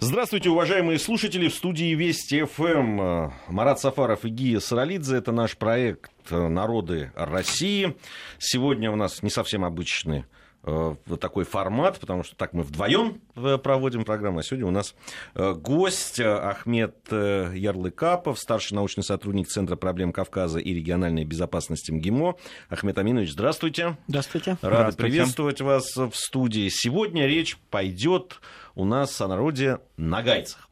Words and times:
Здравствуйте, 0.00 0.48
уважаемые 0.48 0.96
слушатели. 1.00 1.48
В 1.48 1.54
студии 1.54 1.92
Вести 1.92 2.44
ФМ. 2.44 3.32
Марат 3.48 3.80
Сафаров 3.80 4.24
и 4.24 4.28
Гия 4.28 4.60
Саралидзе. 4.60 5.16
Это 5.16 5.32
наш 5.32 5.56
проект 5.56 6.12
«Народы 6.30 7.10
России». 7.16 7.96
Сегодня 8.38 8.92
у 8.92 8.96
нас 8.96 9.24
не 9.24 9.30
совсем 9.30 9.64
обычный 9.64 10.24
э, 10.62 10.94
такой 11.20 11.44
формат, 11.44 11.98
потому 12.00 12.22
что 12.22 12.36
так 12.36 12.52
мы 12.52 12.62
вдвоем 12.62 13.20
э, 13.36 13.58
проводим 13.58 14.04
программу. 14.04 14.38
А 14.38 14.42
сегодня 14.42 14.66
у 14.66 14.70
нас 14.70 14.94
э, 15.34 15.52
гость 15.54 16.20
Ахмед 16.20 16.96
Ярлыкапов, 17.10 18.38
старший 18.38 18.74
научный 18.74 19.02
сотрудник 19.02 19.48
Центра 19.48 19.76
проблем 19.76 20.12
Кавказа 20.12 20.58
и 20.58 20.74
региональной 20.74 21.24
безопасности 21.24 21.90
МГИМО. 21.90 22.36
Ахмед 22.68 22.98
Аминович, 22.98 23.32
здравствуйте. 23.32 23.96
Здравствуйте. 24.06 24.50
Рад 24.50 24.58
здравствуйте. 24.60 25.02
приветствовать 25.02 25.60
вас 25.60 25.96
в 25.96 26.12
студии. 26.14 26.68
Сегодня 26.68 27.26
речь 27.26 27.58
пойдет 27.70 28.40
у 28.74 28.84
нас 28.84 29.20
о 29.20 29.28
народе 29.28 29.78
нагайцах. 29.96 30.68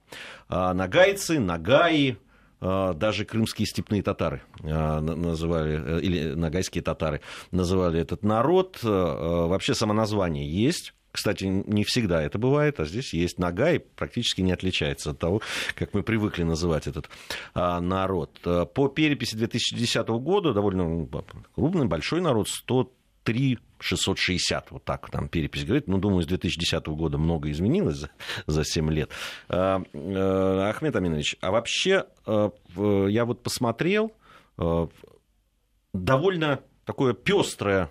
А, 0.49 0.73
нагайцы, 0.75 1.41
нагаи, 1.41 2.19
даже 2.95 3.25
крымские 3.25 3.67
степные 3.67 4.03
татары 4.03 4.43
а, 4.63 5.01
называли, 5.01 5.99
э, 5.99 6.01
или 6.01 6.35
нагайские 6.35 6.83
татары 6.83 7.21
называли 7.51 8.01
этот 8.01 8.23
народ. 8.23 8.79
Вообще 8.83 9.75
само 9.75 9.93
название 9.93 10.49
есть. 10.49 10.93
Кстати, 11.13 11.45
не 11.45 11.85
всегда 11.85 12.23
это 12.23 12.39
бывает, 12.39 12.79
а 12.79 12.85
здесь 12.85 13.15
есть 13.15 13.39
Нагай, 13.39 13.81
практически 13.81 14.43
не 14.43 14.53
отличается 14.53 15.13
от 15.13 15.19
того, 15.19 15.41
как 15.75 15.95
мы 15.95 16.03
привыкли 16.03 16.43
называть 16.43 16.87
этот 16.87 17.09
народ. 17.55 18.39
По 18.43 18.89
переписи 18.89 19.35
2010 19.35 20.09
года 20.09 20.53
довольно 20.53 21.09
крупный, 21.55 21.87
большой 21.87 22.21
народ, 22.21 22.49
100 22.49 22.93
3 23.27 23.59
660, 23.81 24.71
вот 24.71 24.85
так 24.85 25.11
там 25.11 25.29
перепись 25.29 25.65
говорит. 25.65 25.89
Ну, 25.89 25.99
думаю, 25.99 26.23
с 26.23 26.27
2010 26.27 26.87
года 26.89 27.19
много 27.19 27.51
изменилось 27.51 27.97
за, 27.97 28.11
за 28.47 28.65
7 28.65 28.91
лет. 28.91 29.11
А, 29.49 29.83
а, 29.95 30.69
Ахмед 30.71 30.97
Аминович, 30.97 31.37
а 31.41 31.51
вообще 31.51 32.05
а, 32.27 32.51
я 33.09 33.25
вот 33.25 33.43
посмотрел, 33.43 34.13
довольно 35.93 36.61
такое 36.85 37.15
пестрое 37.15 37.91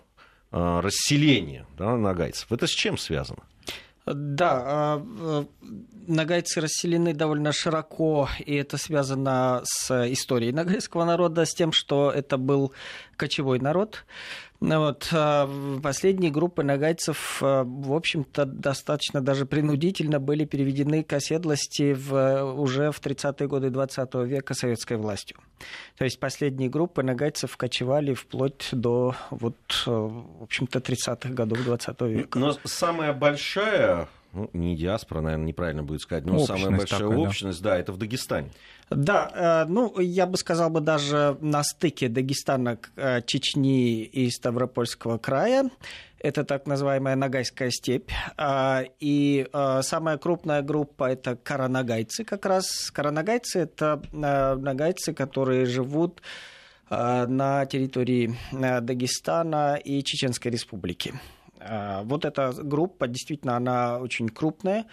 расселение 0.52 1.68
да, 1.78 1.96
нагайцев. 1.96 2.52
Это 2.52 2.66
с 2.66 2.72
чем 2.72 2.98
связано? 2.98 3.44
Да, 4.06 5.02
нагайцы 6.08 6.62
расселены 6.62 7.14
довольно 7.14 7.52
широко, 7.52 8.30
и 8.46 8.56
это 8.56 8.78
связано 8.78 9.62
с 9.64 10.12
историей 10.12 10.52
нагайского 10.52 11.06
народа, 11.06 11.46
с 11.46 11.54
тем, 11.54 11.72
что 11.72 12.12
это 12.12 12.38
был 12.38 12.72
кочевой 13.18 13.60
народ. 13.60 14.06
Ну 14.62 14.80
вот, 14.80 15.10
а, 15.12 15.50
последние 15.82 16.32
группы 16.32 16.64
нагайцев, 16.64 17.40
а, 17.42 17.64
в 17.64 17.94
общем-то, 17.94 18.46
достаточно 18.46 19.22
даже 19.22 19.46
принудительно 19.46 20.20
были 20.20 20.46
переведены 20.46 21.04
к 21.04 21.14
оседлости 21.14 21.94
в, 21.94 22.44
уже 22.54 22.92
в 22.92 23.02
30-е 23.02 23.48
годы 23.48 23.70
20 23.70 24.16
века 24.26 24.54
советской 24.54 24.98
властью. 24.98 25.38
То 25.98 26.06
есть 26.06 26.20
последние 26.20 26.70
группы 26.70 27.04
нагайцев 27.04 27.58
кочевали 27.58 28.14
вплоть 28.14 28.70
до, 28.72 29.16
вот, 29.30 29.58
а, 29.86 29.92
в 29.92 30.44
общем-то, 30.44 30.80
30-х 30.80 31.30
годов 31.34 31.64
20 31.64 32.02
века. 32.02 32.40
Но 32.40 32.56
самая 32.64 33.14
большая 33.14 34.08
ну, 34.36 34.50
не 34.54 34.76
диаспора, 34.76 35.22
наверное, 35.22 35.48
неправильно 35.48 35.84
будет 35.84 36.02
сказать, 36.02 36.26
но 36.26 36.34
общность 36.34 36.62
самая 36.62 36.78
большая 36.78 37.00
такая, 37.00 37.18
общность, 37.18 37.62
да. 37.62 37.70
да, 37.72 37.78
это 37.78 37.94
в 37.94 37.98
Дагестане. 37.98 38.52
Да, 38.90 39.66
э, 39.66 39.72
ну, 39.72 39.98
я 40.00 40.26
бы 40.26 40.38
сказал 40.38 40.70
бы 40.70 40.82
даже 40.82 41.38
на 41.40 41.64
стыке 41.64 42.10
Дагестана, 42.10 42.78
э, 42.98 43.22
Чечни 43.26 44.04
и 44.04 44.30
Ставропольского 44.30 45.18
края. 45.18 45.70
Это 46.20 46.44
так 46.44 46.68
называемая 46.68 47.16
Ногайская 47.16 47.72
степь. 47.72 48.12
А, 48.36 48.84
и 49.00 49.48
э, 49.52 49.82
самая 49.82 50.18
крупная 50.18 50.62
группа– 50.62 51.10
это 51.12 51.36
каранагайцы 51.36 52.26
как 52.26 52.46
раз. 52.46 52.92
Каранагайцы– 52.92 53.60
это 53.62 54.02
нагайцы, 54.12 55.14
которые 55.14 55.66
живут 55.66 56.22
на 56.90 57.66
территории 57.66 58.36
Дагестана 58.52 59.76
и 59.76 60.04
Чеченской 60.04 60.52
республики. 60.52 61.16
А, 61.68 62.04
вот 62.04 62.26
эта 62.26 62.52
группа, 62.52 63.08
действительно, 63.08 63.58
она 63.58 64.00
очень 64.00 64.30
крупная. 64.30 64.86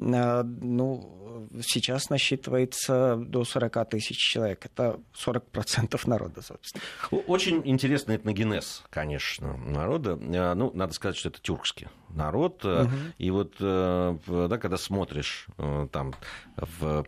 А, 0.00 0.42
ну, 0.42 1.48
сейчас 1.62 2.10
насчитывается 2.10 3.16
до 3.16 3.44
40 3.44 3.88
тысяч 3.90 4.16
человек. 4.16 4.66
Это 4.66 5.00
40% 5.14 6.00
народа, 6.06 6.42
собственно. 6.42 6.82
Очень 7.10 7.62
интересный 7.64 8.16
этногенез, 8.16 8.84
конечно, 8.90 9.56
народа. 9.56 10.18
А, 10.20 10.54
ну, 10.54 10.70
надо 10.74 10.92
сказать, 10.92 11.16
что 11.16 11.28
это 11.28 11.40
тюркский 11.40 11.88
народ. 12.10 12.64
Угу. 12.64 12.88
И 13.18 13.30
вот, 13.30 13.54
да, 13.58 14.58
когда 14.58 14.76
смотришь 14.76 15.46
там 15.92 16.14
в 16.56 17.06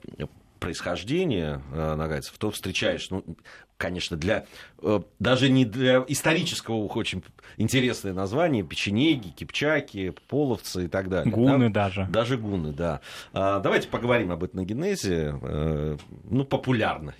происхождение 0.58 1.62
нагайцев, 1.72 2.36
то 2.36 2.50
встречаешь 2.50 3.08
ну, 3.10 3.24
конечно, 3.80 4.16
для 4.16 4.36
э, 4.36 4.44
даже 5.18 5.48
не 5.48 5.64
для 5.64 6.04
исторического 6.08 6.86
очень 6.86 7.22
интересное 7.56 8.12
название, 8.12 8.62
печенеги, 8.62 9.28
кипчаки, 9.28 10.14
половцы 10.28 10.84
и 10.84 10.88
так 10.88 11.08
далее. 11.08 11.32
Гуны 11.32 11.70
да? 11.70 11.84
даже. 11.84 12.06
Даже 12.10 12.36
гуны, 12.36 12.72
да. 12.72 13.00
А, 13.32 13.60
давайте 13.60 13.88
поговорим 13.88 14.32
об 14.32 14.44
этногенезе. 14.44 15.34
Э, 15.42 15.96
ну, 16.24 16.44
популярно. 16.44 17.14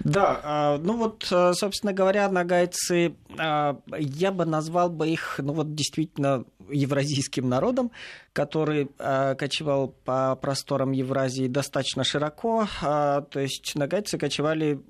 Да, 0.00 0.40
а, 0.42 0.78
ну 0.78 0.96
вот, 0.96 1.26
э, 1.30 1.52
собственно 1.54 1.92
говоря, 1.92 2.28
нагайцы, 2.28 3.14
а, 3.38 3.78
я 3.98 4.30
бы 4.30 4.44
назвал 4.44 4.90
бы 4.90 5.08
их, 5.08 5.40
ну 5.42 5.52
вот 5.52 5.74
действительно 5.74 6.44
евразийским 6.68 7.48
народом, 7.48 7.90
который 8.32 8.90
а, 8.98 9.34
кочевал 9.36 9.88
по 9.88 10.36
просторам 10.36 10.92
Евразии 10.92 11.46
достаточно 11.46 12.04
широко, 12.04 12.66
то 12.80 13.26
есть 13.34 13.74
нагайцы 13.74 14.18
кочевали 14.18 14.80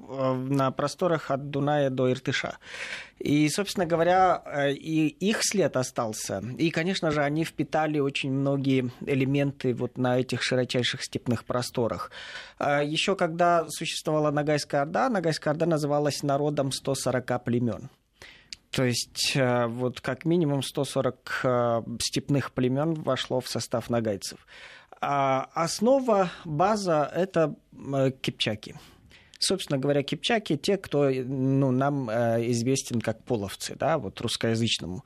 на 0.48 0.70
просторах 0.70 1.30
от 1.30 1.50
Дуная 1.50 1.85
до 1.90 2.10
Иртыша. 2.10 2.58
И, 3.18 3.48
собственно 3.48 3.86
говоря, 3.86 4.42
э, 4.44 4.72
и 4.72 5.08
их 5.08 5.38
след 5.42 5.76
остался. 5.76 6.42
И, 6.58 6.70
конечно 6.70 7.10
же, 7.10 7.22
они 7.22 7.44
впитали 7.44 7.98
очень 7.98 8.30
многие 8.30 8.90
элементы 9.06 9.72
вот 9.74 9.96
на 9.96 10.18
этих 10.18 10.42
широчайших 10.42 11.02
степных 11.02 11.44
просторах. 11.44 12.10
А 12.58 12.82
Еще 12.82 13.16
когда 13.16 13.66
существовала 13.68 14.30
Ногайская 14.30 14.82
Орда, 14.82 15.08
Ногайская 15.08 15.52
Орда 15.52 15.66
называлась 15.66 16.22
народом 16.22 16.72
140 16.72 17.44
племен. 17.44 17.88
То 18.70 18.84
есть 18.84 19.32
э, 19.34 19.66
вот 19.66 20.00
как 20.00 20.26
минимум 20.26 20.62
140 20.62 21.40
э, 21.44 21.82
степных 22.00 22.52
племен 22.52 22.94
вошло 22.94 23.40
в 23.40 23.48
состав 23.48 23.88
нагайцев. 23.88 24.46
А 25.00 25.48
основа, 25.54 26.30
база– 26.44 27.10
это 27.14 27.54
кипчаки– 28.22 28.74
собственно 29.46 29.78
говоря, 29.78 30.02
кипчаки, 30.02 30.56
те, 30.56 30.76
кто 30.76 31.08
ну, 31.10 31.70
нам 31.70 32.10
э, 32.10 32.50
известен 32.50 33.00
как 33.00 33.22
половцы, 33.22 33.76
да, 33.76 33.98
вот 33.98 34.20
русскоязычному 34.20 35.04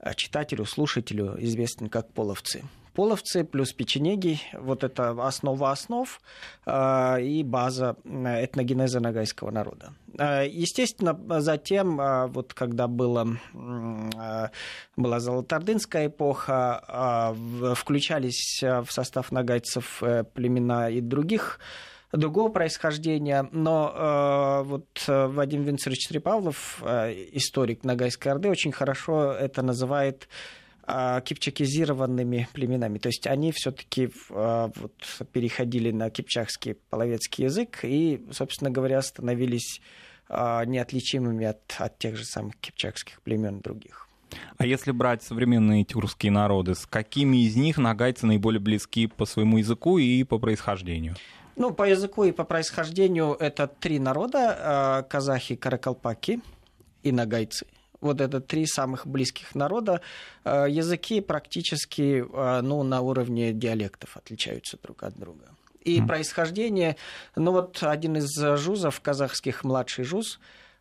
э, 0.00 0.14
читателю, 0.14 0.64
слушателю 0.64 1.36
известен 1.38 1.88
как 1.88 2.12
половцы. 2.12 2.64
Половцы 2.94 3.44
плюс 3.44 3.72
печенеги, 3.72 4.40
вот 4.54 4.82
это 4.82 5.10
основа 5.24 5.70
основ 5.70 6.20
э, 6.66 7.22
и 7.22 7.44
база 7.44 7.96
этногенеза 8.04 8.98
нагайского 8.98 9.52
народа. 9.52 9.92
Естественно, 10.18 11.16
затем, 11.40 12.00
вот 12.32 12.54
когда 12.54 12.88
было, 12.88 13.38
была 14.96 15.20
Золотоордынская 15.20 16.08
эпоха, 16.08 17.36
включались 17.76 18.60
в 18.62 18.86
состав 18.90 19.30
нагайцев 19.30 20.02
племена 20.34 20.90
и 20.90 21.00
других 21.00 21.60
другого 22.12 22.48
происхождения, 22.50 23.48
но 23.52 23.92
э, 23.94 24.68
вот 24.68 25.04
э, 25.06 25.26
Вадим 25.26 25.64
Винцерович 25.64 26.08
Трепавлов, 26.08 26.82
э, 26.82 27.12
историк 27.32 27.84
Ногайской 27.84 28.32
Орды, 28.32 28.48
очень 28.48 28.72
хорошо 28.72 29.32
это 29.32 29.62
называет 29.62 30.28
э, 30.86 31.20
кипчакизированными 31.24 32.48
племенами. 32.52 32.98
То 32.98 33.08
есть 33.08 33.26
они 33.26 33.52
все-таки 33.52 34.10
э, 34.30 34.68
вот, 34.74 35.28
переходили 35.32 35.90
на 35.90 36.10
кипчакский 36.10 36.74
половецкий 36.88 37.44
язык 37.44 37.80
и, 37.82 38.24
собственно 38.32 38.70
говоря, 38.70 39.02
становились 39.02 39.80
неотличимыми 40.30 41.46
от, 41.46 41.74
от 41.78 41.98
тех 41.98 42.14
же 42.14 42.26
самых 42.26 42.56
кипчакских 42.56 43.22
племен 43.22 43.60
других. 43.60 44.08
А 44.58 44.66
если 44.66 44.90
брать 44.90 45.22
современные 45.22 45.84
тюркские 45.84 46.32
народы, 46.32 46.74
с 46.74 46.84
какими 46.84 47.46
из 47.46 47.56
них 47.56 47.78
нагайцы 47.78 48.26
наиболее 48.26 48.60
близки 48.60 49.06
по 49.06 49.24
своему 49.24 49.56
языку 49.56 49.96
и 49.96 50.22
по 50.24 50.38
происхождению? 50.38 51.16
Ну, 51.58 51.74
по 51.74 51.82
языку 51.82 52.24
и 52.24 52.32
по 52.32 52.44
происхождению 52.44 53.36
это 53.40 53.66
три 53.66 53.98
народа. 53.98 55.02
Э, 55.02 55.08
казахи, 55.08 55.56
каракалпаки 55.56 56.40
и 57.02 57.10
нагайцы. 57.10 57.66
Вот 58.00 58.20
это 58.20 58.40
три 58.40 58.64
самых 58.64 59.08
близких 59.08 59.56
народа. 59.56 60.00
Э, 60.44 60.66
языки 60.68 61.20
практически 61.20 62.24
э, 62.24 62.60
ну, 62.62 62.84
на 62.84 63.00
уровне 63.00 63.52
диалектов 63.52 64.16
отличаются 64.16 64.78
друг 64.80 65.02
от 65.02 65.18
друга. 65.18 65.46
И 65.82 66.00
mm. 66.00 66.06
происхождение, 66.06 66.96
ну 67.34 67.50
вот 67.50 67.82
один 67.82 68.16
из 68.16 68.30
жузов 68.56 69.00
казахских, 69.00 69.64
младший 69.64 70.04
жуз, 70.04 70.38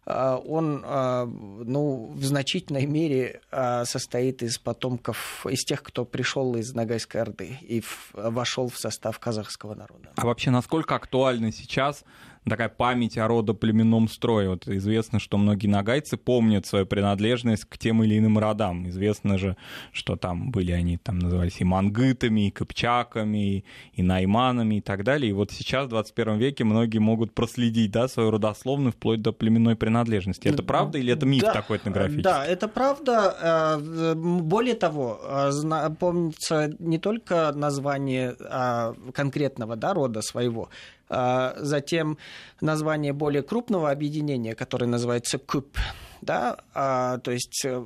он 0.07 0.81
ну, 0.81 2.13
в 2.15 2.23
значительной 2.23 2.85
мере 2.85 3.41
состоит 3.51 4.41
из 4.41 4.57
потомков, 4.57 5.45
из 5.49 5.65
тех, 5.65 5.83
кто 5.83 6.05
пришел 6.05 6.55
из 6.55 6.73
Ногайской 6.73 7.21
Орды 7.21 7.57
и 7.61 7.83
вошел 8.13 8.69
в 8.69 8.77
состав 8.77 9.19
казахского 9.19 9.75
народа. 9.75 10.11
А 10.15 10.25
вообще, 10.25 10.49
насколько 10.49 10.95
актуально 10.95 11.51
сейчас 11.51 12.05
такая 12.49 12.69
память 12.69 13.17
о 13.17 13.27
родоплеменном 13.27 14.07
строе. 14.07 14.49
Вот 14.49 14.67
известно, 14.67 15.19
что 15.19 15.37
многие 15.37 15.67
нагайцы 15.67 16.17
помнят 16.17 16.65
свою 16.65 16.85
принадлежность 16.85 17.65
к 17.65 17.77
тем 17.77 18.03
или 18.03 18.17
иным 18.17 18.37
родам. 18.37 18.87
Известно 18.89 19.37
же, 19.37 19.57
что 19.91 20.15
там 20.15 20.51
были 20.51 20.71
они, 20.71 20.97
там 20.97 21.19
назывались 21.19 21.59
и 21.59 21.63
мангытами, 21.63 22.47
и 22.47 22.51
кыпчаками, 22.51 23.65
и, 23.93 24.03
найманами 24.03 24.75
и 24.75 24.81
так 24.81 25.03
далее. 25.03 25.29
И 25.29 25.33
вот 25.33 25.51
сейчас, 25.51 25.87
в 25.87 25.89
21 25.89 26.37
веке, 26.37 26.63
многие 26.63 26.99
могут 26.99 27.33
проследить 27.33 27.91
да, 27.91 28.07
свою 28.07 28.31
родословную 28.31 28.91
вплоть 28.91 29.21
до 29.21 29.31
племенной 29.31 29.75
принадлежности. 29.75 30.47
Это 30.47 30.63
правда 30.63 30.97
или 30.97 31.13
это 31.13 31.25
миф 31.25 31.43
да, 31.43 31.53
такой 31.53 31.77
этнографический? 31.77 32.23
Да, 32.23 32.45
это 32.45 32.67
правда. 32.67 33.77
Э, 33.79 34.15
более 34.15 34.75
того, 34.75 35.19
э, 35.23 35.89
помнится 35.99 36.73
не 36.79 36.97
только 36.97 37.51
название 37.53 38.35
а, 38.39 38.93
конкретного 39.13 39.75
да, 39.75 39.93
рода 39.93 40.21
своего, 40.21 40.69
затем 41.09 42.17
название 42.61 43.13
более 43.13 43.43
крупного 43.43 43.91
объединения, 43.91 44.55
которое 44.55 44.87
называется 44.87 45.37
КУП, 45.37 45.77
да, 46.21 46.57
а, 46.73 47.17
то 47.19 47.31
есть 47.31 47.63
э, 47.65 47.83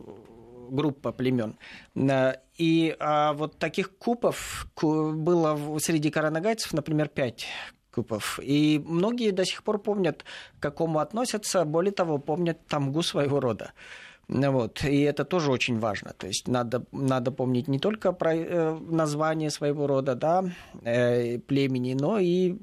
группа 0.70 1.12
племен. 1.12 1.58
И 2.58 2.96
а, 3.00 3.34
вот 3.34 3.58
таких 3.58 3.98
купов 3.98 4.68
было 4.82 5.80
среди 5.80 6.10
коронагайцев, 6.10 6.74
например, 6.74 7.08
пять 7.10 7.48
купов. 7.92 8.40
И 8.42 8.82
многие 8.86 9.32
до 9.32 9.46
сих 9.46 9.64
пор 9.64 9.80
помнят, 9.80 10.24
к 10.60 10.62
какому 10.62 11.00
относятся, 11.00 11.66
более 11.66 11.92
того, 11.92 12.18
помнят 12.18 12.66
тамгу 12.68 13.02
своего 13.02 13.40
рода. 13.40 13.74
Вот. 14.28 14.84
И 14.84 15.02
это 15.02 15.26
тоже 15.26 15.52
очень 15.52 15.80
важно. 15.80 16.14
То 16.18 16.28
есть 16.28 16.48
надо, 16.48 16.86
надо 16.92 17.32
помнить 17.32 17.68
не 17.68 17.80
только 17.80 18.14
про 18.14 18.34
э, 18.34 18.80
название 18.80 19.50
своего 19.50 19.88
рода, 19.88 20.16
да, 20.16 20.44
э, 20.84 21.38
племени, 21.40 21.94
но 21.94 22.18
и 22.18 22.54
э, 22.54 22.56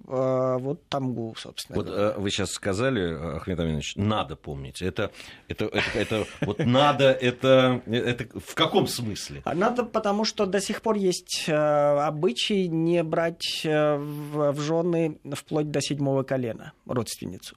вот 0.59 0.89
тамгу, 0.89 1.35
собственно. 1.37 1.77
Вот 1.77 1.87
говоря. 1.87 2.15
вы 2.19 2.31
сейчас 2.31 2.51
сказали, 2.53 3.37
Ахмед 3.37 3.61
Аминович, 3.61 3.97
надо 3.97 4.37
помнить. 4.37 4.81
Это, 4.81 5.11
это, 5.49 5.67
это, 5.67 5.99
это 5.99 6.27
вот 6.41 6.59
надо, 6.61 7.11
это, 7.11 7.83
это 7.87 8.41
в 8.41 8.55
каком 8.55 8.87
смысле? 8.87 9.43
А 9.45 9.55
надо, 9.55 9.85
потому 9.85 10.25
что 10.25 10.47
до 10.47 10.61
сих 10.61 10.81
пор 10.81 10.97
есть 10.97 11.49
обычай 11.49 12.69
не 12.69 13.03
брать 13.03 13.63
в, 13.65 14.53
в 14.53 14.61
жены 14.61 15.19
вплоть 15.35 15.71
до 15.71 15.81
седьмого 15.81 16.23
колена 16.23 16.73
родственницу. 16.87 17.57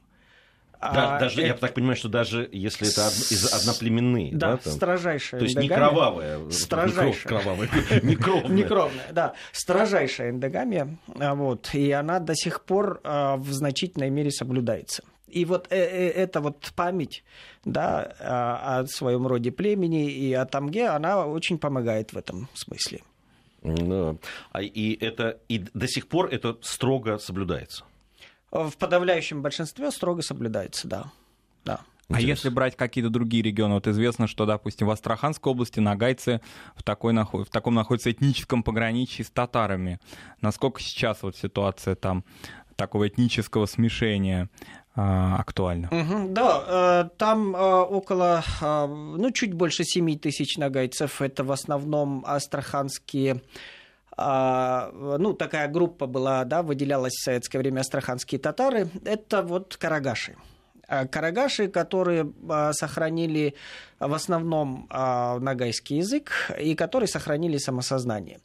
Да, 0.82 1.18
а, 1.18 1.20
даже, 1.20 1.42
это... 1.42 1.48
я 1.48 1.54
так 1.54 1.76
понимаю, 1.76 1.96
что 1.96 2.10
даже 2.10 2.50
если 2.52 2.92
это 2.92 3.06
од... 3.06 3.14
из 3.14 3.54
одноплеменные. 3.54 4.32
Да, 4.36 4.54
да 4.54 4.58
там, 4.58 4.74
строжайшая 4.74 5.40
То 5.40 5.46
есть 5.46 5.56
не 5.56 5.70
кровавая. 5.70 6.50
Строжайшая. 6.50 7.14
Не 7.14 7.40
кровавая, 7.40 7.70
не 8.02 8.16
кровная. 8.16 8.56
Не 8.58 8.64
кровная, 8.64 9.08
да. 9.12 9.34
Строжайшая 9.52 10.32
эндогамия. 10.32 10.98
А, 11.20 11.36
вот, 11.36 11.70
и 11.74 11.92
она 11.92 12.20
до 12.20 12.34
сих 12.36 12.62
пор 12.62 13.00
а, 13.04 13.38
в 13.38 13.52
значительной 13.54 14.10
мере 14.10 14.32
соблюдается. 14.32 15.04
И 15.28 15.46
вот 15.46 15.68
э, 15.70 15.78
э, 15.78 16.10
эта 16.10 16.42
вот 16.42 16.74
память 16.76 17.24
да, 17.64 18.02
о 18.82 18.86
своем 18.88 19.28
роде 19.28 19.52
племени 19.52 20.12
и 20.12 20.34
о 20.34 20.46
тамге, 20.46 20.88
она 20.88 21.26
очень 21.26 21.60
помогает 21.60 22.12
в 22.12 22.18
этом 22.18 22.50
смысле. 22.54 23.02
Да. 23.62 24.16
И, 24.60 24.98
это, 25.00 25.40
и 25.48 25.60
до 25.60 25.88
сих 25.88 26.08
пор 26.08 26.28
это 26.32 26.58
строго 26.62 27.18
соблюдается 27.20 27.86
в 28.52 28.78
подавляющем 28.78 29.42
большинстве 29.42 29.92
строго 29.92 30.22
соблюдается, 30.22 30.88
да. 30.88 31.12
да. 31.66 31.82
А 32.10 32.20
если 32.20 32.50
брать 32.50 32.76
какие-то 32.76 33.10
другие 33.10 33.42
регионы, 33.42 33.76
вот 33.76 33.88
известно, 33.88 34.28
что, 34.28 34.46
допустим, 34.46 34.88
в 34.88 34.92
Астраханской 34.92 35.52
области 35.52 35.80
нагайцы 35.80 36.42
в, 36.76 36.84
такой, 36.84 37.14
в 37.14 37.50
таком 37.50 37.76
находятся 37.76 38.12
этническом 38.12 38.64
пограничье 38.64 39.24
с 39.24 39.30
татарами. 39.30 40.00
Насколько 40.42 40.82
сейчас 40.82 41.24
вот 41.24 41.38
ситуация 41.38 41.96
там 41.96 42.26
такого 42.76 43.08
этнического 43.08 43.66
смешения 43.66 44.50
а, 44.96 45.38
актуальна? 45.38 45.88
Угу, 45.92 46.34
да, 46.34 47.06
э, 47.06 47.10
там 47.18 47.56
э, 47.56 47.60
около, 47.60 48.44
э, 48.62 48.88
ну, 48.88 49.32
чуть 49.32 49.54
больше 49.54 49.84
7 49.84 50.18
тысяч 50.20 50.58
нагайцев. 50.58 51.22
Это 51.22 51.44
в 51.44 51.52
основном 51.52 52.26
астраханские 52.26 53.42
ну, 54.18 55.34
такая 55.34 55.68
группа 55.68 56.06
была, 56.06 56.44
да, 56.44 56.64
выделялась 56.64 57.14
в 57.14 57.24
советское 57.24 57.60
время 57.60 57.80
астраханские 57.80 58.40
татары, 58.40 58.90
это 59.06 59.42
вот 59.42 59.78
карагаши. 59.78 60.36
А, 60.92 61.08
карагаши, 61.08 61.70
которые 61.70 62.34
а, 62.50 62.74
сохранили 62.74 63.56
в 64.00 64.14
основном 64.14 64.90
нагайский 64.90 65.98
язык 65.98 66.52
и 66.60 66.76
которые 66.76 67.08
сохранили 67.08 67.58
самосознание. 67.58 68.42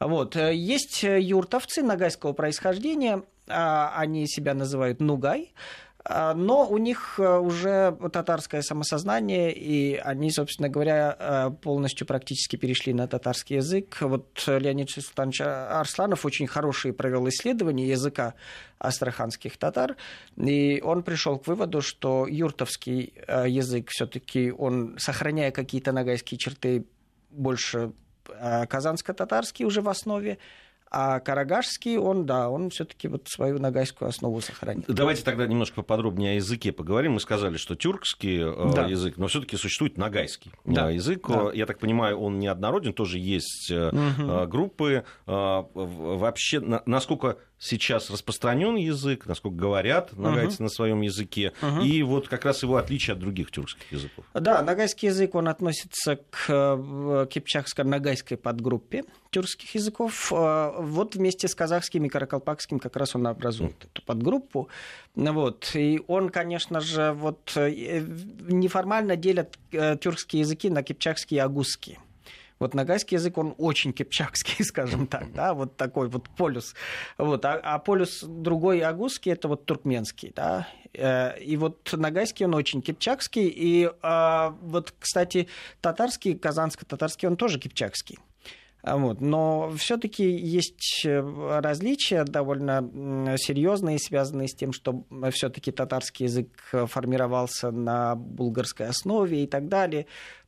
Вот. 0.00 0.34
Есть 0.34 1.04
юртовцы 1.04 1.82
нагайского 1.82 2.32
происхождения, 2.32 3.22
они 3.46 4.26
себя 4.26 4.54
называют 4.54 5.00
нугай, 5.00 5.52
а, 5.52 5.83
но 6.06 6.68
у 6.68 6.76
них 6.76 7.14
э, 7.18 7.38
уже 7.38 7.96
татарское 8.12 8.60
самосознание, 8.60 9.52
и 9.54 9.96
они, 9.96 10.30
собственно 10.30 10.68
говоря, 10.68 11.16
э, 11.18 11.50
полностью 11.62 12.06
практически 12.06 12.56
перешли 12.56 12.92
на 12.92 13.08
татарский 13.08 13.56
язык. 13.56 13.96
Вот 14.02 14.44
Леонид 14.46 14.90
Султанович 14.90 15.40
Арсланов 15.40 16.26
очень 16.26 16.46
хорошие 16.46 16.92
провел 16.92 17.26
исследования 17.30 17.88
языка 17.88 18.34
астраханских 18.78 19.56
татар, 19.56 19.96
и 20.36 20.82
он 20.84 21.04
пришел 21.04 21.38
к 21.38 21.46
выводу, 21.46 21.80
что 21.80 22.26
юртовский 22.28 23.14
э, 23.26 23.46
язык 23.48 23.88
все-таки, 23.88 24.52
он, 24.52 24.96
сохраняя 24.98 25.52
какие-то 25.52 25.92
нагайские 25.92 26.36
черты, 26.36 26.84
больше 27.30 27.92
казанско-татарский 28.24 29.66
уже 29.66 29.82
в 29.82 29.88
основе, 29.88 30.38
а 30.96 31.18
Карагашский, 31.18 31.96
он, 31.98 32.24
да, 32.24 32.48
он 32.48 32.70
все-таки 32.70 33.08
вот 33.08 33.26
свою 33.28 33.58
нагайскую 33.58 34.08
основу 34.08 34.40
сохранил. 34.40 34.84
Давайте 34.86 35.24
тогда 35.24 35.44
немножко 35.44 35.76
поподробнее 35.76 36.32
о 36.32 36.34
языке 36.36 36.70
поговорим. 36.70 37.14
Мы 37.14 37.20
сказали, 37.20 37.56
что 37.56 37.74
тюркский 37.74 38.42
э, 38.42 38.72
да. 38.72 38.86
язык, 38.86 39.16
но 39.16 39.26
все-таки 39.26 39.56
существует 39.56 39.98
нагайский 39.98 40.52
да. 40.64 40.90
язык. 40.90 41.26
Да. 41.28 41.50
Я 41.52 41.66
так 41.66 41.80
понимаю, 41.80 42.20
он 42.20 42.38
неоднороден, 42.38 42.92
тоже 42.92 43.18
есть 43.18 43.72
угу. 43.72 44.46
группы. 44.46 45.04
Вообще, 45.26 46.60
насколько 46.60 47.38
сейчас 47.58 48.10
распространен 48.10 48.76
язык, 48.76 49.26
насколько 49.26 49.56
говорят 49.56 50.16
нагайцы 50.16 50.58
uh-huh. 50.58 50.64
на 50.64 50.68
своем 50.68 51.00
языке, 51.00 51.52
uh-huh. 51.60 51.84
и 51.84 52.02
вот 52.02 52.28
как 52.28 52.44
раз 52.44 52.62
его 52.62 52.76
отличие 52.76 53.14
от 53.14 53.20
других 53.20 53.50
тюркских 53.50 53.90
языков. 53.90 54.24
Да, 54.34 54.62
нагайский 54.62 55.08
язык, 55.08 55.34
он 55.34 55.48
относится 55.48 56.16
к 56.30 56.46
э, 56.48 57.26
кипчакско-нагайской 57.30 58.36
подгруппе 58.36 59.04
тюркских 59.30 59.74
языков. 59.74 60.32
Э, 60.32 60.72
вот 60.78 61.14
вместе 61.14 61.48
с 61.48 61.54
казахским 61.54 62.04
и 62.04 62.08
каракалпакским 62.08 62.78
как 62.78 62.96
раз 62.96 63.14
он 63.14 63.26
образует 63.26 63.72
uh-huh. 63.72 63.88
эту 63.92 64.02
подгруппу. 64.02 64.68
Вот. 65.14 65.70
И 65.74 66.02
он, 66.06 66.28
конечно 66.28 66.80
же, 66.80 67.12
вот 67.12 67.52
э, 67.56 68.00
неформально 68.48 69.16
делят 69.16 69.58
тюркские 69.70 70.40
языки 70.40 70.68
на 70.70 70.82
кипчакские 70.82 71.38
и 71.38 71.40
агузские. 71.40 71.98
Вот 72.58 72.74
нагайский 72.74 73.16
язык, 73.16 73.36
он 73.36 73.54
очень 73.58 73.92
кипчакский, 73.92 74.64
скажем 74.64 75.06
так, 75.06 75.32
да, 75.32 75.54
вот 75.54 75.76
такой 75.76 76.08
вот 76.08 76.28
полюс. 76.30 76.74
Вот, 77.18 77.44
а, 77.44 77.60
а 77.62 77.78
полюс 77.78 78.22
другой 78.22 78.80
агузский, 78.80 79.32
это 79.32 79.48
вот 79.48 79.64
туркменский, 79.66 80.32
да. 80.34 80.68
Э, 80.92 81.38
и 81.40 81.56
вот 81.56 81.92
нагайский, 81.92 82.46
он 82.46 82.54
очень 82.54 82.82
кипчакский. 82.82 83.48
И 83.48 83.90
а, 84.02 84.56
вот, 84.62 84.94
кстати, 84.98 85.48
татарский, 85.80 86.34
казанско-татарский, 86.34 87.28
он 87.28 87.36
тоже 87.36 87.58
кипчакский. 87.58 88.18
Вот. 88.82 89.22
Но 89.22 89.72
все-таки 89.78 90.24
есть 90.30 91.06
э, 91.06 91.60
различия 91.60 92.24
довольно 92.24 93.36
серьезные, 93.38 93.98
связанные 93.98 94.46
с 94.46 94.54
тем, 94.54 94.72
что 94.74 95.04
все-таки 95.32 95.72
татарский 95.72 96.26
язык 96.26 96.48
формировался 96.70 97.70
на 97.70 98.14
булгарской 98.14 98.88
основе 98.88 99.44
и 99.44 99.46
так 99.46 99.68
далее. 99.68 100.06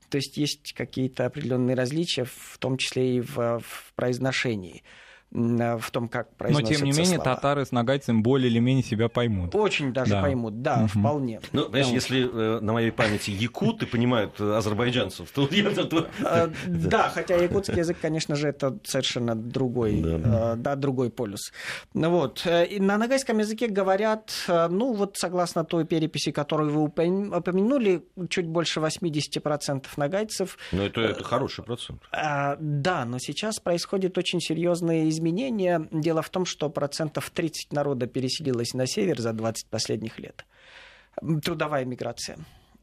То 0.08 0.16
есть 0.16 0.36
есть 0.36 0.72
какие-то 0.72 1.26
определенные 1.26 1.76
различия, 1.76 2.24
в 2.24 2.58
том 2.58 2.76
числе 2.76 3.16
и 3.16 3.20
в, 3.20 3.60
в 3.60 3.92
произношении. 3.94 4.82
Э, 5.36 5.76
в 5.76 5.90
том, 5.90 6.08
как 6.08 6.34
произносятся 6.36 6.72
Но, 6.72 6.78
тем 6.78 6.86
не 6.86 6.92
менее, 6.92 7.16
слова. 7.16 7.34
татары 7.34 7.66
с 7.66 7.72
нагайцем 7.72 8.22
более 8.22 8.50
или 8.50 8.58
менее 8.58 8.82
себя 8.82 9.08
поймут. 9.08 9.54
Очень 9.54 9.92
даже 9.92 10.12
да. 10.12 10.22
поймут, 10.22 10.62
да, 10.62 10.78
угу. 10.78 11.00
вполне. 11.00 11.40
Ну, 11.52 11.68
знаешь, 11.68 11.88
если 11.88 12.28
э, 12.32 12.60
на 12.60 12.72
моей 12.72 12.90
памяти 12.90 13.30
якуты 13.30 13.86
понимают 13.86 14.40
азербайджанцев, 14.40 15.30
то... 15.30 15.48
Э, 16.20 16.48
да, 16.66 17.10
хотя 17.10 17.36
якутский 17.36 17.76
язык, 17.76 17.98
конечно 18.00 18.34
же, 18.34 18.48
это 18.48 18.78
совершенно 18.84 19.34
другой, 19.34 20.02
да, 20.56 20.76
другой 20.76 21.10
полюс. 21.10 21.52
Ну 21.94 22.10
вот. 22.10 22.46
На 22.78 22.96
нагайском 22.96 23.38
языке 23.38 23.68
говорят, 23.68 24.32
ну, 24.48 24.94
вот 24.94 25.16
согласно 25.18 25.64
той 25.64 25.84
переписи, 25.84 26.30
которую 26.30 26.70
вы 26.70 26.82
упомянули, 26.84 28.04
чуть 28.28 28.46
больше 28.46 28.80
80% 28.80 29.84
нагайцев. 29.96 30.56
Ну, 30.72 30.82
это, 30.82 31.00
это 31.02 31.24
хороший 31.24 31.64
процент. 31.64 32.02
Да, 32.12 33.04
но 33.04 33.18
сейчас 33.18 33.58
происходит 33.58 34.16
очень 34.18 34.40
серьезные 34.40 35.08
изменения. 35.10 35.25
Дело 35.90 36.22
в 36.22 36.30
том, 36.30 36.44
что 36.44 36.70
процентов 36.70 37.30
30 37.30 37.72
народа 37.72 38.06
переселилось 38.06 38.74
на 38.74 38.86
север 38.86 39.20
за 39.20 39.32
20 39.32 39.68
последних 39.68 40.18
лет. 40.18 40.44
трудовая 41.42 41.84
миграция. 41.84 42.38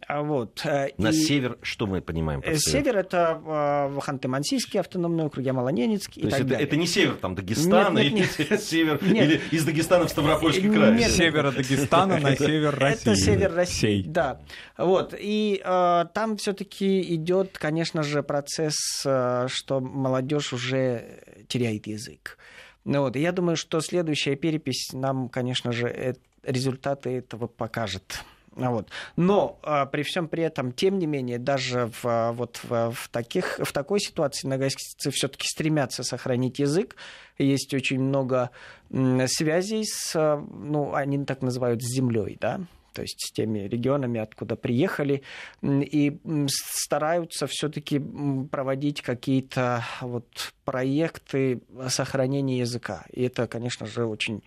А 0.07 0.22
вот. 0.22 0.62
Э, 0.65 0.89
На 0.98 1.10
и... 1.10 1.13
север 1.13 1.57
что 1.62 1.88
мы 1.88 2.01
понимаем? 2.01 2.41
Под 2.41 2.60
север? 2.60 2.83
север 2.83 2.98
это 2.98 3.41
э, 3.45 4.00
Ханты-Мансийский 4.00 4.79
автономный 4.79 5.25
округ, 5.25 5.45
Ямало-Ненецкий 5.45 6.24
и 6.24 6.29
так 6.29 6.39
это, 6.39 6.50
далее. 6.50 6.67
это 6.67 6.75
не 6.75 6.88
север 6.88 7.15
там 7.15 7.36
Дагестана 7.36 8.00
нет, 8.00 8.13
нет, 8.13 8.39
или 8.39 8.50
нет. 8.50 8.63
север 8.63 9.00
нет. 9.03 9.29
или 9.29 9.41
из 9.51 9.65
Дагестана 9.65 10.05
в 10.05 10.10
Ставропольский 10.10 10.72
край? 10.72 10.93
Нет, 10.95 11.12
севера 11.12 11.51
Дагестана 11.51 12.19
на 12.19 12.36
север 12.36 12.77
России. 12.77 13.12
Это 13.12 13.15
север 13.15 13.53
России, 13.53 14.03
да. 14.05 14.41
Вот. 14.77 15.13
И 15.17 15.62
э, 15.63 16.05
там 16.13 16.38
все-таки 16.38 17.01
идет, 17.15 17.57
конечно 17.57 18.03
же, 18.03 18.24
процесс, 18.24 18.75
э, 19.05 19.48
что 19.50 19.79
молодежь 19.79 20.53
уже 20.53 21.22
теряет 21.48 21.88
язык. 21.88 22.38
Ну, 22.86 23.01
вот. 23.01 23.15
И 23.15 23.22
я 23.22 23.31
думаю, 23.31 23.55
что 23.55 23.79
следующая 23.79 24.36
перепись 24.36 24.89
нам, 24.93 25.29
конечно 25.29 25.72
же, 25.72 25.88
э, 25.88 26.13
результаты 26.43 27.12
этого 27.12 27.48
покажет. 27.48 28.24
Вот. 28.55 28.89
Но 29.15 29.60
а, 29.63 29.86
при 29.86 30.03
всем 30.03 30.27
при 30.27 30.43
этом, 30.43 30.72
тем 30.72 31.00
не 31.00 31.07
менее, 31.07 31.39
даже 31.39 31.88
в, 31.88 32.05
а, 32.05 32.31
вот, 32.31 32.60
в, 32.63 32.91
в, 32.91 33.10
таких, 33.10 33.60
в 33.63 33.72
такой 33.72 34.00
ситуации 34.00 34.48
нагайцы 34.48 35.10
все-таки 35.12 35.48
стремятся 35.48 36.03
сохранить 36.03 36.60
язык. 36.60 36.95
Есть 37.38 37.74
очень 37.74 38.00
много 38.00 38.51
связей 39.27 39.83
с, 39.86 40.15
а, 40.15 40.38
ну, 40.38 40.93
они 40.93 41.24
так 41.25 41.41
называют, 41.41 41.81
с 41.81 41.95
землей, 41.95 42.38
да, 42.39 42.62
то 42.93 43.01
есть 43.01 43.19
с 43.19 43.31
теми 43.31 43.60
регионами, 43.60 44.19
откуда 44.19 44.55
приехали, 44.55 45.24
и 45.63 46.19
стараются 46.48 47.48
все-таки 47.48 48.00
проводить 48.51 49.01
какие-то 49.01 49.83
вот 50.01 50.53
проекты 50.63 51.62
сохранения 51.88 52.60
языка. 52.60 53.05
И 53.12 53.24
это, 53.24 53.48
конечно 53.48 53.88
же, 53.88 54.05
очень 54.05 54.43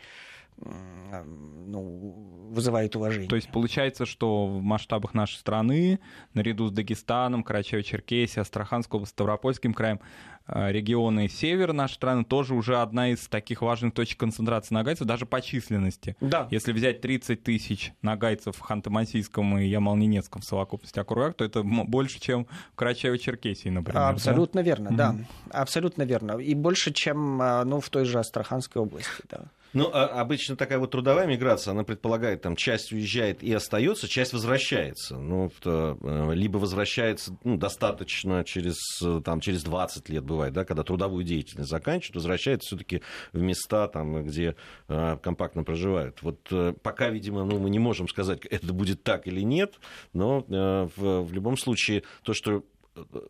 ну, 1.66 2.26
вызывает 2.50 2.96
уважение. 2.96 3.28
То 3.28 3.36
есть 3.36 3.50
получается, 3.50 4.06
что 4.06 4.46
в 4.46 4.62
масштабах 4.62 5.14
нашей 5.14 5.36
страны, 5.36 6.00
наряду 6.34 6.68
с 6.68 6.72
Дагестаном, 6.72 7.42
Карачаево-Черкесией, 7.42 8.40
Астраханской 8.40 8.98
областью, 8.98 9.14
Ставропольским 9.14 9.74
краем, 9.74 10.00
э, 10.46 10.72
регионы 10.72 11.28
севера 11.28 11.72
нашей 11.72 11.94
страны 11.94 12.24
тоже 12.24 12.54
уже 12.54 12.78
одна 12.78 13.10
из 13.10 13.26
таких 13.28 13.62
важных 13.62 13.94
точек 13.94 14.18
концентрации 14.20 14.74
нагайцев, 14.74 15.06
даже 15.06 15.26
по 15.26 15.40
численности. 15.40 16.16
Да. 16.20 16.48
Если 16.50 16.72
взять 16.72 17.00
30 17.00 17.42
тысяч 17.42 17.92
нагайцев 18.02 18.56
в 18.56 18.62
Ханты-Мансийском 18.62 19.60
и 19.60 19.66
Ямал-Ненецком 19.66 20.40
в 20.40 20.44
совокупности 20.44 20.98
округах, 20.98 21.34
то 21.34 21.44
это 21.44 21.62
больше, 21.62 22.20
чем 22.20 22.46
в 22.74 22.80
Карачаево-Черкесии, 22.80 23.70
например. 23.70 24.02
Абсолютно 24.02 24.62
да? 24.62 24.64
верно, 24.64 24.88
mm-hmm. 24.88 24.96
да. 24.96 25.14
Абсолютно 25.50 26.02
верно. 26.04 26.38
И 26.38 26.54
больше, 26.54 26.92
чем 26.92 27.42
э, 27.42 27.64
ну, 27.64 27.80
в 27.80 27.90
той 27.90 28.04
же 28.04 28.18
Астраханской 28.18 28.80
области, 28.80 29.22
да. 29.28 29.46
Ну, 29.72 29.90
а 29.92 30.20
обычно 30.20 30.56
такая 30.56 30.78
вот 30.78 30.90
трудовая 30.90 31.26
миграция, 31.26 31.72
она 31.72 31.84
предполагает, 31.84 32.42
там, 32.42 32.56
часть 32.56 32.92
уезжает 32.92 33.42
и 33.42 33.52
остается, 33.52 34.08
часть 34.08 34.32
возвращается. 34.32 35.16
Ну, 35.16 35.50
то, 35.60 35.98
э, 36.00 36.34
либо 36.34 36.58
возвращается 36.58 37.36
ну, 37.44 37.56
достаточно 37.56 38.44
через, 38.44 38.76
там, 39.24 39.40
через 39.40 39.62
20 39.64 40.08
лет, 40.08 40.24
бывает, 40.24 40.52
да, 40.52 40.64
когда 40.64 40.82
трудовую 40.82 41.24
деятельность 41.24 41.70
заканчивают, 41.70 42.16
возвращается 42.16 42.68
все-таки 42.68 43.02
в 43.32 43.40
места, 43.40 43.88
там, 43.88 44.24
где 44.24 44.56
э, 44.88 45.18
компактно 45.22 45.64
проживают. 45.64 46.22
Вот 46.22 46.40
э, 46.50 46.72
пока, 46.82 47.10
видимо, 47.10 47.44
ну, 47.44 47.58
мы 47.58 47.70
не 47.70 47.78
можем 47.78 48.08
сказать, 48.08 48.44
это 48.46 48.72
будет 48.72 49.02
так 49.02 49.26
или 49.26 49.40
нет, 49.40 49.74
но 50.12 50.44
э, 50.48 50.88
в, 50.96 51.22
в 51.22 51.32
любом 51.32 51.56
случае 51.56 52.02
то, 52.22 52.32
что 52.32 52.64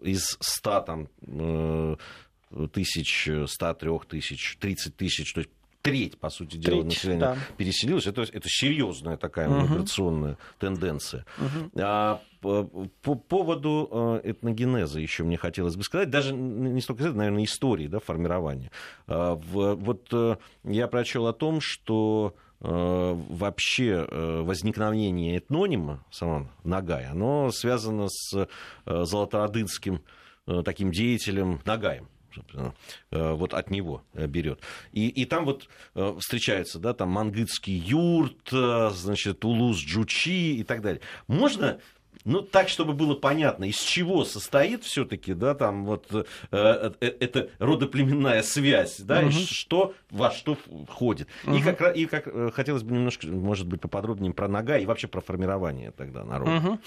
из 0.03 0.37
100 0.41 0.81
там, 0.83 1.09
э, 1.23 1.97
тысяч, 2.73 3.29
103 3.47 3.91
тысяч, 4.09 4.57
30 4.61 4.97
тысяч, 4.97 5.33
то 5.33 5.41
есть 5.41 5.51
треть, 5.87 6.19
по 6.19 6.31
сути 6.31 6.57
дела, 6.57 6.83
треть, 6.83 6.85
населения 6.85 7.21
да. 7.21 7.37
переселилась. 7.57 8.07
Это, 8.07 8.23
это 8.23 8.49
серьезная 8.49 9.17
такая 9.17 9.49
угу. 9.49 9.61
миграционная 9.63 10.37
тенденция. 10.59 11.25
Угу. 11.39 11.81
А, 11.81 12.21
по, 12.41 12.65
по 13.03 13.15
поводу 13.15 14.21
э, 14.23 14.31
этногенеза 14.31 15.01
еще 15.01 15.25
мне 15.25 15.37
хотелось 15.37 15.77
бы 15.77 15.83
сказать, 15.83 16.11
даже 16.11 16.35
не 16.35 16.81
столько 16.81 17.05
наверное, 17.11 17.45
истории 17.45 17.87
да, 17.87 18.01
формирования. 18.01 18.71
А, 19.07 19.35
вот 19.35 20.09
э, 20.13 20.37
я 20.65 20.89
прочел 20.89 21.27
о 21.27 21.33
том, 21.33 21.61
что 21.61 22.35
э, 22.61 22.67
вообще 22.69 24.07
возникновение 24.43 25.39
этнонима 25.39 26.05
самого 26.11 26.51
Нагая, 26.65 27.11
оно 27.11 27.51
связано 27.53 28.09
с 28.09 28.49
золотоордынским 28.85 30.03
таким 30.65 30.93
деятелем 30.93 31.61
Нагаем 31.65 32.09
собственно, 32.37 32.75
э, 33.11 33.33
вот 33.33 33.55
от 33.55 33.71
него 33.71 34.03
э, 34.13 34.27
берет. 34.27 34.61
И, 34.93 35.09
и 35.09 35.25
там 35.25 35.45
вот 35.45 35.69
э, 35.95 36.17
встречается, 36.21 36.79
да, 36.79 36.93
там 36.93 37.11
мангытский 37.11 37.75
юрт, 37.75 38.51
значит, 38.51 39.45
Улус 39.45 39.79
Джучи 39.79 40.59
и 40.59 40.65
так 40.65 40.83
далее. 40.83 41.01
Можно 41.27 41.81
ну, 42.27 42.43
так, 42.43 42.69
чтобы 42.69 42.93
было 42.93 43.15
понятно, 43.15 43.65
из 43.65 43.79
чего 43.79 44.25
состоит 44.25 44.83
все-таки, 44.83 45.33
да, 45.33 45.55
там 45.55 45.87
вот 45.87 46.07
э, 46.11 46.25
э, 46.51 46.91
э 47.01 47.13
эта 47.21 47.51
родоплеменная 47.61 48.43
связь, 48.43 48.99
да, 48.99 49.21
угу. 49.21 49.29
и 49.29 49.31
что 49.31 49.95
во 50.11 50.33
что 50.33 50.59
входит. 50.89 51.29
Угу. 51.47 51.55
И, 51.55 51.63
как, 51.63 51.97
и 51.97 52.07
как 52.07 52.27
э, 52.27 52.51
хотелось 52.53 52.83
бы 52.83 52.95
немножко, 52.95 53.29
может 53.29 53.69
быть, 53.69 53.81
поподробнее 53.81 54.33
про 54.33 54.49
нога 54.49 54.77
и 54.77 54.87
вообще 54.87 55.07
про 55.07 55.21
формирование 55.21 55.93
тогда 55.93 56.25
народа. 56.25 56.57
Угу. 56.57 56.79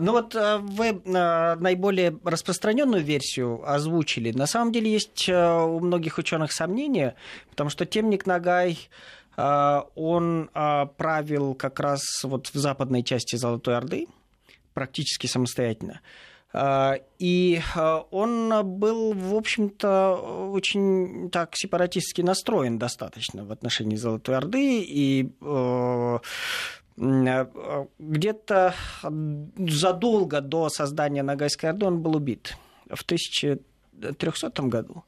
Ну 0.00 0.12
вот 0.12 0.34
вы 0.34 1.00
наиболее 1.04 2.18
распространенную 2.24 3.04
версию 3.04 3.62
озвучили. 3.70 4.32
На 4.32 4.48
самом 4.48 4.72
деле 4.72 4.90
есть 4.90 5.28
у 5.28 5.78
многих 5.78 6.18
ученых 6.18 6.50
сомнения, 6.50 7.14
потому 7.50 7.70
что 7.70 7.86
темник 7.86 8.26
Нагай 8.26 8.88
он 9.36 10.50
правил 10.52 11.54
как 11.54 11.78
раз 11.78 12.02
вот 12.24 12.48
в 12.48 12.54
западной 12.54 13.04
части 13.04 13.36
Золотой 13.36 13.76
Орды, 13.76 14.08
практически 14.78 15.26
самостоятельно. 15.26 16.00
А, 16.52 16.94
и 17.18 17.60
а, 17.74 18.04
он 18.12 18.52
был, 18.78 19.12
в 19.12 19.34
общем-то, 19.34 20.50
очень 20.52 21.30
так 21.30 21.56
сепаратистски 21.56 22.22
настроен 22.22 22.78
достаточно 22.78 23.44
в 23.44 23.50
отношении 23.50 23.96
Золотой 23.96 24.36
Орды. 24.36 24.82
И 24.82 25.32
э, 25.40 26.18
где-то 27.98 28.74
задолго 29.58 30.40
до 30.40 30.68
создания 30.68 31.24
Ногайской 31.24 31.70
Орды 31.70 31.86
он 31.86 32.00
был 32.00 32.14
убит 32.16 32.56
в 32.88 33.02
1300 33.02 34.62
году. 34.62 35.04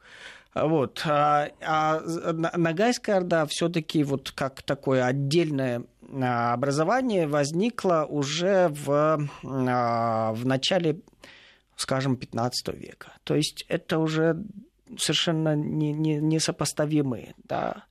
Вот. 0.52 1.02
А, 1.06 1.48
а 1.64 2.00
Ногайская 2.56 3.18
Орда 3.18 3.46
все-таки 3.46 4.02
вот 4.02 4.32
как 4.32 4.62
такое 4.62 5.04
отдельное 5.06 5.78
а, 5.78 5.99
образование 6.12 7.26
возникло 7.26 8.06
уже 8.08 8.68
в, 8.68 9.28
а, 9.44 10.32
в 10.32 10.46
начале, 10.46 11.00
скажем, 11.76 12.16
15 12.16 12.74
века. 12.74 13.12
То 13.24 13.34
есть 13.34 13.64
это 13.68 13.98
уже 13.98 14.42
совершенно 14.98 15.54
не, 15.54 15.92
не, 15.92 16.16
несопоставимые. 16.16 17.34
Да? 17.44 17.84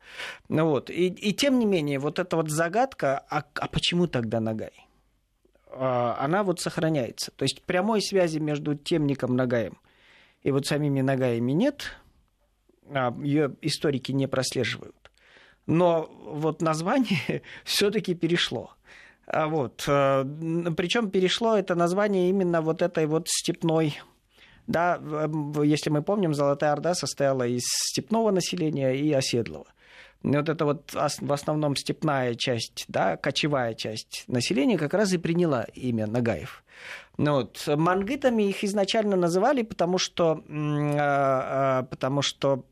Ну 0.50 0.68
вот. 0.68 0.90
и, 0.90 1.08
и 1.08 1.34
тем 1.34 1.60
не 1.60 1.66
менее, 1.66 2.00
вот 2.00 2.20
эта 2.20 2.36
вот 2.36 2.50
загадка, 2.50 3.26
а, 3.30 3.44
а 3.56 3.68
почему 3.68 4.08
тогда 4.08 4.40
Нагай? 4.40 4.88
Она 5.72 6.44
вот 6.44 6.60
сохраняется. 6.60 7.32
То 7.32 7.44
есть 7.44 7.62
прямой 7.62 8.02
связи 8.02 8.40
между 8.40 8.76
темником 8.76 9.36
Нагаем 9.36 9.78
и 10.42 10.52
вот 10.52 10.66
самими 10.66 11.02
Нагаями 11.02 11.52
нет, 11.52 11.96
ее 13.22 13.56
историки 13.62 14.12
не 14.12 14.28
прослеживают 14.28 14.99
но 15.70 16.10
вот 16.26 16.62
название 16.62 17.44
все-таки 17.64 18.16
перешло. 18.16 18.72
А 19.28 19.48
вот. 19.48 19.84
Э, 19.88 20.26
Причем 20.76 21.12
перешло 21.12 21.56
это 21.56 21.76
название 21.76 22.30
именно 22.30 22.62
вот 22.62 22.82
этой 22.82 23.06
вот 23.06 23.28
степной 23.30 24.00
да, 24.68 25.00
если 25.64 25.90
мы 25.90 26.04
помним, 26.04 26.36
Золотая 26.36 26.74
Орда 26.74 26.94
состояла 26.94 27.48
из 27.48 27.64
степного 27.66 28.30
населения 28.30 28.92
и 28.92 29.12
оседлого. 29.12 29.66
И 30.22 30.28
вот 30.28 30.48
эта 30.48 30.64
вот 30.64 30.94
в 30.94 31.34
основном 31.34 31.76
степная 31.76 32.36
часть, 32.36 32.86
да, 32.88 33.18
кочевая 33.18 33.74
часть 33.74 34.26
населения 34.28 34.78
как 34.78 34.94
раз 34.94 35.12
и 35.12 35.18
приняла 35.18 35.64
имя 35.74 36.06
Нагаев. 36.06 36.64
Ну, 37.18 37.34
вот. 37.34 37.64
Мангытами 37.68 38.44
их 38.44 38.64
изначально 38.64 39.16
называли, 39.16 39.64
потому 39.64 39.98
что, 39.98 40.44
а, 40.48 41.80
а, 41.80 41.84
потому 41.84 42.22
что 42.22 42.64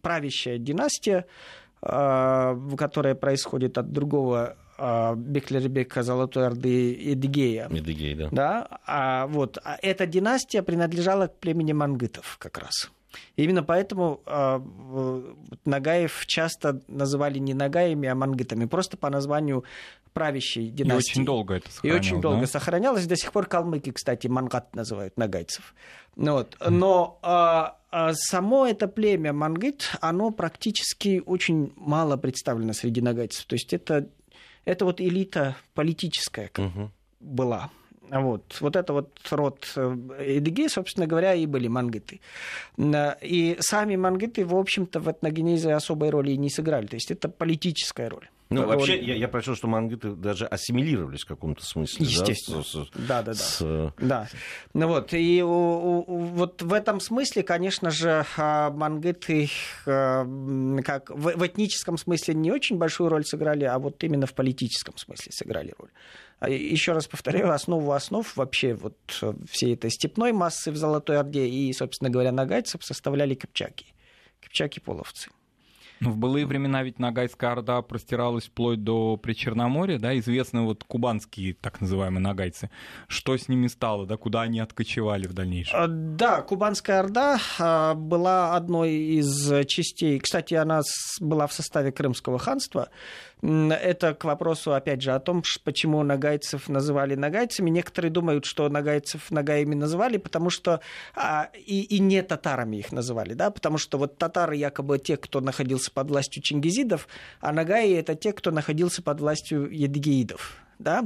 правящая 0.00 0.56
династия 0.56 1.26
Э, 1.88 2.58
которая 2.76 3.14
происходит 3.14 3.78
от 3.78 3.92
другого 3.92 4.56
э, 4.76 5.14
Беклербека 5.16 6.02
Золотой 6.02 6.46
Орды 6.46 7.12
Эдигея. 7.12 7.68
Эдигей, 7.70 8.14
да. 8.14 8.28
да? 8.32 8.78
А, 8.86 9.26
вот, 9.28 9.58
а 9.62 9.78
эта 9.80 10.06
династия 10.06 10.62
принадлежала 10.62 11.28
к 11.28 11.38
племени 11.38 11.72
мангытов 11.72 12.38
как 12.40 12.58
раз. 12.58 12.90
И 13.36 13.44
именно 13.44 13.62
поэтому 13.62 14.20
э, 14.26 14.60
Нагаев 15.64 16.26
часто 16.26 16.80
называли 16.88 17.38
не 17.38 17.54
Нагаями, 17.54 18.08
а 18.08 18.14
мангытами, 18.14 18.66
просто 18.66 18.96
по 18.96 19.10
названию 19.10 19.64
правящей 20.12 20.70
династии. 20.70 21.10
И 21.10 21.12
очень 21.12 21.24
долго 21.26 21.54
это 21.54 21.70
сохранялось. 21.70 22.06
И 22.06 22.08
очень 22.08 22.20
долго 22.22 22.40
да? 22.40 22.46
сохранялось. 22.46 23.06
До 23.06 23.16
сих 23.16 23.32
пор 23.32 23.46
калмыки, 23.46 23.90
кстати, 23.90 24.26
мангат 24.28 24.74
называют 24.74 25.16
нагайцев. 25.18 25.74
Ну 26.16 26.32
вот. 26.32 26.56
Но 26.66 27.18
а, 27.22 27.76
а 27.90 28.14
само 28.14 28.66
это 28.66 28.88
племя 28.88 29.34
мангит, 29.34 29.90
оно 30.00 30.30
практически 30.30 31.22
очень 31.24 31.72
мало 31.76 32.16
представлено 32.16 32.72
среди 32.72 33.02
нагайцев. 33.02 33.44
То 33.44 33.54
есть 33.54 33.74
это 33.74 34.08
это 34.66 34.84
вот 34.84 35.00
элита 35.00 35.56
политическая 35.74 36.50
угу. 36.58 36.90
была. 37.20 37.70
Вот, 38.10 38.56
вот 38.60 38.76
это 38.76 38.92
вот 38.92 39.18
род 39.30 39.72
Эдыги, 39.76 40.68
собственно 40.68 41.06
говоря, 41.06 41.34
и 41.34 41.46
были 41.46 41.68
мангиты. 41.68 42.20
И 42.78 43.56
сами 43.60 43.96
мангиты, 43.96 44.44
в 44.44 44.54
общем-то, 44.54 45.00
в 45.00 45.10
этногенезе 45.10 45.74
особой 45.74 46.10
роли 46.10 46.32
не 46.32 46.50
сыграли. 46.50 46.86
То 46.86 46.96
есть 46.96 47.10
это 47.10 47.28
политическая 47.28 48.08
роль. 48.08 48.28
Ну, 48.48 48.62
роль... 48.62 48.76
вообще, 48.76 49.00
я, 49.00 49.16
я 49.16 49.26
прочел, 49.26 49.56
что 49.56 49.66
мангиты 49.66 50.10
даже 50.10 50.46
ассимилировались 50.46 51.22
в 51.22 51.26
каком-то 51.26 51.64
смысле. 51.66 52.06
Естественно. 52.06 52.62
Да, 52.94 53.22
да, 53.22 53.32
да. 53.32 53.34
С... 53.34 53.58
да. 53.60 53.92
да. 53.98 54.28
Ну 54.72 54.86
вот, 54.86 55.12
и 55.14 55.42
у, 55.42 55.48
у, 55.48 56.04
вот 56.04 56.62
в 56.62 56.72
этом 56.72 57.00
смысле, 57.00 57.42
конечно 57.42 57.90
же, 57.90 58.24
а, 58.36 58.70
мангиты 58.70 59.50
как 59.84 61.10
в, 61.10 61.36
в 61.36 61.46
этническом 61.46 61.98
смысле 61.98 62.34
не 62.34 62.52
очень 62.52 62.78
большую 62.78 63.10
роль 63.10 63.24
сыграли, 63.24 63.64
а 63.64 63.78
вот 63.80 64.02
именно 64.04 64.26
в 64.26 64.34
политическом 64.34 64.96
смысле 64.96 65.32
сыграли 65.32 65.74
роль. 65.76 65.90
А 66.38 66.50
еще 66.50 66.92
раз 66.92 67.06
повторяю, 67.06 67.50
основу 67.50 67.92
основ 67.92 68.36
вообще 68.36 68.74
вот 68.74 68.98
э, 69.22 69.32
всей 69.50 69.74
этой 69.74 69.90
степной 69.90 70.32
массы 70.32 70.70
в 70.70 70.76
Золотой 70.76 71.18
Орде 71.18 71.46
и, 71.46 71.72
собственно 71.72 72.10
говоря, 72.10 72.30
нагайцев 72.30 72.84
составляли 72.84 73.34
кипчаки. 73.34 73.86
Кипчаки-половцы. 74.40 75.30
Ну, 76.00 76.10
в 76.10 76.18
былые 76.18 76.44
времена 76.44 76.82
ведь 76.82 76.98
Нагайская 76.98 77.52
Орда 77.52 77.80
простиралась 77.80 78.44
вплоть 78.44 78.82
до 78.84 79.16
Причерноморья, 79.16 79.98
да, 79.98 80.16
известны 80.18 80.62
вот 80.62 80.84
кубанские 80.84 81.54
так 81.54 81.80
называемые 81.80 82.20
нагайцы. 82.20 82.70
Что 83.08 83.36
с 83.36 83.48
ними 83.48 83.66
стало, 83.66 84.06
да, 84.06 84.16
куда 84.18 84.42
они 84.42 84.60
откочевали 84.60 85.26
в 85.26 85.32
дальнейшем? 85.32 85.78
А, 85.78 85.86
да, 85.88 86.42
Кубанская 86.42 87.00
Орда 87.00 87.38
а, 87.58 87.94
была 87.94 88.54
одной 88.54 88.92
из 88.92 89.66
частей, 89.66 90.18
кстати, 90.18 90.52
она 90.52 90.82
была 91.20 91.46
в 91.46 91.54
составе 91.54 91.92
Крымского 91.92 92.38
ханства, 92.38 92.90
это 93.42 94.14
к 94.14 94.24
вопросу, 94.24 94.72
опять 94.72 95.02
же, 95.02 95.12
о 95.12 95.20
том, 95.20 95.42
почему 95.62 96.02
нагайцев 96.02 96.68
называли 96.68 97.14
нагайцами. 97.14 97.68
Некоторые 97.68 98.10
думают, 98.10 98.46
что 98.46 98.68
нагайцев 98.68 99.30
нагаями 99.30 99.74
называли, 99.74 100.16
потому 100.16 100.48
что 100.48 100.80
а, 101.14 101.50
и, 101.54 101.82
и 101.82 101.98
не 101.98 102.22
татарами 102.22 102.78
их 102.78 102.92
называли, 102.92 103.34
да, 103.34 103.50
потому 103.50 103.76
что 103.76 103.98
вот 103.98 104.16
татары 104.16 104.56
якобы 104.56 104.98
те, 104.98 105.16
кто 105.16 105.40
находился 105.40 105.90
под 105.90 106.08
властью 106.10 106.42
чингизидов, 106.42 107.08
а 107.40 107.52
нагаи 107.52 107.94
это 107.94 108.14
те, 108.14 108.32
кто 108.32 108.50
находился 108.50 109.02
под 109.02 109.20
властью 109.20 109.70
едгеидов, 109.70 110.56
да. 110.78 111.04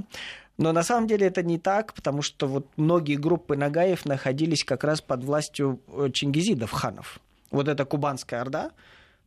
Но 0.56 0.72
на 0.72 0.82
самом 0.82 1.06
деле 1.08 1.26
это 1.26 1.42
не 1.42 1.58
так, 1.58 1.94
потому 1.94 2.22
что 2.22 2.46
вот 2.46 2.66
многие 2.76 3.16
группы 3.16 3.56
нагаев 3.56 4.04
находились 4.04 4.62
как 4.62 4.84
раз 4.84 5.00
под 5.00 5.24
властью 5.24 5.80
э, 5.88 6.10
чингизидов, 6.12 6.70
ханов. 6.70 7.18
Вот 7.50 7.66
эта 7.66 7.84
Кубанская 7.86 8.42
Орда, 8.42 8.70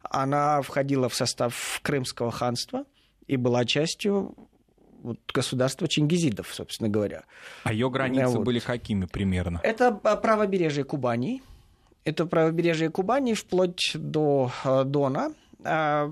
она 0.03 0.61
входила 0.61 1.09
в 1.09 1.15
состав 1.15 1.79
Крымского 1.81 2.31
ханства 2.31 2.85
и 3.27 3.37
была 3.37 3.65
частью 3.65 4.35
вот, 5.01 5.19
государства 5.33 5.87
чингизидов, 5.87 6.53
собственно 6.53 6.89
говоря. 6.89 7.23
А 7.63 7.73
ее 7.73 7.89
границы 7.89 8.37
вот. 8.37 8.45
были 8.45 8.59
какими 8.59 9.05
примерно? 9.05 9.59
Это 9.63 9.91
правобережье 9.91 10.83
Кубани. 10.83 11.41
Это 12.05 12.25
правобережье 12.25 12.89
Кубани 12.89 13.33
вплоть 13.33 13.91
до 13.93 14.51
э, 14.63 14.83
Дона. 14.85 15.33
А, 15.63 16.09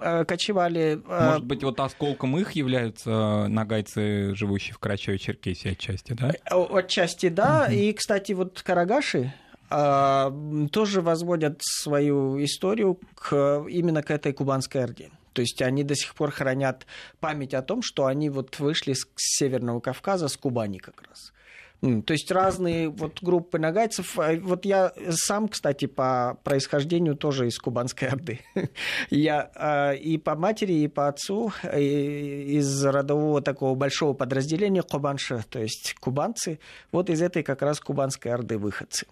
а, 0.00 0.24
кочевали... 0.24 1.00
Может 1.06 1.44
быть, 1.44 1.62
вот 1.62 1.80
осколком 1.80 2.36
их 2.36 2.52
являются 2.52 3.46
нагайцы, 3.48 4.34
живущие 4.34 4.74
в 4.74 4.80
Карачаево-Черкесии 4.80 5.72
отчасти, 5.72 6.12
да? 6.12 6.32
Отчасти, 6.50 7.28
да. 7.28 7.64
Угу. 7.66 7.74
И, 7.74 7.92
кстати, 7.92 8.32
вот 8.32 8.60
Карагаши, 8.62 9.32
а, 9.70 10.32
тоже 10.70 11.00
возводят 11.00 11.60
свою 11.62 12.42
историю 12.44 13.00
к, 13.14 13.64
именно 13.68 14.02
к 14.02 14.10
этой 14.10 14.32
кубанской 14.32 14.84
орде. 14.84 15.10
То 15.36 15.42
есть 15.42 15.60
они 15.60 15.84
до 15.84 15.94
сих 15.94 16.14
пор 16.14 16.30
хранят 16.30 16.86
память 17.20 17.52
о 17.52 17.60
том, 17.60 17.82
что 17.82 18.06
они 18.06 18.30
вот 18.30 18.58
вышли 18.58 18.94
с 18.94 19.06
Северного 19.16 19.80
Кавказа, 19.80 20.28
с 20.28 20.36
Кубани 20.38 20.78
как 20.78 21.02
раз. 21.02 21.34
То 21.82 22.14
есть 22.14 22.30
разные 22.30 22.88
вот 22.88 23.22
группы 23.22 23.58
нагайцев. 23.58 24.18
А 24.18 24.34
вот 24.40 24.64
я 24.64 24.94
сам, 25.10 25.48
кстати, 25.48 25.84
по 25.84 26.38
происхождению 26.42 27.16
тоже 27.16 27.48
из 27.48 27.58
Кубанской 27.58 28.08
Орды. 28.08 28.40
Я 29.10 29.50
а, 29.54 29.92
и 29.92 30.16
по 30.16 30.34
матери, 30.36 30.72
и 30.72 30.88
по 30.88 31.08
отцу 31.08 31.52
из 31.62 32.82
родового 32.82 33.42
такого 33.42 33.74
большого 33.74 34.14
подразделения 34.14 34.82
Кубанша, 34.82 35.44
то 35.50 35.58
есть 35.60 35.94
кубанцы. 36.00 36.60
Вот 36.92 37.10
из 37.10 37.20
этой 37.20 37.42
как 37.42 37.60
раз 37.60 37.78
Кубанской 37.78 38.32
Орды 38.32 38.56
выходцы. 38.56 39.06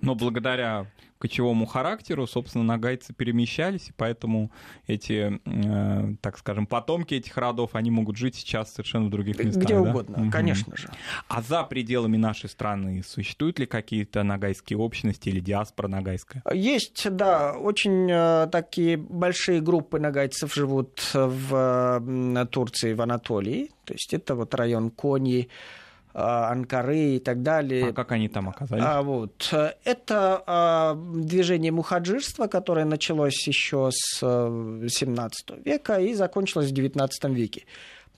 Но 0.00 0.16
благодаря 0.16 0.86
кочевому 1.18 1.66
характеру, 1.66 2.26
собственно, 2.26 2.64
нагайцы 2.64 3.12
перемещались, 3.12 3.88
и 3.88 3.92
поэтому 3.96 4.50
эти, 4.86 5.40
э, 5.44 6.14
так 6.20 6.38
скажем, 6.38 6.66
потомки 6.66 7.14
этих 7.14 7.36
родов, 7.36 7.74
они 7.74 7.90
могут 7.90 8.16
жить 8.16 8.36
сейчас 8.36 8.72
совершенно 8.72 9.06
в 9.06 9.10
других 9.10 9.38
местах. 9.38 9.64
Где 9.64 9.74
да? 9.74 9.82
угодно, 9.82 10.22
угу. 10.22 10.30
конечно 10.30 10.76
же. 10.76 10.88
А 11.28 11.42
за 11.42 11.64
пределами 11.64 12.16
нашей 12.16 12.48
страны 12.48 13.02
существуют 13.02 13.58
ли 13.58 13.66
какие-то 13.66 14.22
нагайские 14.22 14.78
общности 14.78 15.28
или 15.28 15.40
диаспора 15.40 15.88
нагайская? 15.88 16.42
Есть, 16.52 17.08
да, 17.10 17.52
очень 17.52 18.10
э, 18.10 18.48
такие 18.50 18.96
большие 18.96 19.60
группы 19.60 19.98
нагайцев 19.98 20.54
живут 20.54 21.10
в 21.12 22.00
э, 22.00 22.46
Турции, 22.46 22.94
в 22.94 23.02
Анатолии, 23.02 23.70
то 23.84 23.94
есть 23.94 24.14
это 24.14 24.34
вот 24.34 24.54
район 24.54 24.90
Кони, 24.90 25.48
а, 25.48 25.87
Анкары 26.14 27.16
и 27.16 27.18
так 27.18 27.42
далее. 27.42 27.88
А 27.88 27.92
как 27.92 28.12
они 28.12 28.28
там 28.28 28.48
оказались? 28.48 28.82
А, 28.84 29.02
вот. 29.02 29.54
Это 29.84 30.42
а, 30.46 30.94
движение 30.94 31.72
мухаджирства, 31.72 32.46
которое 32.46 32.84
началось 32.84 33.46
еще 33.46 33.90
с 33.92 34.18
17 34.20 35.50
э, 35.50 35.54
века 35.64 36.00
и 36.00 36.14
закончилось 36.14 36.70
в 36.70 36.72
19 36.72 37.24
веке. 37.24 37.64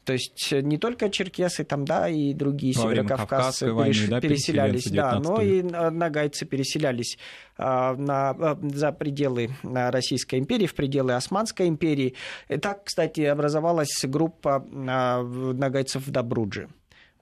То 0.05 0.15
есть 0.15 0.51
не 0.51 0.79
только 0.79 1.11
черкесы 1.11 1.63
там, 1.63 1.85
да, 1.85 2.09
и 2.09 2.33
другие 2.33 2.75
Во 2.75 2.83
северокавказцы 2.83 3.67
переш... 3.67 4.09
да, 4.09 4.21
переселялись, 4.21 4.91
да, 4.91 5.21
но 5.21 5.41
и 5.43 5.63
нагайцы 5.63 6.47
переселялись 6.47 7.19
а, 7.59 7.95
на, 7.95 8.31
а, 8.31 8.59
за 8.61 8.93
пределы 8.93 9.51
Российской 9.63 10.39
империи, 10.39 10.67
в 10.67 10.75
пределы 10.75 11.13
Османской 11.13 11.69
империи. 11.69 12.15
И 12.49 12.57
так, 12.57 12.85
кстати, 12.85 13.21
образовалась 13.21 14.05
группа 14.05 14.67
а, 14.89 15.23
нагайцев 15.23 16.07
в 16.07 16.11
Добрудже 16.11 16.69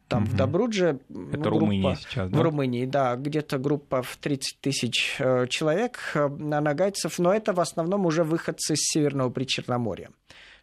там 0.08 0.24
угу. 0.24 0.32
в 0.32 0.36
Добрудже. 0.36 1.00
Это 1.08 1.38
ну, 1.38 1.50
Румыния 1.50 1.96
сейчас, 1.96 2.30
да? 2.30 2.38
В 2.38 2.42
Румынии, 2.42 2.86
да, 2.86 3.14
где-то 3.16 3.58
группа 3.58 4.02
в 4.02 4.16
30 4.16 4.60
тысяч 4.60 5.16
э, 5.18 5.46
человек 5.48 5.98
э, 6.14 6.28
нагайцев, 6.28 7.18
но 7.18 7.32
это 7.32 7.52
в 7.52 7.60
основном 7.60 8.06
уже 8.06 8.24
выходцы 8.24 8.74
с 8.74 8.80
Северного 8.80 9.30
Причерноморья. 9.30 10.10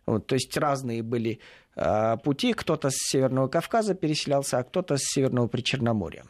Вот, 0.05 0.27
то 0.27 0.35
есть 0.35 0.55
разные 0.57 1.01
были 1.03 1.39
э, 1.75 2.17
пути, 2.23 2.53
кто-то 2.53 2.89
с 2.89 2.95
Северного 2.95 3.47
Кавказа 3.47 3.95
переселялся, 3.95 4.59
а 4.59 4.63
кто-то 4.63 4.97
с 4.97 5.01
Северного 5.03 5.47
Причерноморья. 5.47 6.23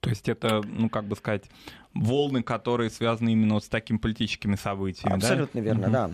То 0.00 0.10
есть 0.10 0.28
это, 0.28 0.62
ну, 0.64 0.88
как 0.88 1.06
бы 1.06 1.16
сказать, 1.16 1.44
волны, 1.92 2.42
которые 2.42 2.90
связаны 2.90 3.30
именно 3.30 3.54
вот 3.54 3.64
с 3.64 3.68
такими 3.68 3.98
политическими 3.98 4.54
событиями, 4.54 5.16
Абсолютно 5.16 5.60
да? 5.60 5.64
верно, 5.64 5.82
угу. 5.84 5.92
да. 5.92 6.10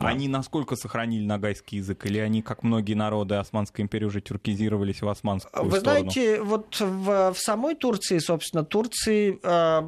Да. 0.00 0.08
Они 0.08 0.28
насколько 0.28 0.76
сохранили 0.76 1.24
нагайский 1.24 1.78
язык? 1.78 2.06
Или 2.06 2.18
они, 2.18 2.42
как 2.42 2.62
многие 2.62 2.94
народы 2.94 3.36
Османской 3.36 3.82
империи, 3.82 4.06
уже 4.06 4.20
тюркизировались 4.20 5.02
в 5.02 5.08
османскую 5.08 5.64
Вы 5.64 5.80
сторону? 5.80 6.10
знаете, 6.10 6.42
вот 6.42 6.80
в, 6.80 7.32
в 7.32 7.38
самой 7.38 7.74
Турции, 7.74 8.18
собственно, 8.18 8.64
Турции 8.64 9.38
э, 9.42 9.80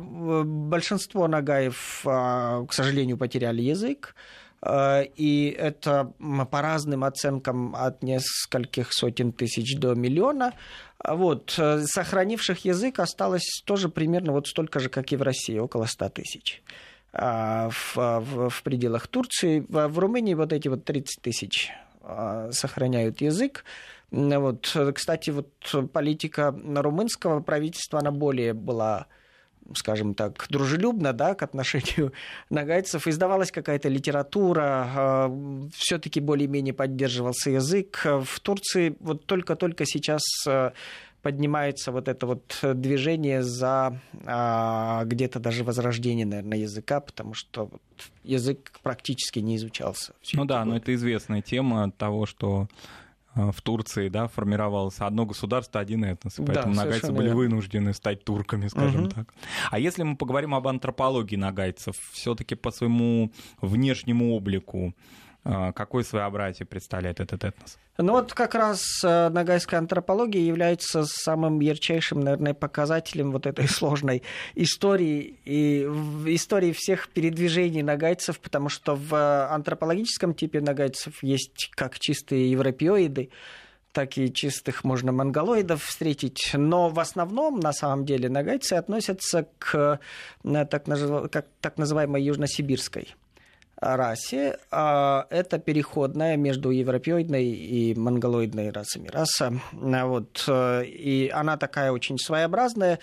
большинство 0.44 1.28
нагаев, 1.28 2.02
э, 2.04 2.66
к 2.68 2.72
сожалению, 2.72 3.16
потеряли 3.16 3.62
язык. 3.62 4.14
Э, 4.62 5.04
и 5.16 5.54
это 5.58 6.12
по 6.50 6.62
разным 6.62 7.04
оценкам 7.04 7.74
от 7.74 8.02
нескольких 8.02 8.92
сотен 8.92 9.32
тысяч 9.32 9.76
до 9.78 9.94
миллиона. 9.94 10.52
Вот. 11.04 11.54
Э, 11.58 11.82
сохранивших 11.84 12.64
язык 12.64 12.98
осталось 13.00 13.62
тоже 13.64 13.88
примерно 13.88 14.32
вот 14.32 14.46
столько 14.46 14.78
же, 14.80 14.88
как 14.88 15.12
и 15.12 15.16
в 15.16 15.22
России, 15.22 15.58
около 15.58 15.86
100 15.86 16.08
тысяч. 16.10 16.62
А, 17.14 17.68
в, 17.70 17.96
в, 17.96 18.48
в 18.48 18.62
пределах 18.62 19.06
Турции. 19.06 19.64
В, 19.68 19.98
Румынии 19.98 20.34
вот 20.34 20.52
эти 20.52 20.68
вот 20.68 20.84
30 20.84 21.20
тысяч 21.20 21.70
а, 22.00 22.50
сохраняют 22.52 23.20
язык. 23.20 23.64
Вот, 24.10 24.76
кстати, 24.94 25.30
вот 25.30 25.48
политика 25.92 26.54
румынского 26.74 27.40
правительства, 27.40 27.98
она 27.98 28.10
более 28.10 28.52
была 28.52 29.06
скажем 29.76 30.14
так, 30.14 30.44
дружелюбно 30.50 31.12
да, 31.12 31.34
к 31.34 31.42
отношению 31.42 32.12
нагайцев. 32.50 33.06
Издавалась 33.06 33.52
какая-то 33.52 33.88
литература, 33.88 34.88
а, 34.96 35.68
все-таки 35.74 36.18
более-менее 36.18 36.74
поддерживался 36.74 37.50
язык. 37.50 38.04
В 38.04 38.40
Турции 38.40 38.96
вот 39.00 39.26
только-только 39.26 39.84
сейчас 39.86 40.22
поднимается 41.22 41.92
вот 41.92 42.08
это 42.08 42.26
вот 42.26 42.58
движение 42.74 43.42
за 43.42 43.98
а, 44.26 45.04
где-то 45.04 45.38
даже 45.38 45.64
возрождение, 45.64 46.26
наверное, 46.26 46.58
языка, 46.58 47.00
потому 47.00 47.34
что 47.34 47.66
вот 47.66 47.82
язык 48.24 48.80
практически 48.82 49.38
не 49.38 49.56
изучался. 49.56 50.14
Ну 50.32 50.44
да, 50.44 50.64
но 50.64 50.76
это 50.76 50.94
известная 50.94 51.40
тема 51.40 51.90
того, 51.92 52.26
что 52.26 52.68
а, 53.34 53.50
в 53.50 53.62
Турции, 53.62 54.08
да, 54.08 54.26
формировалось 54.28 54.96
одно 54.98 55.24
государство, 55.24 55.80
один 55.80 56.04
этнос. 56.04 56.34
Поэтому 56.36 56.74
да, 56.74 56.84
нагайцы 56.84 57.12
были 57.12 57.30
вынуждены 57.30 57.94
стать 57.94 58.24
турками, 58.24 58.68
скажем 58.68 59.04
угу. 59.04 59.10
так. 59.10 59.34
А 59.70 59.78
если 59.78 60.02
мы 60.02 60.16
поговорим 60.16 60.54
об 60.54 60.68
антропологии 60.68 61.36
нагайцев, 61.36 61.96
все-таки 62.12 62.54
по 62.54 62.70
своему 62.70 63.32
внешнему 63.60 64.34
облику, 64.34 64.94
Какое 65.44 66.04
своеобразие 66.04 66.66
представляет 66.66 67.18
этот 67.18 67.42
этнос? 67.42 67.76
Ну 67.98 68.12
вот 68.12 68.32
как 68.32 68.54
раз 68.54 69.02
нагайская 69.02 69.80
антропология 69.80 70.40
является 70.40 71.04
самым 71.04 71.60
ярчайшим, 71.60 72.20
наверное, 72.20 72.54
показателем 72.54 73.32
вот 73.32 73.46
этой 73.46 73.68
сложной 73.68 74.22
истории 74.54 75.40
и 75.44 75.82
истории 76.26 76.72
всех 76.72 77.08
передвижений 77.08 77.82
нагайцев, 77.82 78.38
потому 78.38 78.68
что 78.68 78.94
в 78.94 79.48
антропологическом 79.52 80.34
типе 80.34 80.60
нагайцев 80.60 81.22
есть 81.22 81.70
как 81.74 81.98
чистые 81.98 82.50
европеоиды, 82.50 83.30
так 83.92 84.16
и 84.18 84.32
чистых 84.32 84.84
можно 84.84 85.12
монголоидов 85.12 85.84
встретить. 85.84 86.50
Но 86.54 86.88
в 86.88 86.98
основном, 86.98 87.60
на 87.60 87.72
самом 87.72 88.04
деле, 88.04 88.28
нагайцы 88.28 88.74
относятся 88.74 89.48
к 89.58 90.00
э, 90.44 90.64
так 90.64 91.78
называемой 91.78 92.22
южносибирской 92.22 93.14
расе. 93.82 94.58
А 94.70 95.26
это 95.30 95.58
переходная 95.58 96.36
между 96.36 96.70
европеоидной 96.70 97.44
и 97.44 97.94
монголоидной 97.94 98.70
расами 98.70 99.08
раса. 99.08 99.52
Вот. 99.72 100.44
Э, 100.46 100.84
и 100.84 101.28
она 101.28 101.56
такая 101.56 101.90
очень 101.90 102.18
своеобразная. 102.18 103.00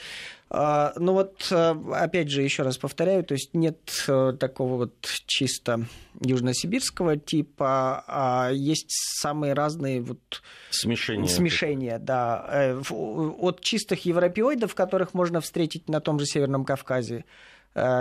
А, 0.49 0.93
ну 0.95 1.13
вот, 1.13 1.47
э, 1.51 1.75
опять 1.93 2.29
же, 2.31 2.41
еще 2.41 2.63
раз 2.63 2.77
повторяю, 2.77 3.23
то 3.23 3.33
есть 3.33 3.53
нет 3.53 3.77
э, 4.07 4.33
такого 4.39 4.77
вот 4.77 4.95
чисто 5.27 5.85
южносибирского 6.21 7.17
типа, 7.17 8.03
а 8.07 8.49
есть 8.51 8.89
самые 8.89 9.53
разные 9.53 10.01
вот 10.01 10.41
смешения, 10.71 11.27
смешения 11.27 11.99
да, 11.99 12.79
от 12.89 13.61
чистых 13.61 14.05
европеоидов, 14.05 14.73
которых 14.73 15.13
можно 15.13 15.39
встретить 15.39 15.87
на 15.87 15.99
том 15.99 16.19
же 16.19 16.25
Северном 16.25 16.65
Кавказе. 16.65 17.25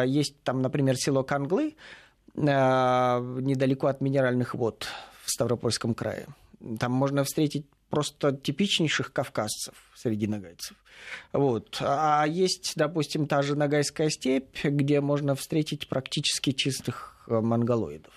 Есть 0.06 0.40
там, 0.42 0.62
например, 0.62 0.96
село 0.96 1.22
Канглы, 1.22 1.74
недалеко 2.44 3.86
от 3.88 4.00
минеральных 4.00 4.54
вод 4.54 4.86
в 5.24 5.30
Ставропольском 5.30 5.94
крае. 5.94 6.26
Там 6.78 6.92
можно 6.92 7.24
встретить 7.24 7.66
просто 7.90 8.32
типичнейших 8.32 9.12
кавказцев 9.12 9.74
среди 9.94 10.26
нагайцев. 10.26 10.76
Вот. 11.32 11.78
А 11.80 12.24
есть, 12.26 12.72
допустим, 12.76 13.26
та 13.26 13.42
же 13.42 13.56
Нагайская 13.56 14.10
степь, 14.10 14.64
где 14.64 15.00
можно 15.00 15.34
встретить 15.34 15.88
практически 15.88 16.52
чистых 16.52 17.16
э, 17.28 17.40
монголоидов. 17.40 18.12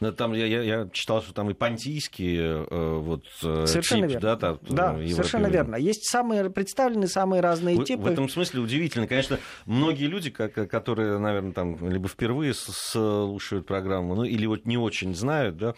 Но 0.00 0.12
там 0.12 0.32
я, 0.32 0.46
я, 0.46 0.62
я 0.62 0.88
читал, 0.92 1.22
что 1.22 1.32
там 1.32 1.50
и 1.50 1.54
понтийские 1.54 2.66
э, 2.68 2.98
вот 2.98 3.24
э, 3.42 3.66
совершенно 3.66 4.08
тип, 4.08 4.20
верно. 4.20 4.20
да, 4.20 4.36
там, 4.36 4.58
да, 4.68 4.94
совершенно 5.08 5.46
верно. 5.46 5.76
Есть 5.76 6.08
самые 6.08 6.50
представлены 6.50 7.06
самые 7.06 7.40
разные 7.40 7.76
в, 7.78 7.84
типы. 7.84 8.02
В 8.02 8.06
этом 8.06 8.28
смысле 8.28 8.60
удивительно, 8.60 9.06
конечно, 9.06 9.38
многие 9.66 10.06
люди, 10.06 10.30
как, 10.30 10.54
которые, 10.54 11.18
наверное, 11.18 11.52
там 11.52 11.88
либо 11.88 12.08
впервые 12.08 12.54
слушают 12.54 13.66
программу, 13.66 14.14
ну 14.14 14.24
или 14.24 14.46
вот 14.46 14.66
не 14.66 14.76
очень 14.76 15.14
знают, 15.14 15.56
да, 15.56 15.74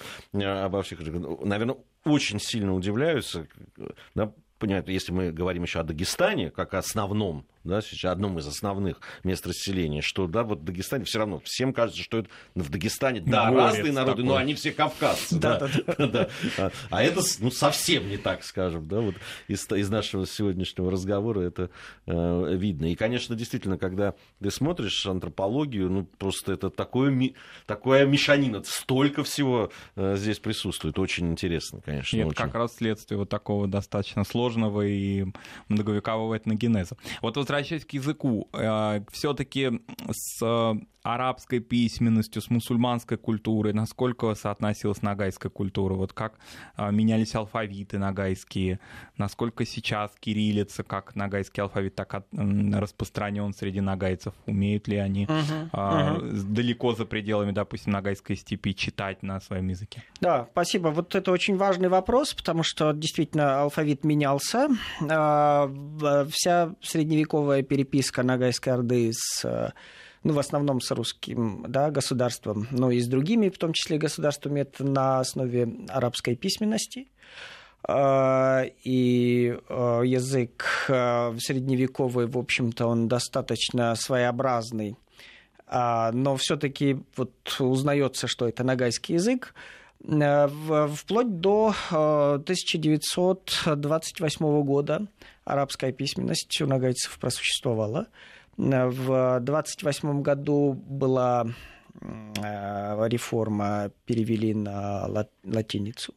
обо 0.65 0.83
всех, 0.83 1.01
наверное, 1.01 1.77
очень 2.05 2.41
сильно 2.41 2.75
удивляются, 2.75 3.47
да, 4.15 4.33
понимаете, 4.59 4.93
если 4.93 5.13
мы 5.13 5.33
говорим 5.33 5.63
еще 5.63 5.81
о 5.81 5.85
Дагестане, 5.85 6.51
как 6.51 6.75
о 6.75 6.79
основном 6.79 7.47
да, 7.65 7.81
сейчас 7.81 8.13
одном 8.13 8.39
из 8.39 8.47
основных 8.47 9.01
мест 9.25 9.47
расселения, 9.47 10.03
что, 10.03 10.27
да, 10.27 10.45
вот 10.45 10.61
в 10.61 10.65
Дагестане 10.65 11.05
все 11.05 11.19
равно, 11.19 11.41
всем 11.45 11.73
кажется, 11.73 12.03
что 12.03 12.19
это 12.19 12.29
в 12.55 12.69
Дагестане, 12.69 13.23
да, 13.23 13.51
Горец 13.51 13.75
разные 13.77 13.93
народы, 13.93 14.17
такой. 14.19 14.25
но 14.25 14.37
они 14.37 14.55
все 14.55 14.71
кавказцы, 14.73 15.39
да, 15.39 15.69
да. 15.99 16.29
А, 16.59 16.71
а 16.91 17.03
это, 17.03 17.21
ну, 17.41 17.51
совсем 17.51 18.09
не 18.09 18.19
так, 18.19 18.45
скажем, 18.45 18.87
да, 18.87 19.01
вот 19.01 19.15
из, 19.49 19.71
из 19.71 19.89
нашего 19.89 20.27
сегодняшнего 20.27 20.91
разговора 20.91 21.41
это 21.41 21.71
э, 22.07 22.55
видно. 22.55 22.93
И, 22.93 22.95
конечно, 22.95 23.35
действительно, 23.35 23.79
когда 23.79 24.15
ты 24.41 24.51
смотришь 24.51 25.07
антропологию, 25.07 25.91
ну, 25.91 26.05
просто 26.05 26.53
это 26.53 26.71
такое, 26.71 27.33
такое 27.67 28.07
мешанина, 28.07 28.63
столько 28.65 29.25
всего 29.25 29.71
э, 29.97 30.17
здесь 30.17 30.39
присутствует, 30.39 30.99
очень 30.99 31.31
интересно, 31.31 31.81
конечно. 31.85 32.17
И 32.17 32.21
это 32.21 32.29
очень. 32.29 32.37
как 32.37 32.55
раз 32.55 32.77
следствие 32.77 33.19
вот 33.19 33.29
такого 33.31 33.67
достаточно 33.67 34.25
сложного 34.25 34.83
и 34.83 35.27
многовекового 35.69 36.37
этногенеза. 36.37 36.97
Вот 37.23 37.37
возвращаясь 37.37 37.54
к 37.63 37.93
языку, 37.93 38.49
э, 38.53 39.01
все-таки 39.13 39.81
с 40.11 40.43
арабской 41.05 41.61
письменностью, 41.61 42.41
с 42.41 42.49
мусульманской 42.49 43.19
культурой, 43.19 43.75
насколько 43.75 44.35
соотносилась 44.35 45.03
нагайская 45.03 45.51
культура, 45.51 45.93
вот 45.95 46.15
как 46.15 46.39
а, 46.77 46.91
менялись 46.91 47.35
алфавиты 47.35 47.99
нагайские, 47.99 48.81
насколько 49.19 49.67
сейчас 49.67 50.13
кириллица, 50.19 50.83
как 50.83 51.15
нагайский 51.15 51.63
алфавит, 51.63 51.95
так 51.95 52.25
распространен 52.33 53.53
среди 53.53 53.83
нагайцев, 53.83 54.33
умеют 54.47 54.89
ли 54.89 54.97
они 54.97 55.27
uh-huh, 55.27 55.71
uh-huh. 55.73 56.43
далеко 56.45 56.95
за 56.95 57.05
пределами, 57.05 57.53
допустим, 57.53 57.93
нагайской 57.93 58.37
степи 58.37 58.75
читать 58.75 59.23
на 59.23 59.41
своем 59.41 59.69
языке? 59.69 60.03
Да, 60.23 60.49
спасибо. 60.53 60.89
Вот 60.89 61.15
это 61.15 61.33
очень 61.33 61.59
важный 61.59 61.91
вопрос, 61.91 62.33
потому 62.33 62.63
что 62.63 62.93
действительно 62.93 63.61
алфавит 63.61 64.05
менялся. 64.05 64.69
Вся 65.01 66.75
средневековая 66.81 67.44
переписка 67.63 68.23
Нагайской 68.23 68.73
Орды 68.73 69.11
с 69.13 69.73
ну, 70.25 70.33
в 70.33 70.39
основном 70.39 70.81
с 70.81 70.91
русским 70.91 71.67
да, 71.69 71.91
государством, 71.91 72.67
но 72.71 72.91
и 72.91 72.99
с 72.99 73.07
другими, 73.07 73.51
в 73.51 73.59
том 73.59 73.75
числе 73.75 73.99
государствами, 73.99 74.61
это 74.61 74.83
на 74.83 75.21
основе 75.21 75.69
арабской 75.89 76.35
письменности. 76.35 77.09
А, 77.87 78.65
и 78.83 79.59
а, 79.69 80.01
язык 80.01 80.65
а, 80.89 81.35
средневековый, 81.39 82.27
в 82.27 82.39
общем-то, 82.39 82.87
он 82.87 83.09
достаточно 83.09 83.95
своеобразный, 83.95 84.97
но 85.71 86.37
все-таки 86.37 86.99
вот 87.17 87.33
узнается, 87.59 88.27
что 88.27 88.47
это 88.47 88.65
нагайский 88.65 89.15
язык, 89.15 89.55
вплоть 89.99 91.41
до 91.41 91.75
1928 91.91 94.63
года 94.63 95.07
арабская 95.45 95.93
письменность 95.93 96.61
у 96.61 96.67
нагайцев 96.67 97.19
просуществовала. 97.19 98.09
В 98.57 99.41
28 99.41 100.23
году 100.23 100.75
была 100.75 101.47
э, 102.01 103.09
реформа, 103.09 103.91
перевели 104.07 104.55
на 104.55 105.27
латиницу. 105.45 106.15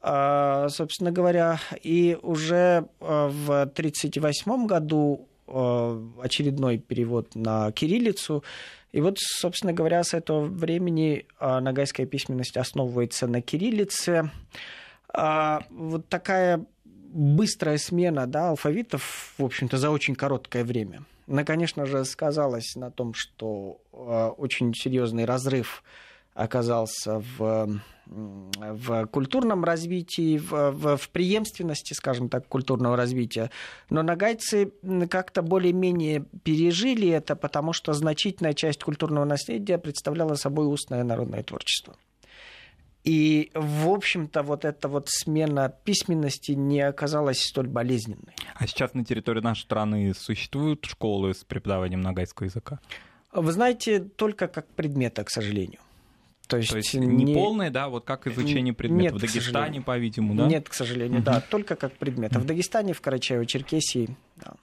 А, 0.00 0.68
собственно 0.68 1.10
говоря, 1.10 1.58
и 1.82 2.16
уже 2.22 2.86
э, 3.00 3.28
в 3.28 3.62
1938 3.62 4.66
году 4.66 5.28
э, 5.48 6.08
очередной 6.22 6.78
перевод 6.78 7.34
на 7.34 7.72
кириллицу. 7.72 8.44
И 8.92 9.00
вот, 9.00 9.18
собственно 9.18 9.72
говоря, 9.72 10.02
с 10.04 10.14
этого 10.14 10.44
времени 10.44 11.26
нагайская 11.40 12.06
письменность 12.06 12.56
основывается 12.56 13.26
на 13.26 13.42
кириллице. 13.42 14.30
А, 15.12 15.62
вот 15.70 16.08
такая 16.08 16.64
быстрая 17.12 17.78
смена 17.78 18.26
да, 18.26 18.50
алфавитов, 18.50 19.34
в 19.38 19.44
общем-то, 19.44 19.76
за 19.78 19.90
очень 19.90 20.14
короткое 20.14 20.64
время– 20.64 21.04
она, 21.28 21.44
конечно 21.44 21.84
же, 21.84 22.04
сказалась 22.04 22.74
на 22.74 22.90
том, 22.90 23.12
что 23.12 23.80
э, 23.92 24.30
очень 24.38 24.72
серьезный 24.74 25.26
разрыв 25.26 25.82
оказался 26.32 27.22
в, 27.36 27.80
в 28.06 29.06
культурном 29.06 29.64
развитии, 29.64 30.38
в, 30.38 30.70
в, 30.70 30.96
в 30.96 31.08
преемственности, 31.10 31.92
скажем 31.92 32.28
так, 32.30 32.48
культурного 32.48 32.96
развития. 32.96 33.50
Но 33.90 34.02
нагайцы 34.02 34.72
как-то 35.10 35.42
более-менее 35.42 36.24
пережили 36.44 37.08
это, 37.08 37.36
потому 37.36 37.72
что 37.72 37.92
значительная 37.92 38.54
часть 38.54 38.82
культурного 38.82 39.24
наследия 39.24 39.78
представляла 39.78 40.34
собой 40.36 40.72
устное 40.72 41.04
народное 41.04 41.42
творчество. 41.42 41.96
И, 43.04 43.50
в 43.54 43.88
общем-то, 43.88 44.42
вот 44.42 44.64
эта 44.64 44.88
вот 44.88 45.08
смена 45.08 45.72
письменности 45.84 46.52
не 46.52 46.80
оказалась 46.80 47.42
столь 47.42 47.68
болезненной. 47.68 48.34
А 48.54 48.66
сейчас 48.66 48.94
на 48.94 49.04
территории 49.04 49.40
нашей 49.40 49.62
страны 49.62 50.12
существуют 50.14 50.84
школы 50.84 51.32
с 51.32 51.44
преподаванием 51.44 52.00
нагайского 52.00 52.46
языка? 52.46 52.80
Вы 53.32 53.52
знаете, 53.52 54.00
только 54.00 54.48
как 54.48 54.66
предмета, 54.68 55.24
к 55.24 55.30
сожалению. 55.30 55.80
То 56.48 56.56
есть, 56.56 56.70
То 56.70 56.78
есть 56.78 56.94
не, 56.94 57.06
не 57.06 57.34
полное, 57.34 57.70
да, 57.70 57.88
вот 57.90 58.04
как 58.06 58.26
изучение 58.26 58.72
предмета 58.72 59.14
Нет, 59.14 59.14
в 59.14 59.20
Дагестане, 59.20 59.82
по-видимому, 59.82 60.34
да? 60.34 60.46
Нет, 60.46 60.68
к 60.68 60.72
сожалению, 60.72 61.22
да, 61.22 61.42
только 61.42 61.76
как 61.76 61.92
предмет. 61.92 62.34
А 62.34 62.38
в 62.38 62.46
Дагестане, 62.46 62.94
в 62.94 63.02
Карачаево-Черкесии, 63.02 64.10
да. 64.36 64.54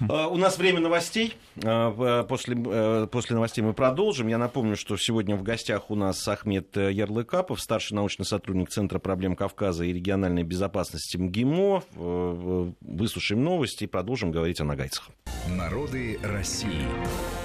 Э, 0.00 0.26
у 0.26 0.36
нас 0.36 0.58
время 0.58 0.80
новостей. 0.80 1.34
Э, 1.56 2.24
после, 2.28 2.56
э, 2.56 3.06
после 3.10 3.34
новостей 3.34 3.62
мы 3.62 3.72
продолжим. 3.72 4.28
Я 4.28 4.38
напомню, 4.38 4.76
что 4.76 4.96
сегодня 4.96 5.36
в 5.36 5.42
гостях 5.42 5.90
у 5.90 5.94
нас 5.94 6.26
Ахмед 6.26 6.76
Ярлыкапов, 6.76 7.60
старший 7.60 7.94
научный 7.96 8.24
сотрудник 8.24 8.70
Центра 8.70 8.98
проблем 8.98 9.36
Кавказа 9.36 9.84
и 9.84 9.92
региональной 9.92 10.42
безопасности 10.42 11.16
МГИМО. 11.16 11.82
Выслушаем 12.80 13.42
новости 13.42 13.84
и 13.84 13.86
продолжим 13.86 14.30
говорить 14.30 14.60
о 14.60 14.64
нагайцах. 14.64 15.08
Народы 15.48 16.18
России. 16.22 16.86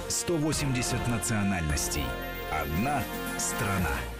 180 0.08 1.08
национальностей. 1.08 2.04
Одна 2.50 3.02
страна. 3.38 4.13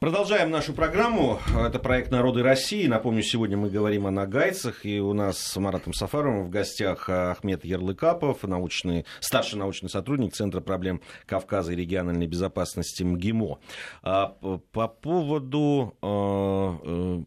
Продолжаем 0.00 0.52
нашу 0.52 0.74
программу. 0.74 1.40
Это 1.56 1.80
проект 1.80 2.12
«Народы 2.12 2.44
России». 2.44 2.86
Напомню, 2.86 3.20
сегодня 3.24 3.56
мы 3.56 3.68
говорим 3.68 4.06
о 4.06 4.12
нагайцах. 4.12 4.86
И 4.86 5.00
у 5.00 5.12
нас 5.12 5.38
с 5.38 5.56
Маратом 5.56 5.92
Сафаровым 5.92 6.44
в 6.44 6.50
гостях 6.50 7.08
Ахмед 7.08 7.64
Ярлыкапов, 7.64 8.44
научный, 8.44 9.06
старший 9.18 9.58
научный 9.58 9.90
сотрудник 9.90 10.34
Центра 10.34 10.60
проблем 10.60 11.00
Кавказа 11.26 11.72
и 11.72 11.76
региональной 11.76 12.28
безопасности 12.28 13.02
МГИМО. 13.02 13.58
А, 14.04 14.28
по 14.70 14.86
поводу 14.86 15.96
а, 16.00 16.78
э, 16.84 17.22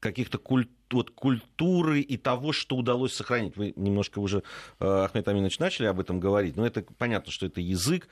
каких-то 0.00 0.38
культ 0.38 0.70
вот 0.90 1.10
культуры 1.10 2.00
и 2.00 2.16
того, 2.16 2.52
что 2.52 2.76
удалось 2.76 3.12
сохранить. 3.12 3.56
Вы 3.56 3.72
немножко 3.76 4.18
уже, 4.18 4.42
э, 4.78 4.86
Ахмед 4.86 5.26
Аминович, 5.28 5.58
начали 5.58 5.86
об 5.86 6.00
этом 6.00 6.20
говорить, 6.20 6.56
но 6.56 6.66
это 6.66 6.84
понятно, 6.96 7.32
что 7.32 7.46
это 7.46 7.60
язык, 7.60 8.08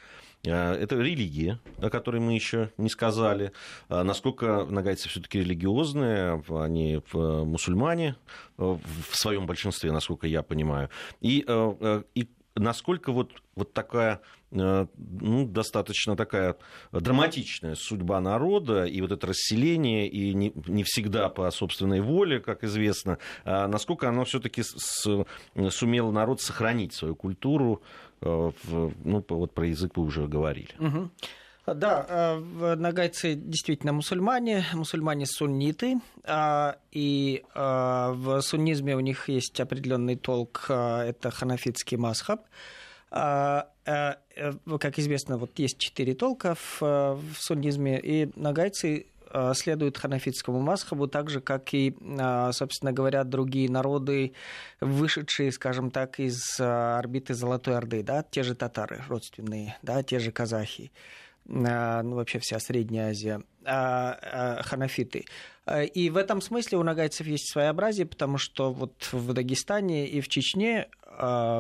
это 0.53 0.97
религия, 0.97 1.59
о 1.79 1.91
которой 1.91 2.21
мы 2.21 2.35
еще 2.35 2.71
не 2.77 2.89
сказали. 2.89 3.53
А 3.89 4.05
насколько 4.05 4.65
нагайцы 4.65 5.09
все-таки 5.09 5.41
религиозные, 5.41 6.43
они 6.51 7.03
мусульмане 7.13 8.17
в 8.57 8.81
своем 9.13 9.47
большинстве, 9.47 9.93
насколько 9.93 10.27
я 10.27 10.43
понимаю. 10.43 10.91
И, 11.21 11.47
и 12.15 12.29
насколько 12.57 13.13
вот, 13.13 13.33
вот 13.57 13.73
такая 13.73 14.21
э, 14.53 14.87
ну, 14.97 15.47
достаточно 15.47 16.17
такая 16.17 16.57
драматичная 16.93 17.75
судьба 17.75 18.21
народа, 18.21 18.85
и 18.85 19.01
вот 19.01 19.13
это 19.13 19.27
расселение, 19.29 20.09
и 20.09 20.35
не, 20.35 20.53
не 20.67 20.85
всегда 20.85 21.29
по 21.29 21.51
собственной 21.51 22.01
воле, 22.01 22.41
как 22.41 22.65
известно, 22.65 23.19
а 23.45 23.67
насколько 23.67 24.09
оно 24.09 24.25
все-таки 24.25 24.63
сумело 24.63 26.11
народ 26.11 26.41
сохранить 26.41 26.95
свою 26.95 27.17
культуру, 27.17 27.83
э, 27.83 28.14
ну, 28.25 29.25
вот 29.29 29.53
про 29.53 29.67
язык 29.67 29.97
вы 29.97 30.05
уже 30.05 30.27
говорили. 30.27 30.71
Угу. 30.79 31.11
Да, 31.67 32.05
э, 32.07 32.75
нагайцы 32.75 33.35
действительно 33.35 33.95
мусульмане, 33.95 34.67
мусульмане 34.75 35.25
сунниты, 35.25 35.99
а, 36.25 36.77
и 36.93 37.43
а, 37.55 38.13
в 38.13 38.43
суннизме 38.43 38.95
у 38.95 39.01
них 39.01 39.31
есть 39.31 39.59
определенный 39.61 40.17
толк, 40.17 40.67
а, 40.69 41.05
это 41.05 41.31
ханафитский 41.31 41.97
масхаб. 41.97 42.43
Э, 43.11 43.63
э, 43.87 44.15
как 44.79 44.99
известно, 44.99 45.39
вот 45.39 45.59
есть 45.59 45.79
четыре 45.79 46.15
толка 46.15 46.55
в, 46.55 46.81
в 46.81 47.37
суннизме, 47.39 47.99
и 47.99 48.31
нагайцы 48.37 49.07
следуют 49.55 49.99
ханафитскому 49.99 50.61
масхабу, 50.61 51.07
так 51.07 51.31
же, 51.31 51.41
как 51.41 51.75
и, 51.75 51.97
собственно 52.53 52.93
говоря, 52.93 53.25
другие 53.25 53.71
народы, 53.71 54.35
вышедшие, 54.81 55.53
скажем 55.53 55.91
так, 55.91 56.21
из 56.21 56.61
орбиты 56.61 57.35
Золотой 57.35 57.77
Орды, 57.77 58.03
да, 58.03 58.23
те 58.23 58.43
же 58.43 58.55
татары 58.55 59.03
родственные, 59.09 59.77
да, 59.83 60.03
те 60.03 60.19
же 60.19 60.33
казахи 60.33 60.93
ну, 61.47 62.15
вообще 62.15 62.39
вся 62.39 62.59
Средняя 62.59 63.11
Азия, 63.11 63.43
ханафиты. 63.65 65.27
И 65.95 66.11
в 66.11 66.17
этом 66.17 66.41
смысле 66.41 66.79
у 66.79 66.83
нагайцев 66.83 67.27
есть 67.27 67.51
своеобразие, 67.53 68.07
потому 68.07 68.39
что 68.39 68.73
вот 68.73 69.09
в 69.13 69.33
Дагестане 69.33 70.07
и 70.07 70.21
в 70.21 70.29
Чечне, 70.29 70.89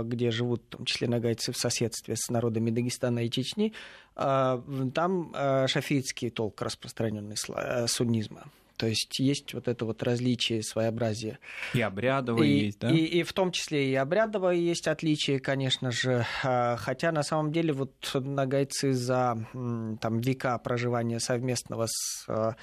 где 0.04 0.30
живут 0.30 0.62
в 0.62 0.76
том 0.76 0.84
числе 0.84 1.08
нагайцы 1.08 1.52
в 1.52 1.56
соседстве 1.56 2.16
с 2.16 2.28
народами 2.30 2.70
Дагестана 2.70 3.24
и 3.24 3.30
Чечни, 3.30 3.72
там 4.14 5.34
шафиитский 5.66 6.30
толк 6.30 6.62
распространенный 6.62 7.36
э, 7.48 7.86
суннизма. 7.86 8.44
То 8.76 8.86
есть 8.86 9.18
есть 9.20 9.54
вот 9.54 9.68
это 9.68 9.84
вот 9.84 10.02
различие, 10.02 10.62
своеобразие. 10.62 11.38
И 11.74 11.80
обрядовое 11.80 12.46
и, 12.46 12.64
есть, 12.66 12.80
да? 12.80 12.90
И, 12.90 12.96
и 12.96 13.22
в 13.22 13.32
том 13.32 13.52
числе 13.52 13.90
и 13.90 13.94
обрядовое 13.94 14.56
есть 14.56 14.88
отличие, 14.88 15.38
конечно 15.38 15.90
же. 15.90 16.26
А, 16.42 16.76
хотя 16.76 17.12
на 17.12 17.22
самом 17.22 17.52
деле 17.52 17.72
вот 17.72 17.94
нагайцы 18.14 18.92
за 18.92 19.38
там, 19.52 20.20
века 20.20 20.58
проживания 20.58 21.20
совместного 21.20 21.86
с 21.88 22.24
а, 22.28 22.56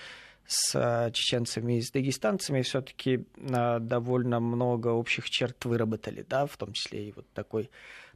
с 0.45 1.11
чеченцами 1.13 1.77
и 1.77 1.81
с 1.81 1.91
дагестанцами 1.91 2.61
все-таки 2.61 3.25
а, 3.51 3.79
довольно 3.79 4.41
много 4.41 4.89
общих 4.89 5.29
черт 5.29 5.63
выработали, 5.63 6.25
да, 6.27 6.45
в 6.45 6.57
том 6.57 6.73
числе 6.73 7.07
и 7.07 7.13
вот 7.13 7.25
такой 7.33 7.69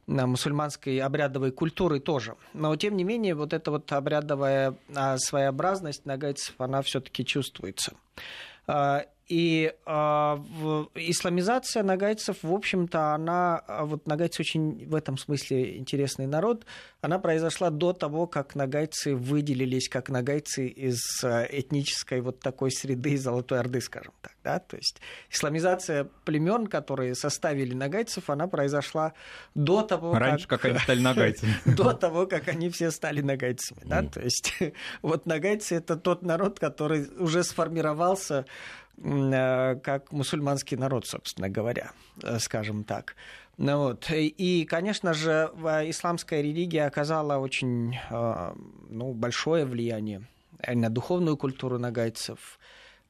мусульманской 0.06 0.98
обрядовой 1.00 1.50
культуры 1.50 2.00
тоже. 2.00 2.36
Но, 2.54 2.74
тем 2.76 2.96
не 2.96 3.04
менее, 3.04 3.34
вот 3.34 3.52
эта 3.52 3.70
вот 3.70 3.90
обрядовая 3.92 4.76
а, 4.94 5.18
своеобразность 5.18 6.06
нагайцев, 6.06 6.54
она 6.58 6.82
все-таки 6.82 7.24
чувствуется. 7.24 7.94
А, 9.28 9.32
и 9.32 9.72
э, 9.84 10.84
исламизация 10.94 11.82
нагайцев, 11.82 12.38
в 12.42 12.52
общем-то, 12.52 13.14
она, 13.14 13.58
а, 13.66 13.84
вот 13.84 14.06
нагайцы 14.06 14.42
очень 14.42 14.88
в 14.88 14.94
этом 14.94 15.18
смысле 15.18 15.78
интересный 15.78 16.26
народ, 16.26 16.64
она 17.00 17.18
произошла 17.18 17.70
до 17.70 17.92
того, 17.92 18.26
как 18.26 18.54
нагайцы 18.54 19.14
выделились 19.14 19.88
как 19.88 20.10
нагайцы 20.10 20.66
из 20.66 21.00
этнической 21.24 22.20
вот 22.20 22.40
такой 22.40 22.70
среды 22.70 23.16
Золотой 23.16 23.60
Орды, 23.60 23.80
скажем 23.80 24.12
так. 24.22 24.32
Да? 24.44 24.58
То 24.58 24.76
есть 24.76 25.00
исламизация 25.30 26.08
племен, 26.24 26.66
которые 26.66 27.14
составили 27.14 27.74
нагайцев, 27.74 28.30
она 28.30 28.46
произошла 28.46 29.12
до 29.54 29.82
того, 29.82 30.14
Раньше, 30.14 30.46
как, 30.46 30.60
как 30.60 30.70
они 30.70 30.78
стали 30.80 31.00
нагайцами. 31.00 31.52
До 31.76 31.92
того, 31.92 32.26
как 32.26 32.48
они 32.48 32.70
все 32.70 32.90
стали 32.90 33.20
нагайцами. 33.20 33.80
Да? 33.84 34.02
То 34.02 34.20
есть 34.20 34.54
вот 35.02 35.26
нагайцы– 35.26 35.74
это 35.76 35.96
тот 35.96 36.22
народ, 36.22 36.58
который 36.58 37.08
уже 37.18 37.42
сформировался 37.42 38.46
как 39.02 40.12
мусульманский 40.12 40.76
народ, 40.76 41.06
собственно 41.06 41.48
говоря, 41.48 41.92
э, 42.22 42.38
скажем 42.38 42.84
так. 42.84 43.14
Ну, 43.58 43.78
вот. 43.78 44.10
И, 44.10 44.66
конечно 44.68 45.14
же, 45.14 45.50
исламская 45.84 46.42
религия 46.42 46.86
оказала 46.86 47.38
очень 47.38 47.96
э, 48.10 48.54
ну, 48.88 49.12
большое 49.12 49.64
влияние 49.64 50.22
на 50.66 50.90
духовную 50.90 51.36
культуру 51.36 51.78
нагайцев, 51.78 52.58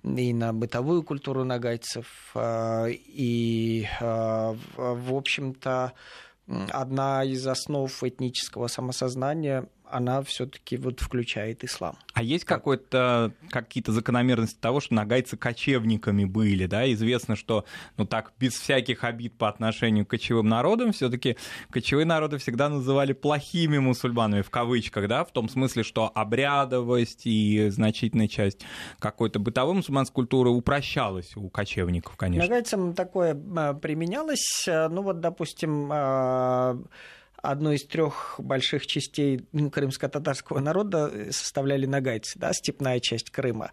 и 0.02 0.32
на 0.32 0.52
бытовую 0.52 1.02
культуру 1.02 1.44
нагайцев. 1.44 2.34
И, 2.38 3.86
в 4.00 5.14
общем-то, 5.14 5.92
одна 6.70 7.24
из 7.24 7.46
основ 7.46 8.02
этнического 8.02 8.68
самосознания 8.68 9.68
она 9.90 10.22
все-таки 10.22 10.76
вот 10.76 11.00
включает 11.00 11.64
ислам. 11.64 11.96
А 12.14 12.22
есть 12.22 12.44
какой-то, 12.44 13.32
какие-то 13.50 13.92
закономерности 13.92 14.58
того, 14.58 14.80
что 14.80 14.94
нагайцы 14.94 15.36
кочевниками 15.36 16.24
были, 16.24 16.66
да? 16.66 16.90
Известно, 16.92 17.36
что, 17.36 17.64
ну 17.96 18.06
так, 18.06 18.32
без 18.38 18.54
всяких 18.54 19.04
обид 19.04 19.36
по 19.36 19.48
отношению 19.48 20.06
к 20.06 20.10
кочевым 20.10 20.48
народам, 20.48 20.92
все-таки 20.92 21.36
кочевые 21.70 22.06
народы 22.06 22.38
всегда 22.38 22.68
называли 22.68 23.12
плохими 23.12 23.78
мусульманами, 23.78 24.42
в 24.42 24.50
кавычках, 24.50 25.08
да, 25.08 25.24
в 25.24 25.32
том 25.32 25.48
смысле, 25.48 25.82
что 25.82 26.10
обрядовость 26.14 27.22
и 27.26 27.68
значительная 27.70 28.28
часть 28.28 28.62
какой-то 28.98 29.38
бытовой 29.38 29.74
мусульманской 29.74 30.14
культуры 30.14 30.50
упрощалась 30.50 31.36
у 31.36 31.48
кочевников, 31.48 32.16
конечно. 32.16 32.48
Нагайцам 32.48 32.94
такое 32.94 33.36
а, 33.56 33.74
применялось, 33.74 34.64
ну 34.66 35.02
вот, 35.02 35.20
допустим, 35.20 35.90
одну 37.50 37.72
из 37.72 37.84
трех 37.86 38.36
больших 38.38 38.86
частей 38.86 39.46
крымско-татарского 39.52 40.60
народа 40.60 41.30
составляли 41.30 41.86
нагайцы, 41.86 42.38
да, 42.38 42.52
степная 42.52 43.00
часть 43.00 43.30
Крыма. 43.30 43.70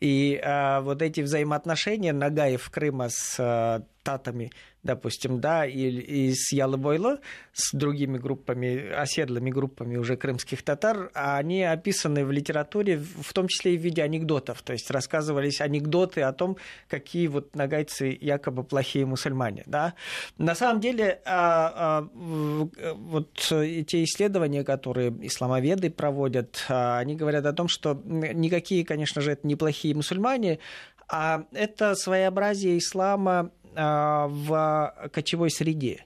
И 0.00 0.40
а, 0.44 0.80
вот 0.82 1.02
эти 1.02 1.20
взаимоотношения 1.20 2.12
Нагаев 2.12 2.68
Крыма 2.70 3.08
с 3.08 3.36
а, 3.38 3.82
татами 4.02 4.52
допустим, 4.86 5.40
да, 5.40 5.66
и, 5.66 5.88
и 5.90 6.32
с 6.34 6.52
Ялыбойло, 6.52 7.18
с 7.52 7.76
другими 7.76 8.16
группами, 8.16 8.90
оседлыми 8.90 9.50
группами 9.50 9.96
уже 9.96 10.16
крымских 10.16 10.62
татар, 10.62 11.10
а 11.14 11.36
они 11.36 11.62
описаны 11.62 12.24
в 12.24 12.32
литературе, 12.32 12.98
в 12.98 13.32
том 13.34 13.48
числе 13.48 13.74
и 13.74 13.78
в 13.78 13.82
виде 13.82 14.02
анекдотов, 14.02 14.62
то 14.62 14.72
есть 14.72 14.90
рассказывались 14.90 15.60
анекдоты 15.60 16.22
о 16.22 16.32
том, 16.32 16.56
какие 16.88 17.26
вот 17.26 17.54
нагайцы 17.54 18.16
якобы 18.20 18.64
плохие 18.64 19.04
мусульмане, 19.04 19.64
да. 19.66 19.94
На 20.38 20.54
самом 20.54 20.80
деле, 20.80 21.20
а, 21.26 22.08
а, 22.08 22.94
вот 22.94 23.32
те 23.34 24.04
исследования, 24.04 24.64
которые 24.64 25.14
исламоведы 25.26 25.90
проводят, 25.90 26.64
а, 26.68 26.98
они 26.98 27.16
говорят 27.16 27.44
о 27.46 27.52
том, 27.52 27.68
что 27.68 28.00
никакие, 28.04 28.84
конечно 28.84 29.20
же, 29.20 29.32
это 29.32 29.46
неплохие 29.46 29.94
мусульмане, 29.94 30.60
а 31.08 31.44
это 31.52 31.94
своеобразие 31.94 32.78
ислама 32.78 33.52
в 33.76 35.10
кочевой 35.12 35.50
среде. 35.50 36.04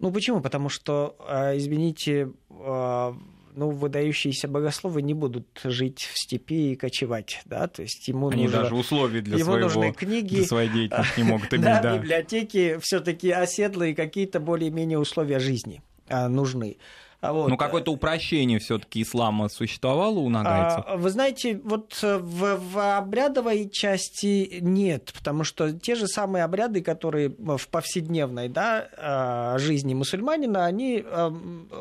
Ну 0.00 0.10
почему? 0.10 0.40
Потому 0.40 0.68
что, 0.68 1.16
а, 1.20 1.56
извините, 1.56 2.30
а, 2.50 3.16
ну, 3.54 3.70
выдающиеся 3.70 4.48
богословы 4.48 5.00
не 5.00 5.14
будут 5.14 5.46
жить 5.62 6.00
в 6.12 6.18
степи 6.18 6.72
и 6.72 6.76
кочевать, 6.76 7.40
да, 7.44 7.68
то 7.68 7.82
есть 7.82 8.08
ему 8.08 8.28
Они 8.28 8.44
нужно, 8.44 8.62
даже 8.62 8.74
условия 8.74 9.20
для, 9.20 9.36
ему 9.36 9.52
своего, 9.52 9.68
нужны 9.68 9.92
книги, 9.92 10.36
для 10.36 10.44
своей 10.44 10.68
деятельности 10.68 11.20
не 11.20 11.24
могут 11.24 11.54
иметь, 11.54 11.64
да, 11.64 11.80
да. 11.80 11.96
библиотеки, 11.96 12.78
все 12.82 13.00
таки 13.00 13.30
оседлые 13.30 13.94
какие-то 13.94 14.40
более-менее 14.40 14.98
условия 14.98 15.38
жизни 15.38 15.82
нужны. 16.10 16.78
А 17.24 17.32
вот. 17.32 17.48
Ну, 17.48 17.56
какое-то 17.56 17.90
упрощение 17.90 18.58
все-таки 18.58 19.00
ислама 19.00 19.48
существовало 19.48 20.18
у 20.18 20.28
нагайцев? 20.28 20.84
А, 20.86 20.96
вы 20.98 21.08
знаете, 21.08 21.58
вот 21.64 21.98
э, 22.02 22.18
в, 22.18 22.56
в 22.56 22.96
обрядовой 22.98 23.70
части 23.70 24.58
нет, 24.60 25.10
потому 25.16 25.42
что 25.42 25.72
те 25.72 25.94
же 25.94 26.06
самые 26.06 26.44
обряды, 26.44 26.82
которые 26.82 27.30
в 27.30 27.66
повседневной 27.68 28.50
да, 28.50 29.56
жизни 29.58 29.94
мусульманина, 29.94 30.66
они 30.66 31.02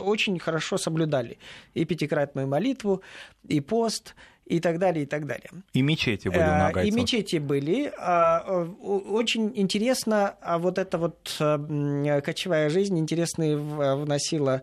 очень 0.02 0.40
хорошо 0.40 0.78
соблюдали 0.78 1.38
и 1.74 1.84
пятикратную 1.84 2.48
молитву, 2.48 3.02
и 3.46 3.60
пост, 3.60 4.16
и 4.46 4.60
так 4.60 4.78
далее, 4.80 5.04
и 5.04 5.06
так 5.06 5.26
далее. 5.26 5.50
И 5.74 5.82
мечети 5.82 6.28
были 6.28 6.40
Э, 6.42 6.58
нагайцев. 6.58 6.94
И 6.94 7.00
мечети 7.00 7.36
были. 7.38 7.92
А, 7.98 8.44
э, 8.46 8.66
Очень 9.10 9.52
интересно, 9.56 10.36
а 10.42 10.58
вот 10.60 10.78
эта 10.78 10.98
вот 10.98 11.36
э, 11.40 12.22
кочевая 12.22 12.70
жизнь 12.70 12.98
интересно 13.00 13.58
в- 13.58 13.96
вносила. 14.04 14.62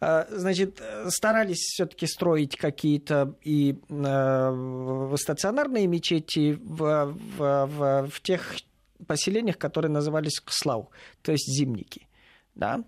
А, 0.00 0.26
Значит, 0.30 0.82
старались 1.08 1.58
все-таки 1.58 2.06
строить 2.06 2.56
какие-то 2.56 3.34
и 3.42 3.76
стационарные 5.16 5.86
мечети 5.86 6.58
в, 6.62 7.14
в- 7.38 7.66
в- 7.66 8.10
в 8.10 8.20
тех 8.22 8.54
поселениях, 9.06 9.58
которые 9.58 9.90
назывались 9.90 10.40
Кслау, 10.40 10.90
то 11.22 11.32
есть 11.32 11.46
зимники. 11.50 12.06
Да? 12.54 12.84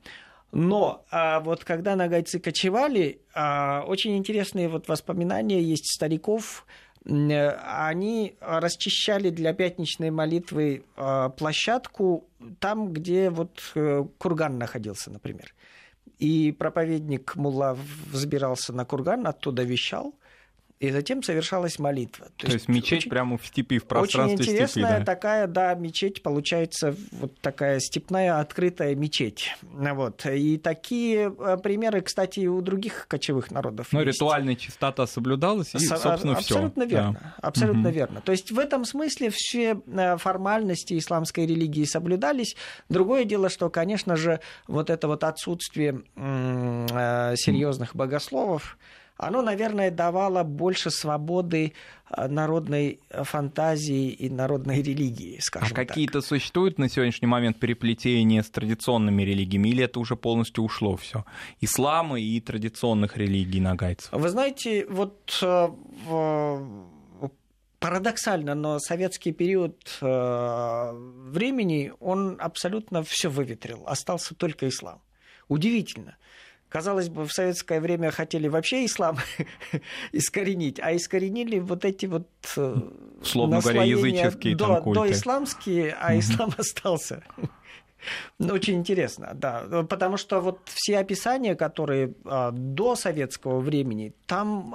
Но 0.55 1.05
а, 1.11 1.41
вот 1.41 1.65
когда 1.65 1.97
нагайцы 1.97 2.39
кочевали, 2.39 3.21
а, 3.35 3.83
очень 3.89 4.17
интересные 4.17 4.69
вот 4.69 4.87
воспоминания 4.87 5.61
есть 5.61 5.93
стариков. 5.93 6.65
Э, 7.05 7.49
Они 7.51 8.37
расчищали 8.41 9.31
для 9.31 9.53
пятничной 9.53 10.11
молитвы 10.11 10.85
а, 10.97 11.31
площадку 11.31 12.29
там, 12.61 12.93
где 12.93 13.31
вот 13.31 13.73
э, 13.75 14.05
курган 14.17 14.57
находился, 14.57 15.11
например. 15.11 15.53
И 16.19 16.53
проповедник 16.53 17.35
Мулла 17.35 17.77
взбирался 18.13 18.73
на 18.73 18.85
курган, 18.85 19.27
оттуда 19.27 19.65
вещал, 19.65 20.15
и 20.85 20.91
затем 20.91 21.23
совершалась 21.23 21.79
молитва. 21.79 22.29
То 22.37 22.49
есть 22.49 22.69
мечеть 22.69 23.01
очень- 23.01 23.11
прямо 23.11 23.39
в 23.39 23.47
степи, 23.47 23.79
в 23.79 23.83
очень 23.83 23.89
пространстве 23.89 24.37
степи. 24.45 24.51
интересная 24.53 24.99
да. 25.01 25.05
такая, 25.05 25.47
да, 25.47 25.75
мечеть 25.75 26.23
получается 26.23 26.95
вот 27.13 27.39
такая 27.41 27.81
степная 27.81 28.41
открытая 28.41 28.95
мечеть. 28.95 29.55
Вот. 29.63 30.25
И 30.27 30.59
такие 30.59 31.35
э, 31.39 31.57
примеры, 31.63 32.01
кстати, 32.03 32.41
и 32.41 32.47
у 32.47 32.61
других 32.61 33.07
кочевых 33.09 33.51
народов 33.51 33.89
Но 33.93 34.03
есть. 34.03 34.17
ритуальная 34.17 34.55
чистота 34.57 35.07
соблюдалась, 35.07 35.75
и, 35.75 35.79
Со- 35.79 35.97
собственно, 35.97 36.35
все. 36.37 36.55
Абсолютно 36.55 36.83
верно. 36.85 37.35
Абсолютно 37.41 37.89
верно. 37.89 38.21
То 38.21 38.33
есть 38.33 38.51
в 38.51 38.59
этом 38.59 38.85
смысле 38.85 39.31
все 39.33 39.81
э, 39.87 40.17
формальности 40.19 40.99
исламской 40.99 41.47
религии 41.47 41.85
соблюдались. 41.85 42.57
Другое 42.89 43.25
дело, 43.25 43.49
что, 43.49 43.71
конечно 43.71 44.17
же, 44.17 44.41
вот 44.69 44.91
это 44.91 45.09
вот 45.09 45.25
отсутствие 45.25 46.03
э, 46.17 47.35
серьезных 47.37 47.95
богословов, 47.97 48.79
оно, 49.17 49.43
наверное, 49.43 49.91
давало 49.91 50.43
больше 50.43 50.91
свободы 50.91 51.73
э, 52.11 52.27
народной 52.27 53.01
фантазии 53.11 54.11
и 54.11 54.29
народной 54.29 54.83
религии, 54.83 55.39
А 55.39 55.43
скажем 55.43 55.77
так. 55.77 55.89
какие-то 55.89 56.21
существуют 56.21 56.79
на 56.79 56.89
сегодняшний 56.89 57.29
момент 57.29 57.59
переплетения 57.61 58.43
с 58.43 58.51
традиционными 58.51 59.23
религиями, 59.23 59.69
или 59.69 59.85
это 59.85 60.01
уже 60.01 60.17
полностью 60.17 60.65
ушло 60.65 60.97
все? 60.97 61.25
Ислама 61.61 62.21
и 62.21 62.41
традиционных 62.41 63.17
религий 63.17 63.61
нагайцев. 63.61 64.11
Вы 64.13 64.29
знаете, 64.29 64.87
вот 64.89 65.39
э, 65.43 65.69
парадоксально, 67.79 68.55
но 68.55 68.79
советский 68.79 69.33
период 69.33 69.99
э, 70.01 70.91
времени, 71.29 71.93
он 72.01 72.37
абсолютно 72.41 73.03
все 73.03 73.29
выветрил. 73.29 73.85
Остался 73.87 74.35
только 74.35 74.67
ислам. 74.69 75.03
Удивительно. 75.49 76.17
Казалось 76.75 77.09
бы, 77.09 77.25
в 77.25 77.33
советское 77.33 77.81
время 77.81 78.11
хотели 78.11 78.49
вообще 78.49 78.85
ислам 78.85 79.19
искоренить, 80.13 80.81
а 80.81 80.93
искоренили 80.97 81.61
вот 81.61 81.85
эти 81.85 82.07
вот 82.07 82.27
э, 82.57 82.77
Условно 83.21 83.61
говоря, 83.61 83.85
языческие 83.85 84.57
там 84.57 84.75
до, 84.75 84.81
культы. 84.81 85.01
до 85.01 85.13
исламские, 85.13 85.97
а 86.01 86.19
ислам 86.19 86.51
остался. 86.59 87.23
Ну, 88.41 88.55
Очень 88.55 88.79
интересно, 88.79 89.31
да. 89.35 89.85
Потому 89.89 90.17
что 90.17 90.41
вот 90.41 90.63
все 90.65 90.99
описания, 90.99 91.55
которые 91.55 92.13
а, 92.25 92.51
до 92.51 92.97
советского 92.97 93.61
времени, 93.61 94.13
там 94.27 94.75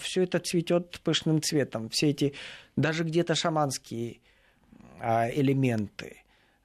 все 0.00 0.22
это 0.22 0.38
цветет 0.38 1.00
пышным 1.00 1.42
цветом. 1.42 1.88
Все 1.88 2.10
эти 2.10 2.34
даже 2.76 3.02
где-то 3.02 3.34
шаманские 3.34 4.20
а, 5.00 5.28
элементы. 5.28 6.17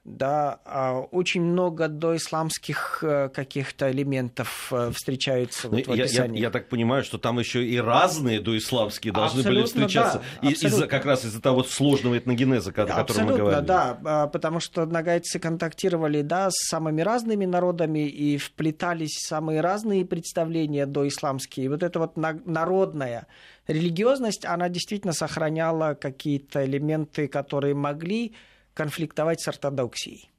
Да, 0.04 0.60
а, 0.66 1.00
очень 1.00 1.40
много 1.40 1.88
доисламских 1.88 2.98
э, 3.02 3.30
каких-то 3.30 3.90
элементов 3.90 4.68
э, 4.70 4.90
встречается 4.94 5.68
Ну, 5.70 5.78
вот 5.78 5.86
в 5.86 5.88
я, 5.88 5.94
я- 5.96 6.04
описании. 6.04 6.40
я 6.42 6.50
так 6.50 6.68
понимаю, 6.68 7.04
что 7.04 7.16
там 7.16 7.38
еще 7.38 7.64
и 7.64 7.78
разные 7.78 8.38
доисламские 8.38 9.14
должны 9.14 9.42
были 9.42 9.60
Абсолютно, 9.62 9.86
встречаться. 9.88 10.22
да, 10.42 10.48
И- 10.50 10.52
из-за, 10.52 10.86
как 10.88 11.06
раз 11.06 11.24
из-за 11.24 11.40
того 11.40 11.62
сложного 11.64 12.18
этногенеза, 12.18 12.68
о 12.68 12.72
котором 12.74 12.96
мы 12.96 13.00
Абсолютно, 13.00 13.36
говорили. 13.38 13.64
да, 13.66 13.98
а, 14.04 14.26
потому 14.26 14.60
что 14.60 14.84
нагайцы 14.84 15.38
контактировали, 15.38 16.20
да, 16.20 16.50
с 16.50 16.68
самыми 16.68 17.00
разными 17.00 17.46
народами 17.46 18.06
и 18.06 18.36
вплетались 18.36 19.16
самые 19.26 19.62
разные 19.62 20.04
представления 20.04 20.84
доисламские. 20.84 21.64
И 21.64 21.68
вот 21.70 21.82
эта 21.82 21.98
вот 21.98 22.18
на- 22.18 22.38
народная 22.44 23.26
религиозность, 23.68 24.44
она 24.44 24.68
действительно 24.68 25.14
сохраняла 25.14 25.94
какие-то 25.94 26.62
элементы, 26.66 27.26
которые 27.26 27.74
могли 27.74 28.34
конфликтовать 28.74 29.40
с 29.40 29.48
ортодоксией. 29.48 30.30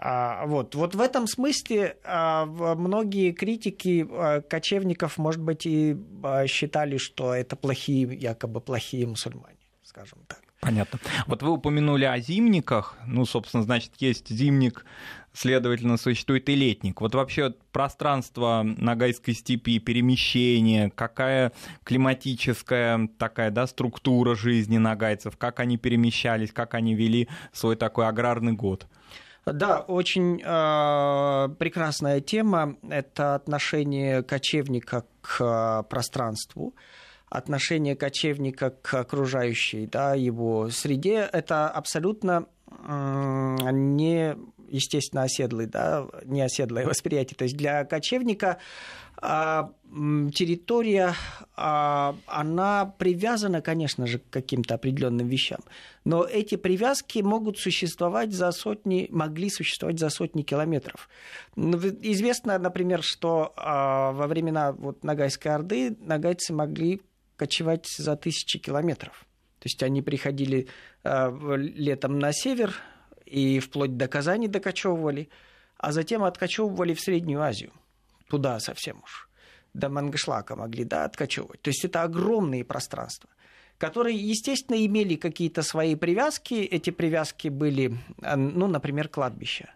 А, 0.00 0.46
вот. 0.46 0.74
вот 0.74 0.94
в 0.94 1.00
этом 1.00 1.26
смысле 1.26 1.96
а, 2.04 2.46
многие 2.46 3.32
критики 3.32 4.06
а, 4.08 4.40
кочевников, 4.42 5.18
может 5.18 5.42
быть, 5.42 5.66
и 5.66 5.96
считали, 6.46 6.98
что 6.98 7.34
это 7.34 7.56
плохие, 7.56 8.14
якобы 8.16 8.60
плохие 8.60 9.06
мусульмане, 9.06 9.58
скажем 9.82 10.18
так. 10.28 10.40
Понятно. 10.60 10.98
Вот 11.26 11.42
вы 11.42 11.50
упомянули 11.50 12.04
о 12.04 12.18
зимниках. 12.18 12.96
Ну, 13.06 13.24
собственно, 13.24 13.62
значит, 13.62 13.92
есть 13.98 14.28
зимник, 14.28 14.84
следовательно, 15.38 15.96
существует 15.96 16.48
и 16.48 16.54
летник. 16.54 17.00
Вот 17.00 17.14
вообще 17.14 17.54
пространство 17.72 18.62
Ногайской 18.64 19.34
степи, 19.34 19.78
перемещение, 19.78 20.90
какая 20.90 21.52
климатическая 21.84 23.08
такая, 23.18 23.50
да, 23.50 23.66
структура 23.66 24.34
жизни 24.34 24.78
нагайцев, 24.78 25.36
как 25.36 25.60
они 25.60 25.76
перемещались, 25.76 26.52
как 26.52 26.74
они 26.74 26.94
вели 26.94 27.28
свой 27.52 27.76
такой 27.76 28.08
аграрный 28.08 28.52
год. 28.52 28.86
Да, 29.46 29.80
очень 29.80 30.42
э, 30.44 31.48
прекрасная 31.54 32.20
тема. 32.20 32.76
Это 32.88 33.36
отношение 33.36 34.22
кочевника 34.22 35.04
к 35.22 35.40
э, 35.40 35.88
пространству, 35.88 36.74
отношение 37.30 37.96
кочевника 37.96 38.70
к 38.70 38.92
окружающей 38.94 39.86
да, 39.86 40.14
его 40.14 40.68
среде. 40.70 41.28
Это 41.32 41.68
абсолютно 41.68 42.46
не 43.70 44.36
естественно 44.70 45.22
оседлый, 45.22 45.66
да, 45.66 46.06
не 46.24 46.40
оседлое 46.40 46.86
восприятие. 46.86 47.36
То 47.36 47.44
есть 47.44 47.56
для 47.56 47.84
кочевника 47.84 48.58
а, 49.20 49.72
территория, 50.32 51.14
а, 51.56 52.14
она 52.26 52.86
привязана, 52.86 53.60
конечно 53.60 54.06
же, 54.06 54.18
к 54.18 54.30
каким-то 54.30 54.74
определенным 54.74 55.28
вещам, 55.28 55.58
но 56.04 56.24
эти 56.24 56.54
привязки 56.56 57.18
могут 57.20 57.58
существовать 57.58 58.32
за 58.32 58.52
сотни, 58.52 59.08
могли 59.10 59.50
существовать 59.50 59.98
за 59.98 60.10
сотни 60.10 60.42
километров. 60.42 61.08
Ну, 61.56 61.78
Известно, 62.02 62.58
например, 62.58 63.02
что 63.02 63.52
а, 63.56 64.12
во 64.12 64.28
времена 64.28 64.72
вот, 64.72 65.02
Ногайской 65.02 65.52
Орды 65.52 65.96
нагайцы 66.00 66.52
могли 66.52 67.00
кочевать 67.36 67.86
за 67.88 68.16
тысячи 68.16 68.58
километров. 68.58 69.26
То 69.58 69.66
есть 69.66 69.82
они 69.82 70.02
приходили 70.02 70.68
летом 71.04 72.20
на 72.20 72.32
север 72.32 72.74
и 73.28 73.60
вплоть 73.60 73.96
до 73.96 74.08
Казани 74.08 74.48
докочевывали, 74.48 75.28
а 75.76 75.92
затем 75.92 76.24
откочевывали 76.24 76.94
в 76.94 77.00
Среднюю 77.00 77.42
Азию 77.42 77.72
туда 78.28 78.60
совсем 78.60 79.00
уж, 79.02 79.28
до 79.74 79.88
Мангышлака 79.88 80.54
могли, 80.54 80.84
да, 80.84 81.04
откачевывать. 81.04 81.60
То 81.62 81.68
есть 81.70 81.84
это 81.84 82.02
огромные 82.02 82.64
пространства, 82.64 83.30
которые, 83.78 84.16
естественно, 84.16 84.84
имели 84.84 85.16
какие-то 85.16 85.62
свои 85.62 85.94
привязки. 85.94 86.54
Эти 86.54 86.90
привязки 86.90 87.48
были, 87.48 87.96
а, 88.22 88.36
ну, 88.36 88.66
например, 88.66 89.08
кладбища. 89.08 89.70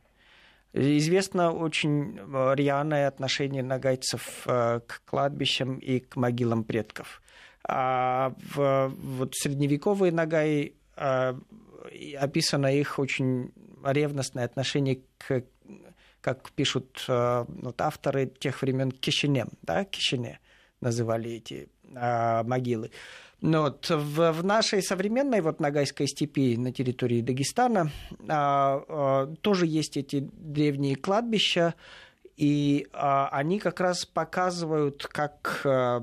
Известно 0.75 1.53
очень 1.53 2.19
э, 2.19 2.55
рьяное 2.55 3.07
отношение 3.07 3.62
нагайцев 3.62 4.43
э, 4.47 4.81
к 4.87 5.03
кладбищам 5.05 5.77
и 5.77 6.01
к 6.01 6.17
могилам 6.17 6.65
предков. 6.65 7.21
А 7.65 8.35
в 8.55 8.88
вот 8.88 9.35
средневековые 9.35 10.12
нагаи 10.12 10.75
описано 12.18 12.75
их 12.75 12.99
очень 12.99 13.53
ревностное 13.85 14.45
отношение 14.45 15.01
к 15.18 15.45
как 16.23 16.53
пишут 16.53 17.05
э, 17.09 17.45
вот, 17.49 17.81
авторы 17.81 18.27
тех 18.27 18.62
времен 18.62 18.92
Кишинем, 18.92 19.49
да, 19.62 19.85
Кишине 19.85 20.38
называли 20.81 21.33
эти 21.33 21.68
э, 21.95 22.42
могилы. 22.45 22.90
Но 23.40 23.62
вот 23.62 23.90
в, 23.90 24.33
в 24.33 24.45
нашей 24.45 24.83
современной 24.83 25.40
вот 25.40 25.59
Ногайской 25.59 26.07
степи 26.07 26.57
на 26.57 26.73
территории 26.73 27.23
Дагестана 27.23 27.90
э, 28.12 28.25
э, 28.29 29.35
тоже 29.40 29.66
есть 29.66 29.97
эти 29.97 30.21
древние 30.21 30.95
кладбища, 30.95 31.75
и 32.37 32.87
э, 32.93 33.26
они 33.33 33.59
как 33.59 33.80
раз 33.80 34.07
показывают, 34.07 35.05
как 35.09 35.62
э, 35.64 36.01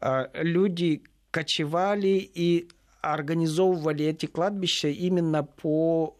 э, 0.00 0.28
люди 0.34 1.02
кочевали 1.30 2.30
и 2.34 2.68
организовывали 3.02 4.06
эти 4.06 4.26
кладбища 4.26 4.88
именно 4.88 5.42
по 5.42 6.16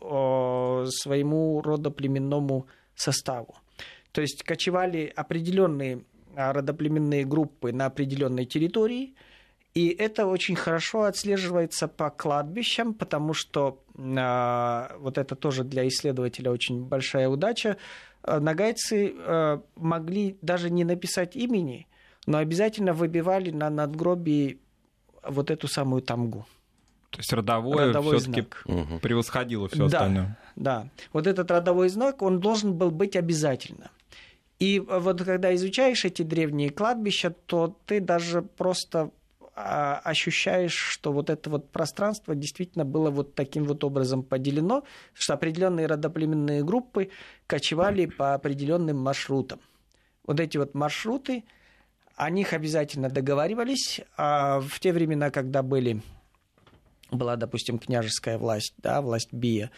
э, 0.85 0.91
своему 0.91 1.62
родоплеменному 1.62 2.66
составу. 2.95 3.55
То 4.12 4.20
есть 4.20 4.43
кочевали 4.43 5.11
определенные 5.14 6.05
родоплеменные 6.35 7.24
группы 7.24 7.72
на 7.72 7.87
определенной 7.87 8.47
территории, 8.47 9.14
И 9.74 9.89
это 9.89 10.26
очень 10.26 10.55
хорошо 10.55 11.05
отслеживается 11.05 11.89
по 11.89 12.11
кладбищам, 12.11 12.93
потому 12.93 13.33
что 13.33 13.83
э, 13.97 14.99
вот 14.99 15.16
это 15.16 15.35
тоже 15.35 15.64
для 15.64 15.89
исследователя 15.89 16.51
очень 16.51 16.85
большая 16.85 17.28
удача. 17.28 17.78
Э, 18.22 18.39
нагайцы 18.39 19.14
э, 19.16 19.61
могли 19.76 20.37
даже 20.43 20.68
не 20.68 20.85
написать 20.85 21.37
имени, 21.37 21.87
но 22.26 22.37
обязательно 22.37 22.93
выбивали 22.93 23.51
на 23.51 23.70
надгробии 23.70 24.59
вот 25.26 25.51
эту 25.51 25.68
самую 25.68 26.03
тамгу. 26.03 26.45
То 27.12 27.18
есть 27.18 27.32
родовое 27.32 27.88
родовой 27.88 28.18
все-таки 28.18 28.46
знак. 28.66 29.00
превосходило 29.02 29.68
все 29.68 29.78
да, 29.78 29.84
остальное. 29.84 30.38
Да, 30.56 30.88
вот 31.12 31.26
этот 31.26 31.50
родовой 31.50 31.88
знак, 31.88 32.22
он 32.22 32.40
должен 32.40 32.74
был 32.74 32.90
быть 32.90 33.16
обязательно. 33.16 33.90
И 34.58 34.80
вот 34.80 35.22
когда 35.22 35.54
изучаешь 35.54 36.04
эти 36.04 36.22
древние 36.22 36.70
кладбища, 36.70 37.30
то 37.30 37.76
ты 37.84 38.00
даже 38.00 38.42
просто 38.42 39.10
а, 39.54 40.00
ощущаешь, 40.04 40.72
что 40.74 41.12
вот 41.12 41.28
это 41.28 41.50
вот 41.50 41.70
пространство 41.70 42.34
действительно 42.34 42.86
было 42.86 43.10
вот 43.10 43.34
таким 43.34 43.64
вот 43.64 43.84
образом 43.84 44.22
поделено, 44.22 44.82
что 45.12 45.34
определенные 45.34 45.86
родоплеменные 45.86 46.64
группы 46.64 47.10
кочевали 47.46 48.06
по 48.06 48.32
определенным 48.32 48.98
маршрутам. 48.98 49.60
Вот 50.26 50.40
эти 50.40 50.56
вот 50.56 50.74
маршруты, 50.74 51.44
о 52.16 52.30
них 52.30 52.54
обязательно 52.54 53.10
договаривались. 53.10 54.00
А 54.16 54.60
в 54.60 54.80
те 54.80 54.92
времена, 54.92 55.30
когда 55.30 55.62
были, 55.62 56.00
была, 57.12 57.36
допустим, 57.36 57.78
княжеская 57.78 58.38
власть, 58.38 58.74
да, 58.78 59.00
власть 59.00 59.32
Бия, 59.32 59.70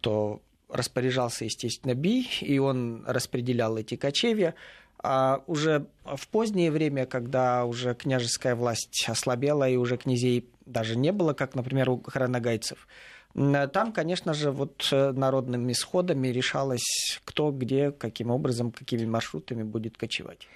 то 0.00 0.42
распоряжался, 0.68 1.44
естественно, 1.44 1.94
Би, 1.94 2.28
и 2.40 2.58
он 2.58 3.04
распределял 3.06 3.76
эти 3.76 3.96
кочевья. 3.96 4.54
А 5.02 5.42
уже 5.46 5.86
в 6.04 6.28
позднее 6.28 6.70
время, 6.70 7.06
когда 7.06 7.64
уже 7.64 7.94
княжеская 7.94 8.54
власть 8.54 9.04
ослабела 9.08 9.68
и 9.68 9.76
уже 9.76 9.96
князей 9.96 10.48
даже 10.64 10.96
не 10.96 11.12
было, 11.12 11.32
как, 11.34 11.54
например, 11.54 11.90
у 11.90 12.02
хроногайцев, 12.02 12.86
там, 13.34 13.92
конечно 13.92 14.34
же, 14.34 14.50
вот 14.50 14.88
э, 14.92 15.12
народными 15.12 15.72
сходами 15.72 16.28
решалось, 16.28 17.18
кто 17.24 17.50
где, 17.50 17.90
каким 17.90 18.30
образом, 18.30 18.70
какими 18.72 19.06
маршрутами 19.06 19.62
будет 19.62 19.96
кочевать. 19.96 20.48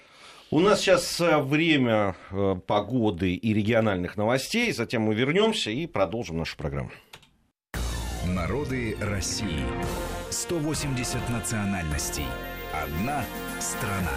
У 0.49 0.61
нас 0.61 0.79
сейчас 0.79 1.19
э, 1.19 1.39
время 1.39 2.15
э, 2.31 2.55
погоды 2.65 3.33
и 3.33 3.53
региональных 3.53 4.15
новостей, 4.15 4.71
затем 4.71 5.01
мы 5.01 5.13
вернемся 5.13 5.71
и 5.71 5.87
продолжим 5.87 6.37
нашу 6.37 6.55
программу. 6.55 6.91
Народы 8.25 8.95
России. 9.01 9.65
180 10.29 11.29
национальностей. 11.29 12.25
Одна 12.71 13.25
страна. 13.59 14.13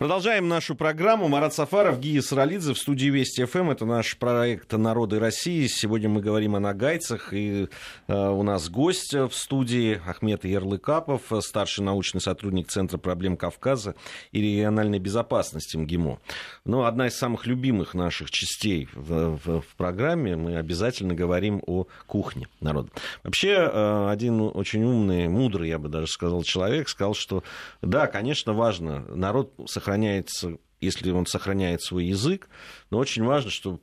Продолжаем 0.00 0.48
нашу 0.48 0.74
программу. 0.76 1.28
Марат 1.28 1.52
Сафаров, 1.52 2.00
Гия 2.00 2.22
Саралидзе 2.22 2.72
в 2.72 2.78
студии 2.78 3.08
Вести 3.08 3.44
ФМ. 3.44 3.72
Это 3.72 3.84
наш 3.84 4.16
проект 4.16 4.72
«Народы 4.72 5.18
России». 5.18 5.66
Сегодня 5.66 6.08
мы 6.08 6.22
говорим 6.22 6.56
о 6.56 6.58
нагайцах. 6.58 7.34
И 7.34 7.68
э, 8.08 8.28
у 8.30 8.42
нас 8.42 8.70
гость 8.70 9.12
в 9.12 9.32
студии 9.32 10.00
Ахмед 10.06 10.46
Ярлыкапов, 10.46 11.30
старший 11.40 11.84
научный 11.84 12.22
сотрудник 12.22 12.68
Центра 12.68 12.96
проблем 12.96 13.36
Кавказа 13.36 13.94
и 14.32 14.40
региональной 14.40 14.98
безопасности 14.98 15.76
МГИМО. 15.76 16.18
Ну, 16.64 16.84
одна 16.84 17.08
из 17.08 17.16
самых 17.16 17.46
любимых 17.46 17.92
наших 17.92 18.30
частей 18.30 18.88
в, 18.94 19.36
в, 19.36 19.60
в 19.60 19.76
программе. 19.76 20.34
Мы 20.34 20.56
обязательно 20.56 21.12
говорим 21.12 21.62
о 21.66 21.88
кухне 22.06 22.48
народа. 22.60 22.88
Вообще, 23.22 23.68
э, 23.70 24.08
один 24.08 24.40
очень 24.40 24.82
умный, 24.82 25.28
мудрый, 25.28 25.68
я 25.68 25.78
бы 25.78 25.90
даже 25.90 26.06
сказал, 26.06 26.42
человек 26.42 26.88
сказал, 26.88 27.12
что 27.12 27.44
да, 27.82 28.06
конечно, 28.06 28.54
важно 28.54 29.04
народ 29.14 29.52
сохранять 29.66 29.89
сохраняется, 29.90 30.58
если 30.80 31.10
он 31.10 31.26
сохраняет 31.26 31.82
свой 31.82 32.06
язык, 32.06 32.48
но 32.90 32.98
очень 32.98 33.24
важно, 33.24 33.50
чтобы 33.50 33.80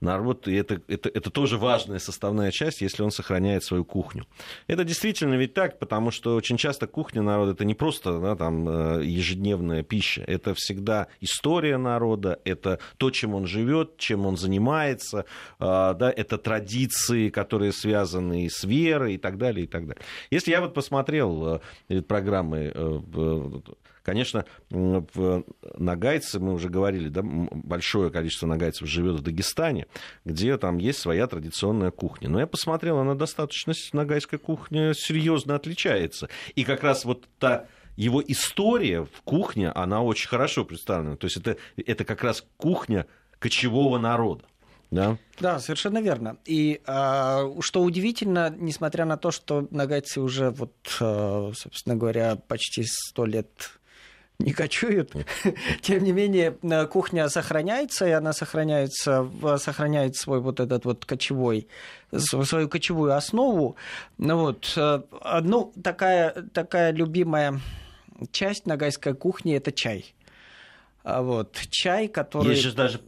народ, 0.00 0.48
и 0.48 0.54
это, 0.54 0.80
это, 0.88 1.08
это 1.08 1.30
тоже 1.30 1.56
важная 1.58 1.98
составная 1.98 2.50
часть, 2.50 2.80
если 2.80 3.02
он 3.02 3.10
сохраняет 3.10 3.64
свою 3.64 3.84
кухню. 3.84 4.26
Это 4.66 4.84
действительно 4.84 5.34
ведь 5.34 5.54
так, 5.54 5.78
потому 5.78 6.10
что 6.10 6.36
очень 6.36 6.56
часто 6.56 6.86
кухня 6.86 7.22
народа 7.22 7.52
это 7.52 7.64
не 7.64 7.74
просто 7.74 8.18
да, 8.20 8.36
там, 8.36 8.68
э, 8.68 9.04
ежедневная 9.04 9.82
пища, 9.82 10.22
это 10.26 10.54
всегда 10.54 11.08
история 11.20 11.78
народа, 11.78 12.40
это 12.44 12.78
то, 12.98 13.10
чем 13.10 13.34
он 13.34 13.46
живет, 13.46 13.96
чем 13.96 14.26
он 14.26 14.36
занимается, 14.36 15.24
а, 15.58 15.94
да, 15.94 16.10
это 16.10 16.38
традиции, 16.38 17.30
которые 17.30 17.72
связаны 17.72 18.48
с 18.50 18.64
верой 18.64 19.14
и 19.14 19.18
так 19.18 19.38
далее, 19.38 19.64
и 19.64 19.68
так 19.68 19.86
далее. 19.86 20.02
Если 20.30 20.50
я 20.50 20.60
вот 20.60 20.74
посмотрел 20.74 21.60
э, 21.88 22.02
программы 22.02 22.72
э, 22.74 23.00
Конечно, 24.04 24.44
нагайцы, 25.78 26.38
мы 26.38 26.52
уже 26.52 26.68
говорили, 26.68 27.08
да, 27.08 27.22
большое 27.22 28.10
количество 28.10 28.46
нагайцев 28.46 28.86
живет 28.86 29.14
в 29.14 29.22
Дагестане, 29.22 29.83
где 30.24 30.56
там 30.58 30.78
есть 30.78 30.98
своя 30.98 31.26
традиционная 31.26 31.90
кухня. 31.90 32.28
Но 32.28 32.40
я 32.40 32.46
посмотрел, 32.46 32.98
она 32.98 33.14
достаточно, 33.14 33.72
нагайская 33.92 34.38
кухня 34.38 34.94
серьезно 34.94 35.54
отличается. 35.54 36.28
И 36.54 36.64
как 36.64 36.82
раз 36.82 37.04
вот 37.04 37.28
та 37.38 37.66
его 37.96 38.22
история 38.26 39.04
в 39.04 39.22
кухне, 39.22 39.70
она 39.70 40.02
очень 40.02 40.28
хорошо 40.28 40.64
представлена. 40.64 41.16
То 41.16 41.26
есть 41.26 41.36
это, 41.36 41.56
это 41.76 42.04
как 42.04 42.22
раз 42.22 42.44
кухня 42.56 43.06
кочевого 43.38 43.98
народа. 43.98 44.44
Да? 44.90 45.18
да, 45.40 45.58
совершенно 45.58 46.00
верно. 46.00 46.36
И 46.44 46.80
а, 46.86 47.50
что 47.60 47.82
удивительно, 47.82 48.54
несмотря 48.56 49.04
на 49.04 49.16
то, 49.16 49.32
что 49.32 49.66
нагайцы 49.70 50.20
уже, 50.20 50.50
вот, 50.50 50.72
а, 51.00 51.50
собственно 51.54 51.96
говоря, 51.96 52.36
почти 52.36 52.84
сто 52.86 53.26
лет 53.26 53.80
не 54.38 54.52
кочуют. 54.52 55.12
Тем 55.80 56.04
не 56.04 56.12
менее, 56.12 56.56
э, 56.62 56.86
кухня 56.86 57.28
сохраняется, 57.28 58.06
и 58.06 58.10
она 58.10 58.32
сохраняется, 58.32 59.28
сохраняет 59.58 60.16
свой 60.16 60.40
вот 60.40 60.60
этот 60.60 60.84
вот 60.84 61.04
кочевой, 61.04 61.68
свою 62.16 62.68
кочевую 62.68 63.16
основу. 63.16 63.76
Ну, 64.18 64.38
вот, 64.38 64.72
ну 64.76 65.72
такая, 65.82 66.34
такая 66.52 66.92
любимая 66.92 67.60
часть 68.32 68.66
нагайской 68.66 69.14
кухни– 69.14 69.54
это 69.56 69.72
чай. 69.72 70.14
А 71.04 71.20
вот, 71.20 71.60
чай, 71.68 72.08
который... 72.08 72.52
Есть 72.52 72.62
же 72.62 72.72
даже 72.72 72.98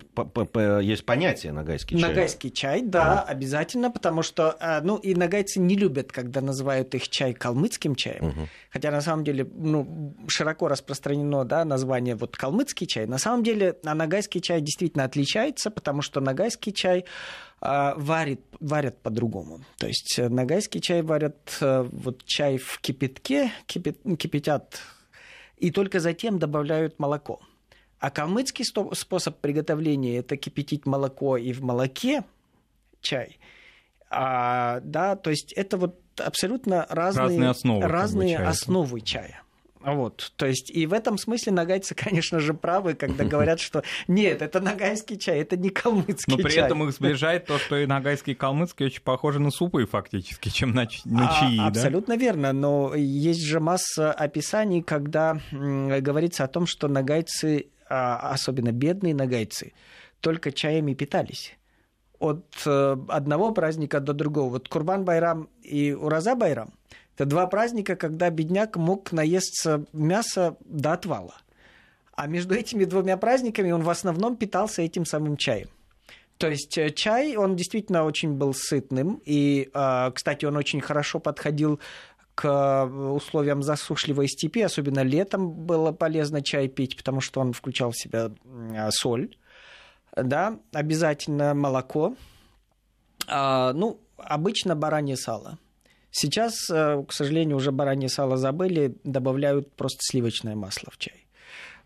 есть 0.82 1.06
понятие 1.06 1.52
нагайский 1.52 1.98
чай. 1.98 2.08
Нагайский 2.10 2.50
чай, 2.50 2.82
да, 2.82 3.22
а. 3.22 3.30
обязательно, 3.30 3.90
потому 3.90 4.20
что, 4.20 4.54
а, 4.60 4.82
ну, 4.82 4.98
и 4.98 5.14
нагайцы 5.14 5.60
не 5.60 5.76
любят, 5.76 6.12
когда 6.12 6.42
называют 6.42 6.94
их 6.94 7.08
чай 7.08 7.32
калмыцким 7.32 7.94
чаем, 7.94 8.26
угу. 8.26 8.48
хотя 8.68 8.90
на 8.90 9.00
самом 9.00 9.24
деле, 9.24 9.48
ну, 9.50 10.14
широко 10.28 10.68
распространено, 10.68 11.46
да, 11.46 11.64
название 11.64 12.16
вот 12.16 12.36
калмыцкий 12.36 12.86
чай. 12.86 13.06
На 13.06 13.16
самом 13.16 13.42
деле, 13.42 13.78
а 13.82 13.94
нагайский 13.94 14.42
чай 14.42 14.60
действительно 14.60 15.04
отличается, 15.04 15.70
потому 15.70 16.02
что 16.02 16.20
нагайский 16.20 16.74
чай 16.74 17.06
а, 17.62 17.94
варит, 17.96 18.42
варят 18.60 19.00
по-другому. 19.00 19.64
То 19.78 19.86
есть 19.86 20.18
э, 20.18 20.28
нагайский 20.28 20.82
чай 20.82 21.00
варят, 21.00 21.56
э, 21.62 21.88
вот 21.90 22.26
чай 22.26 22.58
в 22.58 22.78
кипятке, 22.82 23.52
кипят, 23.64 23.96
кипятят, 24.18 24.82
и 25.56 25.70
только 25.70 25.98
затем 25.98 26.38
добавляют 26.38 26.98
молоко. 26.98 27.40
А 27.98 28.10
калмыцкий 28.10 28.64
способ 28.64 29.38
приготовления– 29.38 30.18
это 30.18 30.36
кипятить 30.36 30.86
молоко 30.86 31.36
и 31.36 31.52
в 31.52 31.62
молоке 31.62 32.24
чай. 33.00 33.38
А, 34.10 34.80
да, 34.80 35.16
то 35.16 35.30
есть 35.30 35.52
это 35.52 35.76
вот 35.76 36.00
абсолютно 36.18 36.86
разные, 36.88 37.24
разные 37.24 37.48
основы, 37.48 37.86
разные 37.86 38.36
как 38.36 38.46
бы, 38.46 38.50
основы 38.50 39.00
чая. 39.00 39.42
Вот, 39.80 40.32
то 40.36 40.46
есть 40.46 40.70
и 40.70 40.84
в 40.86 40.92
этом 40.92 41.16
смысле 41.16 41.52
нагайцы, 41.52 41.94
конечно 41.94 42.40
же, 42.40 42.54
правы, 42.54 42.94
когда 42.94 43.24
говорят, 43.24 43.60
что 43.60 43.82
нет, 44.08 44.42
это 44.42 44.60
нагайский 44.60 45.18
чай, 45.18 45.40
это 45.40 45.56
не 45.56 45.70
калмыцкий 45.70 46.32
чай. 46.32 46.36
Но 46.36 46.42
при 46.42 46.50
чай. 46.50 46.64
этом 46.64 46.84
их 46.84 46.92
сближает 46.92 47.46
то, 47.46 47.58
что 47.58 47.76
и 47.76 47.86
нагайский 47.86 48.32
и 48.32 48.36
калмыцкий 48.36 48.86
очень 48.86 49.02
похожи 49.02 49.38
на 49.38 49.50
супы 49.50 49.86
фактически, 49.86 50.48
чем 50.48 50.72
на, 50.72 50.88
на 51.04 51.28
а, 51.28 51.40
чаи. 51.40 51.68
Абсолютно 51.68 52.16
да? 52.16 52.20
верно, 52.20 52.52
но 52.52 52.94
есть 52.94 53.42
же 53.42 53.60
масса 53.60 54.12
описаний, 54.12 54.82
когда 54.82 55.40
говорится 55.52 56.44
о 56.44 56.48
том, 56.48 56.66
что 56.66 56.88
нагайцы 56.88 57.66
особенно 57.88 58.72
бедные 58.72 59.14
нагайцы, 59.14 59.72
только 60.20 60.52
чаями 60.52 60.94
питались. 60.94 61.56
От 62.18 62.46
э, 62.64 62.96
одного 63.08 63.52
праздника 63.52 64.00
до 64.00 64.14
другого. 64.14 64.50
Вот 64.50 64.68
Курбан 64.68 65.04
Байрам 65.04 65.48
и 65.62 65.92
Ураза 65.92 66.34
Байрам– 66.34 66.72
это 67.16 67.24
два 67.24 67.46
праздника, 67.46 67.96
когда 67.96 68.28
бедняк 68.28 68.76
мог 68.76 69.10
наесться 69.10 69.86
мяса 69.94 70.56
до 70.60 70.92
отвала. 70.92 71.34
А 72.12 72.26
между 72.26 72.54
этими 72.54 72.84
двумя 72.84 73.16
праздниками 73.16 73.70
он 73.70 73.82
в 73.82 73.90
основном 73.90 74.36
питался 74.36 74.82
этим 74.82 75.06
самым 75.06 75.36
чаем. 75.36 75.68
То 76.36 76.48
есть 76.48 76.76
э, 76.76 76.90
чай, 76.90 77.36
он 77.36 77.56
действительно 77.56 78.04
очень 78.04 78.34
был 78.34 78.52
сытным, 78.52 79.22
и, 79.24 79.70
а, 79.72 80.10
кстати, 80.10 80.44
он 80.44 80.56
очень 80.56 80.82
хорошо 80.82 81.18
подходил 81.18 81.80
к 82.36 82.84
условиям 82.86 83.62
засушливой 83.62 84.28
степи, 84.28 84.60
особенно 84.60 85.02
летом 85.02 85.50
было 85.50 85.90
полезно 85.90 86.42
чай 86.42 86.68
пить, 86.68 86.96
потому 86.96 87.20
что 87.20 87.40
он 87.40 87.52
включал 87.52 87.90
в 87.90 87.98
себя 87.98 88.30
соль, 88.90 89.36
да, 90.14 90.58
обязательно 90.72 91.54
молоко, 91.54 92.14
а, 93.26 93.72
ну, 93.72 94.00
обычно 94.18 94.76
баранье 94.76 95.16
сало. 95.16 95.58
Сейчас, 96.10 96.70
э, 96.70 97.04
к 97.06 97.12
сожалению, 97.12 97.56
уже 97.56 97.72
баранье 97.72 98.08
сало 98.08 98.36
забыли, 98.36 98.96
добавляют 99.04 99.74
просто 99.76 99.98
сливочное 100.00 100.54
масло 100.54 100.90
в 100.90 100.98
чай. 100.98 101.26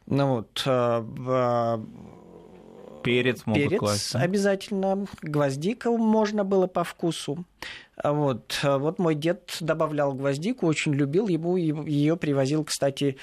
Ну 0.06 0.36
вот, 0.36 0.62
э, 0.66 1.78
Перец 3.02 3.46
могут 3.46 3.62
перец 3.62 3.78
класть. 3.78 4.14
обязательно, 4.14 5.06
гвоздика 5.22 5.90
можно 5.90 6.44
было 6.44 6.66
по 6.66 6.84
вкусу. 6.84 7.44
А 8.02 8.12
Вот, 8.12 8.58
а 8.62 8.78
вот 8.78 8.98
мой 8.98 9.14
дед 9.14 9.56
добавлял 9.60 10.12
гвоздику, 10.14 10.66
очень 10.66 10.94
любил, 10.94 11.28
ему 11.28 11.56
ее 11.56 12.16
привозил, 12.16 12.64
кстати, 12.64 13.16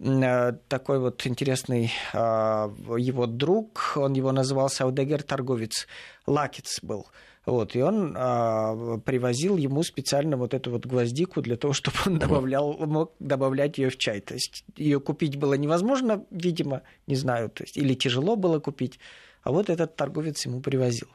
э, 0.00 0.52
такой 0.68 0.98
вот 0.98 1.24
интересный 1.26 1.92
а, 2.12 2.72
его 2.98 3.26
друг, 3.26 3.92
он 3.96 4.14
его 4.14 4.32
называл 4.32 4.68
Саудегер 4.68 5.22
торговец, 5.22 5.86
Лакец 6.26 6.80
был. 6.82 7.06
Вот, 7.46 7.76
и 7.76 7.82
он 7.82 8.14
а, 8.16 8.98
привозил 8.98 9.58
ему 9.58 9.82
специально 9.82 10.36
вот 10.36 10.54
эту 10.54 10.70
вот 10.70 10.86
гвоздику 10.86 11.42
для 11.42 11.56
того, 11.56 11.72
чтобы 11.74 11.96
он 12.06 12.18
добавлял, 12.18 12.72
мог 12.72 13.12
добавлять 13.20 13.78
ее 13.78 13.90
в 13.90 13.98
чай. 13.98 14.20
То 14.20 14.34
есть 14.34 14.64
ее 14.76 14.98
купить 14.98 15.36
было 15.36 15.54
невозможно, 15.54 16.24
видимо, 16.30 16.82
не 17.06 17.16
знаю, 17.16 17.50
то 17.50 17.64
есть, 17.64 17.76
или 17.76 17.94
тяжело 17.94 18.36
было 18.36 18.60
купить, 18.60 18.98
а 19.44 19.52
вот 19.52 19.70
этот 19.70 19.94
торговец 19.94 20.44
ему 20.46 20.60
привозил. 20.60 21.08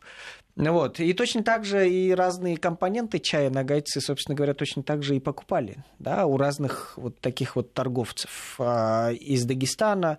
Вот. 0.56 1.00
И 1.00 1.14
точно 1.14 1.44
так 1.44 1.66
же 1.66 1.90
и 1.90 2.12
разные 2.12 2.58
компоненты 2.58 3.20
чая 3.20 3.50
нагайцы, 3.50 4.02
собственно 4.02 4.36
говоря, 4.36 4.54
точно 4.54 4.84
так 4.84 5.04
же 5.04 5.16
и 5.16 5.20
покупали 5.20 5.84
да, 6.00 6.26
у 6.26 6.38
разных 6.38 6.94
вот 6.98 7.20
таких 7.20 7.56
вот 7.56 7.74
торговцев 7.74 8.56
а, 8.60 9.12
из 9.12 9.46
Дагестана, 9.46 10.18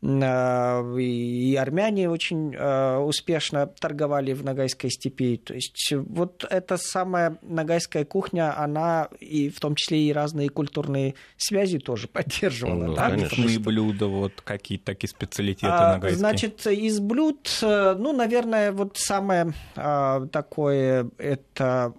и 0.00 1.58
армяне 1.60 2.08
очень 2.08 2.54
а, 2.56 3.00
успешно 3.00 3.66
торговали 3.66 4.32
в 4.32 4.44
Ногайской 4.44 4.90
степи. 4.90 5.38
То 5.38 5.54
есть 5.54 5.92
вот 5.92 6.44
эта 6.48 6.76
самая 6.76 7.38
ногайская 7.42 8.04
кухня, 8.04 8.56
она 8.56 9.08
и 9.18 9.48
в 9.50 9.58
том 9.58 9.74
числе 9.74 10.04
и 10.04 10.12
разные 10.12 10.50
культурные 10.50 11.14
связи 11.36 11.78
тоже 11.78 12.06
поддерживала. 12.12 12.86
Ну, 12.86 12.94
да, 12.94 13.06
конечно. 13.08 13.24
потому 13.24 13.42
Обычные 13.42 13.48
что- 13.48 13.60
блюда, 13.60 14.06
вот 14.06 14.40
какие-то 14.42 14.84
такие 14.84 15.10
специалитеты 15.10 15.66
а, 15.66 15.94
нагайские. 15.94 16.18
Значит, 16.18 16.66
из 16.66 17.00
блюд, 17.00 17.48
э, 17.62 17.94
ну, 17.98 18.12
наверное, 18.12 18.70
вот 18.72 18.96
самое 18.96 19.52
такое, 19.74 21.10
это 21.18 21.92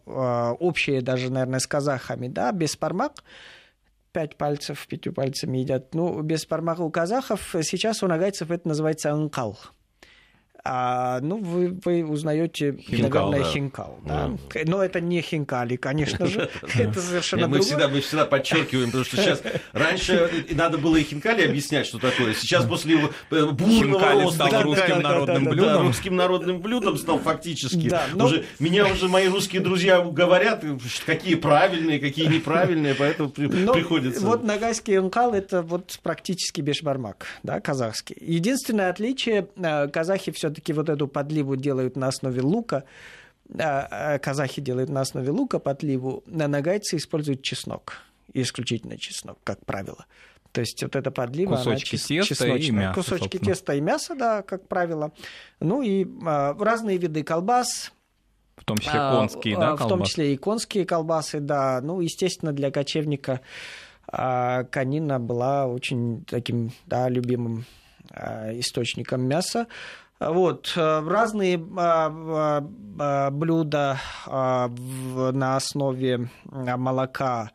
общее 0.59 1.01
даже, 1.01 1.31
наверное, 1.31 1.59
с 1.59 1.67
казахами, 1.67 2.27
да, 2.27 2.51
без 2.51 2.75
пармак, 2.75 3.23
пять 4.11 4.37
пальцев, 4.37 4.87
пятью 4.87 5.13
пальцами 5.13 5.59
едят. 5.59 5.93
Ну, 5.93 6.21
без 6.21 6.45
пармака 6.45 6.81
у 6.81 6.91
казахов, 6.91 7.55
сейчас 7.61 8.03
у 8.03 8.07
нагайцев 8.07 8.51
это 8.51 8.67
называется 8.67 9.11
анкал. 9.11 9.57
А, 10.63 11.19
ну, 11.21 11.37
вы, 11.37 11.77
вы 11.83 12.05
узнаете, 12.05 12.75
Хинкал, 12.77 13.31
наверное, 13.31 13.47
да. 13.47 13.53
хинкал. 13.53 13.99
Да? 14.05 14.31
Но 14.65 14.83
это 14.83 14.99
не 14.99 15.21
хинкали, 15.21 15.75
конечно 15.75 16.25
же. 16.25 16.49
Это 16.75 17.01
совершенно 17.01 17.47
мы, 17.47 17.55
другое. 17.55 17.67
всегда, 17.67 17.87
мы 17.87 18.01
всегда 18.01 18.25
подчеркиваем, 18.25 18.87
потому 18.87 19.05
что 19.05 19.17
сейчас 19.17 19.41
раньше 19.73 20.45
надо 20.51 20.77
было 20.77 20.97
и 20.97 21.03
хинкали 21.03 21.47
объяснять, 21.47 21.85
что 21.85 21.99
такое. 21.99 22.33
Сейчас 22.33 22.65
после 22.65 22.95
его 22.95 23.09
бурного 23.51 24.23
роста 24.23 24.47
стал 24.47 24.63
русским 24.63 25.01
да, 25.01 25.09
народным 25.09 25.43
да, 25.43 25.49
да, 25.49 25.55
блюдом. 25.55 25.73
Да, 25.73 25.81
русским 25.81 26.15
народным 26.15 26.61
блюдом 26.61 26.97
стал 26.97 27.19
фактически. 27.19 27.89
Да, 27.89 28.05
уже, 28.15 28.45
меня 28.59 28.85
уже 28.85 29.07
мои 29.07 29.27
русские 29.27 29.61
друзья 29.61 30.01
говорят, 30.01 30.63
какие 31.05 31.35
правильные, 31.35 31.99
какие 31.99 32.27
неправильные, 32.27 32.95
поэтому 32.95 33.29
приходится... 33.29 34.25
Вот 34.25 34.43
нагайский 34.43 34.97
ункал 34.99 35.33
это 35.33 35.61
вот 35.61 35.99
практически 36.03 36.61
бешбармак, 36.61 37.25
да, 37.43 37.59
казахский. 37.59 38.17
Единственное 38.19 38.89
отличие, 38.89 39.47
э, 39.55 39.87
казахи 39.87 40.31
все-таки 40.49 40.73
вот 40.73 40.89
эту 40.89 41.07
подливу 41.07 41.55
делают 41.55 41.95
на 41.95 42.07
основе 42.07 42.41
лука, 42.41 42.83
а, 43.57 43.87
а 44.15 44.19
казахи 44.19 44.61
делают 44.61 44.89
на 44.89 45.01
основе 45.01 45.29
лука 45.29 45.59
подливу, 45.59 46.23
на 46.25 46.47
нагайцы 46.47 46.97
используют 46.97 47.41
чеснок, 47.43 47.97
исключительно 48.33 48.97
чеснок, 48.97 49.37
как 49.43 49.63
правило. 49.65 50.05
То 50.51 50.61
есть 50.61 50.81
вот 50.81 50.95
эта 50.95 51.11
подлива, 51.11 51.53
она 51.53 51.63
Кусочки 51.63 51.95
чес- 51.95 52.07
теста 52.07 52.47
и 52.47 52.59
чесночная. 52.59 52.79
мясо, 52.87 52.95
Кусочки 52.95 53.23
собственно. 53.37 53.45
теста 53.45 53.75
и 53.75 53.81
мяса, 53.81 54.15
да, 54.15 54.41
как 54.41 54.67
правило. 54.67 55.11
Ну 55.59 55.83
и 55.83 56.07
а, 56.25 56.55
разные 56.59 56.97
виды 56.97 57.21
колбас, 57.23 57.91
В 58.57 58.63
том 58.65 58.79
числе 58.79 58.99
а, 58.99 59.15
конские, 59.15 59.55
а, 59.57 59.59
да, 59.59 59.75
В 59.75 59.77
том 59.77 59.89
колбасы? 59.89 60.09
числе 60.09 60.33
и 60.33 60.37
конские 60.37 60.85
колбасы, 60.85 61.39
да. 61.39 61.79
Ну, 61.81 62.01
естественно, 62.01 62.51
для 62.51 62.71
кочевника 62.71 63.41
а, 64.07 64.63
конина 64.63 65.19
была 65.19 65.67
очень 65.67 66.23
таким, 66.25 66.71
да, 66.87 67.07
любимым 67.09 67.65
а, 68.11 68.49
источником 68.59 69.21
мяса. 69.21 69.67
Вот, 70.19 70.73
а, 70.75 71.01
разные 71.01 71.57
а, 71.77 72.11
а, 72.11 72.69
а, 72.99 73.31
блюда 73.31 73.99
на 74.27 75.55
основе 75.55 76.29
молока, 76.43 77.51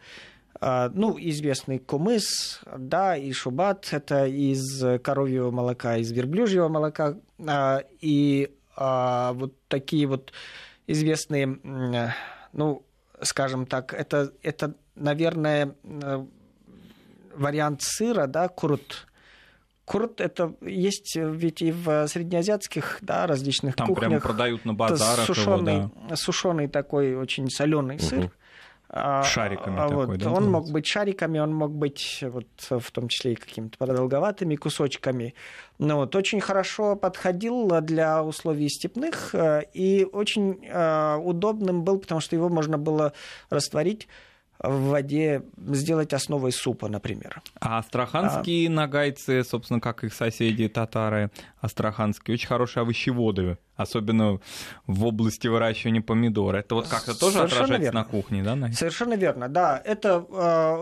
ну, 0.61 1.19
известный 1.19 1.79
кумыс, 1.79 2.61
да, 2.79 3.17
и 3.19 3.33
шубат, 3.33 3.89
это 3.91 4.27
из 4.27 4.83
коровьего 5.03 5.51
молока, 5.51 5.99
из 5.99 6.11
верблюжьего 6.11 6.69
молока, 6.69 7.17
и 8.01 8.51
вот 8.77 9.53
такие 9.69 10.07
вот 10.07 10.33
известные, 10.87 11.59
э, 11.63 12.09
ну, 12.53 12.85
скажем 13.23 13.67
так, 13.67 13.93
это, 13.93 14.33
это 14.43 14.75
наверное, 14.95 15.75
э, 15.83 16.27
вариант 17.35 17.83
сыра, 17.83 18.27
да, 18.27 18.49
курут. 18.49 19.07
Курут 19.85 20.21
это 20.21 20.55
есть 20.63 21.15
ведь 21.17 21.61
и 21.61 21.71
в 21.71 22.07
среднеазиатских, 22.09 22.99
да, 23.03 23.27
различных 23.27 23.77
Там 23.77 23.89
кухнях. 23.89 24.09
прямо 24.09 24.21
продают 24.21 24.65
на 24.65 24.71
Это 24.71 24.79
базарах 24.79 25.29
его, 25.29 25.35
сушеный, 25.35 25.91
да. 26.09 26.17
сушеный 26.17 26.69
такой 26.69 27.15
очень 27.17 27.51
соленый 27.51 27.99
сыр. 27.99 28.31
А, 28.97 29.25
Шариками 29.25 29.77
а 29.77 29.89
такой, 29.89 30.07
вот, 30.07 30.19
да, 30.19 30.31
Он 30.31 30.51
мог 30.51 30.71
быть 30.71 30.87
шариками, 30.87 31.41
он 31.41 31.53
мог 31.53 31.73
быть 31.73 32.23
вот, 32.23 32.47
в 32.69 32.91
том 32.93 33.09
числе 33.09 33.33
и 33.33 33.35
какими-то 33.35 33.77
продолговатыми 33.77 34.55
кусочками. 34.55 35.35
Ну, 35.79 35.97
вот, 35.97 36.15
очень 36.15 36.41
хорошо 36.41 36.95
подходил 36.95 37.81
для 37.81 38.23
условий 38.23 38.69
степных 38.69 39.35
э, 39.35 39.63
и 39.73 40.07
очень 40.13 40.65
э, 40.65 41.17
удобным 41.17 41.83
был, 41.83 41.99
потому 41.99 42.21
что 42.21 42.37
его 42.37 42.49
можно 42.49 42.79
было 42.79 43.15
растворить 43.51 44.07
в 44.69 44.89
воде, 44.91 45.43
сделать 45.57 46.13
основой 46.13 46.53
супа, 46.53 46.89
например. 46.89 47.43
А 47.61 47.79
астраханские 47.79 48.69
нагайцы, 48.71 49.45
собственно, 49.45 49.81
как 49.81 50.05
их 50.05 50.15
соседи 50.15 50.69
татары 50.69 51.31
астраханские, 51.61 52.35
очень 52.35 52.49
хорошие 52.49 52.83
овощеводы, 52.83 53.59
особенно 53.77 54.41
в 54.87 55.05
области 55.05 55.49
выращивания 55.49 56.03
помидор. 56.03 56.57
Это 56.57 56.75
вот 56.75 56.89
как-то 56.89 57.19
тоже 57.19 57.35
Совершенно 57.39 57.63
отражается 57.65 57.85
верно. 57.85 58.01
на 58.01 58.05
кухне, 58.07 58.43
да? 58.43 58.57
на- 58.57 58.73
Совершенно 58.73 59.15
верно, 59.15 59.49
да. 59.49 59.81
Это 59.85 60.25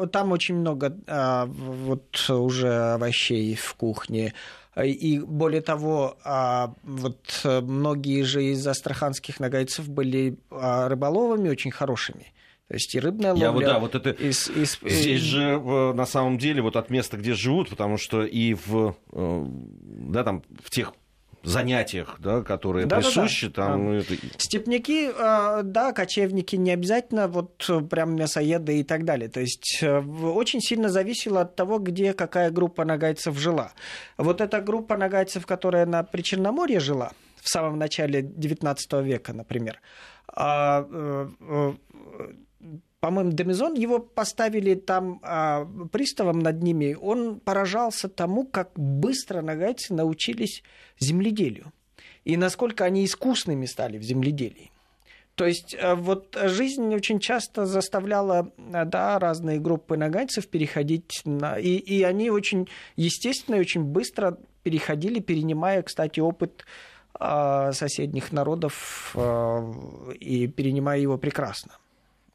э, 0.03 0.07
там 0.09 0.33
очень 0.33 0.57
много 0.57 0.97
э, 1.07 1.45
вот 1.47 2.30
уже 2.30 2.93
овощей 2.95 3.55
в 3.55 3.74
кухне. 3.74 4.35
И 4.83 5.18
более 5.18 5.61
того, 5.61 6.16
а, 6.24 6.72
вот 6.83 7.41
э, 7.45 7.61
многие 7.61 8.22
же 8.22 8.43
из 8.43 8.66
астраханских 8.66 9.39
нагайцев 9.39 9.87
были 9.87 10.39
а, 10.51 10.89
рыболовами 10.89 11.51
очень 11.51 11.70
хорошими. 11.70 12.33
То 12.72 12.76
есть 12.76 12.94
и 12.94 13.00
рыбная 13.00 13.32
ловля. 13.32 13.44
Я 13.48 13.52
вот, 13.52 13.64
да, 13.64 13.78
вот 13.78 13.94
это... 13.94 14.08
из- 14.12 14.48
из- 14.48 14.78
Здесь 14.82 15.20
же 15.20 15.60
на 15.92 16.06
самом 16.06 16.38
деле 16.38 16.62
вот 16.62 16.74
от 16.76 16.88
места, 16.88 17.18
где 17.18 17.34
живут, 17.34 17.68
потому 17.68 17.98
что 17.98 18.24
и 18.24 18.54
в, 18.54 18.96
э, 19.12 19.44
да, 20.08 20.24
там, 20.24 20.42
в 20.64 20.70
тех 20.70 20.94
занятиях, 21.42 22.16
да, 22.18 22.40
которые 22.40 22.86
Да-да-да. 22.86 23.08
присущи, 23.08 23.50
там, 23.50 23.84
ну, 23.84 23.92
это- 23.96 24.14
Степняки, 24.38 25.10
э, 25.14 25.60
да, 25.64 25.92
кочевники 25.92 26.56
не 26.56 26.70
обязательно 26.70 27.28
вот 27.28 27.70
прям 27.90 28.16
мясоеды 28.16 28.80
и 28.80 28.84
так 28.84 29.04
далее. 29.04 29.28
То 29.28 29.40
есть 29.40 29.80
э, 29.82 29.98
очень 30.00 30.62
сильно 30.62 30.88
зависело 30.88 31.42
от 31.42 31.54
того, 31.54 31.78
где 31.78 32.14
какая 32.14 32.50
группа 32.50 32.86
нагайцев 32.86 33.36
жила. 33.38 33.72
Вот 34.16 34.40
эта 34.40 34.62
группа 34.62 34.96
нагайцев, 34.96 35.44
которая 35.44 35.84
на 35.84 36.04
Причерноморье 36.04 36.80
жила 36.80 37.12
в 37.42 37.50
самом 37.50 37.78
начале 37.78 38.22
XIX 38.22 39.02
века, 39.04 39.34
например, 39.34 39.78
а, 40.34 40.86
по-моему, 43.03 43.32
Демизон, 43.32 43.74
его 43.74 43.98
поставили 43.98 44.76
там 44.76 45.18
а, 45.24 45.66
приставом 45.90 46.38
над 46.38 46.62
ними, 46.62 46.94
он 46.94 47.40
поражался 47.40 48.09
тому, 48.09 48.46
как 48.46 48.70
быстро 48.76 49.42
нагайцы 49.42 49.92
научились 49.92 50.62
земледелию 51.00 51.72
и 52.22 52.36
насколько 52.36 52.84
они 52.84 53.05
искусными 53.05 53.66
стали 53.66 53.98
в 53.98 54.05
земледелии. 54.05 54.70
То 55.34 55.46
есть 55.46 55.74
э, 55.74 55.96
вот 55.96 56.38
жизнь 56.44 56.94
очень 56.94 57.18
часто 57.18 57.66
заставляла 57.66 58.53
э, 58.57 58.84
да, 58.84 59.18
разные 59.18 59.59
группы 59.59 59.96
нагайцев 59.96 60.46
переходить, 60.46 61.22
на... 61.24 61.59
и, 61.59 61.78
и 61.78 62.05
они 62.05 62.30
очень 62.30 62.68
естественно 62.94 63.57
и 63.57 63.61
очень 63.61 63.82
быстро 63.82 64.38
переходили, 64.62 65.18
перенимая, 65.18 65.82
кстати, 65.82 66.20
опыт 66.20 66.64
э, 67.18 67.72
соседних 67.72 68.30
народов 68.30 69.16
и 70.20 70.46
перенимая 70.46 71.00
его 71.00 71.18
прекрасно. 71.18 71.78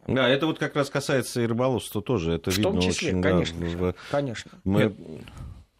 Да, 0.08 0.28
это 0.28 0.45
вот 0.47 0.58
как 0.60 0.76
раз 0.76 0.89
касается 0.89 1.41
и 1.41 1.45
рыболовства 1.45 2.01
тоже. 2.01 2.34
Это 2.34 2.49
В 2.51 2.58
видно 2.58 2.72
том 2.74 2.82
числе, 2.82 3.10
очень, 3.10 3.22
да, 3.22 3.30
конечно. 3.32 3.66
в- 3.66 3.95
Конечно. 4.10 4.51
мы- 4.64 4.95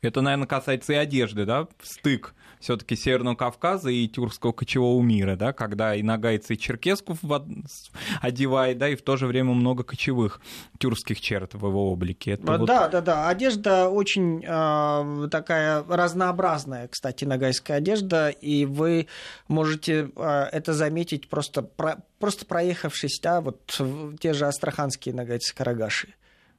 Это, 0.02 0.22
наверное, 0.22 0.48
касается 0.48 0.94
и 0.94 0.96
одежды, 0.96 1.46
да? 1.46 1.68
Стык 1.82 2.36
все-таки 2.60 2.96
Северного 2.96 3.36
Кавказа 3.36 3.90
и 3.90 4.08
тюркского 4.08 4.52
кочевого 4.52 5.02
мира, 5.02 5.36
да, 5.36 5.54
когда 5.54 5.96
и 5.96 6.04
нагайцы, 6.04 6.56
и 6.56 6.58
черкеску 6.58 7.18
одевает, 8.22 8.78
да, 8.78 8.90
и 8.90 8.96
в 8.96 9.02
то 9.02 9.18
же 9.18 9.28
время 9.28 9.54
много 9.54 9.84
кочевых 9.84 10.42
тюркских 10.80 11.22
черт 11.22 11.54
в 11.54 11.66
его 11.66 11.92
облике. 11.92 12.32
Это 12.32 12.46
да, 12.46 12.58
вот... 12.58 12.68
да, 12.68 13.02
да. 13.02 13.30
Одежда 13.30 13.90
очень 13.90 14.44
э, 14.46 15.28
такая 15.30 15.84
разнообразная, 15.88 16.88
кстати, 16.88 17.26
нагайская 17.26 17.78
одежда, 17.78 18.30
и 18.30 18.66
вы 18.66 19.08
можете 19.48 20.12
э, 20.16 20.44
это 20.52 20.74
заметить 20.74 21.30
просто, 21.30 21.62
про, 21.62 22.04
просто 22.20 22.46
проехавшись, 22.46 23.20
да, 23.22 23.42
вот 23.42 23.80
те 24.20 24.34
же 24.34 24.48
астраханские 24.48 25.14
нагайцы 25.16 25.56
Карагаши. 25.56 26.14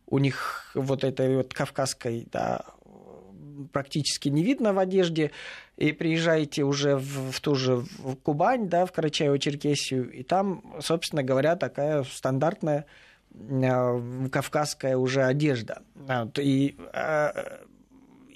У 0.07 0.19
них 0.19 0.71
вот 0.75 1.05
этой 1.05 1.37
вот 1.37 1.53
кавказской, 1.53 2.27
да, 2.33 2.65
практически 3.73 4.29
не 4.29 4.43
видно 4.43 4.73
в 4.73 4.79
одежде, 4.79 5.31
и 5.77 5.93
приезжаете 5.93 6.65
уже 6.65 6.97
в, 6.97 7.33
в 7.33 7.41
ту 7.41 7.55
же 7.55 7.77
в 7.99 8.17
Кубань, 8.17 8.69
да, 8.69 8.85
в 8.87 8.93
Карачаево-Черкесию, 8.93 10.11
и 10.11 10.23
там, 10.23 10.63
собственно 10.81 11.23
говоря, 11.23 11.57
такая 11.57 12.05
стандартная 12.05 12.87
э, 13.33 14.29
кавказская 14.31 14.97
уже 14.97 15.23
одежда. 15.23 15.83
И, 16.37 16.77
э, 16.93 17.59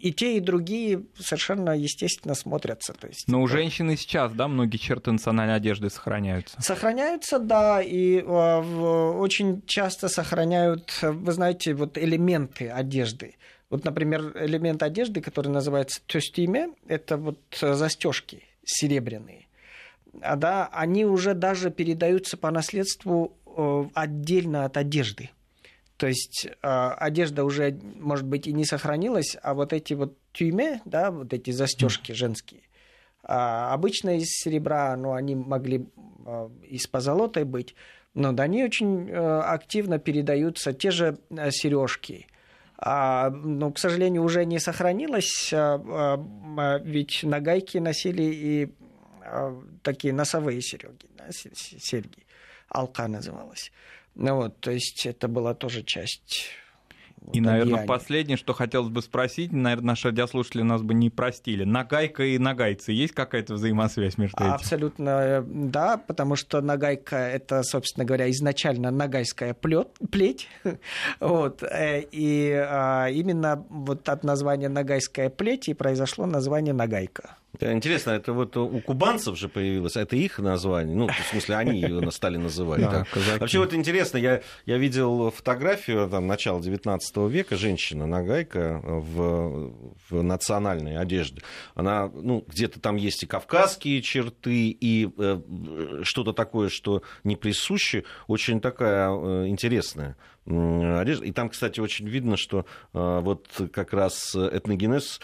и 0.02 0.12
те, 0.12 0.36
и 0.36 0.40
другие 0.40 1.04
совершенно 1.18 1.76
естественно 1.76 2.34
смотрятся. 2.34 2.92
То 2.92 3.06
есть, 3.06 3.28
Но 3.28 3.40
у 3.40 3.46
женщины 3.46 3.96
сейчас, 3.96 4.32
да, 4.32 4.48
многие 4.48 4.76
черты 4.76 5.12
национальной 5.12 5.56
одежды 5.56 5.90
сохраняются? 5.90 6.60
Сохраняются, 6.60 7.38
да, 7.38 7.80
и 7.80 8.18
э, 8.18 8.22
очень 8.24 9.62
часто 9.66 10.08
сохраняют, 10.08 10.98
вы 11.02 11.32
знаете, 11.32 11.74
вот 11.74 11.98
элементы 11.98 12.68
одежды. 12.68 13.36
Вот, 13.72 13.86
например, 13.86 14.34
элемент 14.38 14.82
одежды, 14.82 15.22
который 15.22 15.48
называется 15.48 16.02
тюстиме, 16.06 16.74
это 16.88 17.16
вот 17.16 17.38
застежки 17.58 18.42
серебряные. 18.66 19.46
А 20.20 20.36
да, 20.36 20.68
они 20.74 21.06
уже 21.06 21.32
даже 21.32 21.70
передаются 21.70 22.36
по 22.36 22.50
наследству 22.50 23.34
э, 23.46 23.84
отдельно 23.94 24.66
от 24.66 24.76
одежды. 24.76 25.30
То 25.96 26.06
есть 26.06 26.48
э, 26.48 26.68
одежда 26.68 27.46
уже, 27.46 27.80
может 27.98 28.26
быть, 28.26 28.46
и 28.46 28.52
не 28.52 28.66
сохранилась, 28.66 29.38
а 29.42 29.54
вот 29.54 29.72
эти 29.72 29.94
вот 29.94 30.18
тюйме, 30.34 30.82
да, 30.84 31.10
вот 31.10 31.32
эти 31.32 31.50
застежки 31.50 32.12
женские, 32.12 32.60
а 33.22 33.72
обычно 33.72 34.18
из 34.18 34.26
серебра, 34.28 34.94
но 34.98 35.14
они 35.14 35.34
могли 35.34 35.86
э, 36.26 36.50
из 36.68 36.86
позолотой 36.88 37.44
быть, 37.44 37.74
но 38.12 38.32
да, 38.32 38.42
они 38.42 38.64
очень 38.64 39.10
активно 39.10 39.98
передаются, 39.98 40.74
те 40.74 40.90
же 40.90 41.16
сережки, 41.50 42.26
а, 42.84 43.30
но, 43.30 43.70
к 43.70 43.78
сожалению, 43.78 44.24
уже 44.24 44.44
не 44.44 44.58
сохранилось, 44.58 45.52
а, 45.52 45.78
а, 45.78 46.78
ведь 46.78 47.22
на 47.22 47.38
гайке 47.40 47.80
носили 47.80 48.22
и 48.22 48.72
такие 49.82 50.12
носовые 50.12 50.60
серьги, 50.60 51.06
да, 51.16 51.26
серьги, 51.30 52.26
алка 52.68 53.06
называлась. 53.06 53.70
Ну 54.16 54.34
вот, 54.34 54.60
то 54.60 54.72
есть 54.72 55.06
это 55.06 55.28
была 55.28 55.54
тоже 55.54 55.84
часть 55.84 56.50
и, 57.32 57.40
наверное, 57.40 57.86
последнее, 57.86 58.36
что 58.36 58.52
хотелось 58.52 58.88
бы 58.88 59.00
спросить, 59.02 59.52
наверное, 59.52 59.88
наши 59.88 60.08
радиослушатели 60.08 60.62
нас 60.62 60.82
бы 60.82 60.94
не 60.94 61.10
простили. 61.10 61.64
Нагайка 61.64 62.24
и 62.24 62.38
нагайцы, 62.38 62.92
есть 62.92 63.14
какая-то 63.14 63.54
взаимосвязь 63.54 64.18
между 64.18 64.42
этим? 64.42 64.52
Абсолютно 64.52 65.08
э, 65.08 65.42
да, 65.46 65.98
потому 65.98 66.36
что 66.36 66.60
нагайка— 66.60 67.16
это, 67.16 67.62
собственно 67.62 68.04
говоря, 68.04 68.30
изначально 68.30 68.90
нагайская 68.90 69.54
плет, 69.54 69.88
плеть. 70.10 70.48
вот. 71.20 71.62
Э, 71.62 72.02
и 72.10 72.50
а, 72.52 73.08
именно 73.08 73.64
вот 73.68 74.08
от 74.08 74.24
названия 74.24 74.68
нагайская 74.68 75.30
плеть 75.30 75.68
и 75.68 75.74
произошло 75.74 76.26
название 76.26 76.74
нагайка. 76.74 77.36
Интересно, 77.60 78.12
это 78.12 78.32
вот 78.32 78.56
у 78.56 78.80
кубанцев 78.80 79.36
же 79.36 79.48
появилось, 79.48 79.96
это 79.96 80.16
их 80.16 80.38
название, 80.38 80.96
ну, 80.96 81.08
в 81.08 81.30
смысле, 81.30 81.56
они 81.56 81.82
ее 81.82 82.10
стали 82.10 82.38
называть. 82.38 82.80
Да, 82.80 83.06
Вообще 83.38 83.58
вот 83.58 83.74
интересно, 83.74 84.16
я, 84.16 84.40
я 84.64 84.78
видел 84.78 85.30
фотографию 85.30 86.08
там, 86.08 86.26
начала 86.26 86.62
19 86.62 87.16
века, 87.28 87.56
женщина, 87.56 88.06
нагайка 88.06 88.80
в, 88.82 89.70
в 90.08 90.22
национальной 90.22 90.96
одежде. 90.96 91.42
Она, 91.74 92.08
ну, 92.08 92.42
где-то 92.48 92.80
там 92.80 92.96
есть 92.96 93.22
и 93.22 93.26
кавказские 93.26 94.00
черты, 94.00 94.70
и 94.70 95.10
э, 95.18 96.00
что-то 96.04 96.32
такое, 96.32 96.70
что 96.70 97.02
не 97.22 97.36
присуще, 97.36 98.04
очень 98.28 98.62
такая 98.62 99.10
э, 99.10 99.48
интересная. 99.48 100.16
И 100.44 101.32
там, 101.32 101.50
кстати, 101.50 101.78
очень 101.78 102.08
видно, 102.08 102.36
что 102.36 102.66
э, 102.92 103.20
вот 103.22 103.46
как 103.72 103.92
раз 103.92 104.34
этногенез 104.34 105.20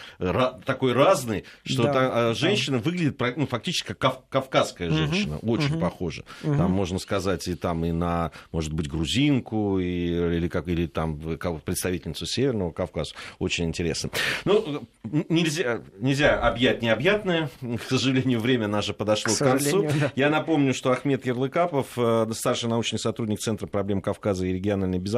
такой 0.65 0.93
разный, 0.93 1.43
что 1.63 1.83
да, 1.83 1.93
та, 1.93 2.33
женщина 2.33 2.77
да. 2.77 2.83
выглядит 2.83 3.19
ну, 3.35 3.45
фактически 3.45 3.93
как 3.93 4.29
кавказская 4.29 4.89
женщина, 4.89 5.37
угу, 5.39 5.51
очень 5.51 5.73
угу. 5.73 5.81
похожа. 5.81 6.23
Угу. 6.43 6.55
Там 6.55 6.71
можно 6.71 6.99
сказать 6.99 7.47
и 7.49 7.55
там 7.55 7.83
и 7.83 7.91
на, 7.91 8.31
может 8.53 8.71
быть, 8.71 8.89
грузинку 8.89 9.79
и, 9.79 10.07
или 10.07 10.47
как 10.47 10.69
или 10.69 10.87
там 10.87 11.19
представительницу 11.19 12.25
Северного 12.25 12.71
Кавказа. 12.71 13.13
Очень 13.39 13.65
интересно. 13.65 14.11
Ну 14.45 14.87
нельзя 15.03 15.81
нельзя 15.99 16.39
объять 16.39 16.81
необъятное. 16.81 17.49
К 17.59 17.83
сожалению, 17.89 18.39
время 18.39 18.67
наше 18.67 18.93
подошло 18.93 19.33
к, 19.33 19.37
к 19.37 19.39
концу. 19.39 19.83
Да. 19.99 20.13
Я 20.15 20.29
напомню, 20.29 20.73
что 20.73 20.91
Ахмед 20.91 21.25
Ярлыкапов, 21.25 21.87
э, 21.97 22.27
старший 22.33 22.69
научный 22.69 22.99
сотрудник 22.99 23.39
Центра 23.39 23.67
проблем 23.67 24.01
Кавказа 24.01 24.45
и 24.45 24.53
региональной 24.53 24.97
безопасности 24.97 25.08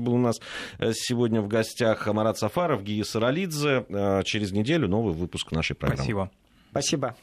был 0.00 0.14
у 0.14 0.18
нас 0.18 0.40
э, 0.78 0.92
сегодня 0.94 1.40
в 1.40 1.48
гостях. 1.48 2.06
Марат 2.06 2.38
Сафаров, 2.38 2.82
Гия 2.82 3.04
Саралидзе. 3.04 3.86
Э, 3.88 4.22
через 4.24 4.52
неделю 4.52 4.88
новый 4.88 5.14
выпуск 5.14 5.52
нашей 5.52 5.76
программы. 5.76 6.02
Спасибо. 6.02 6.30
Спасибо. 6.70 7.16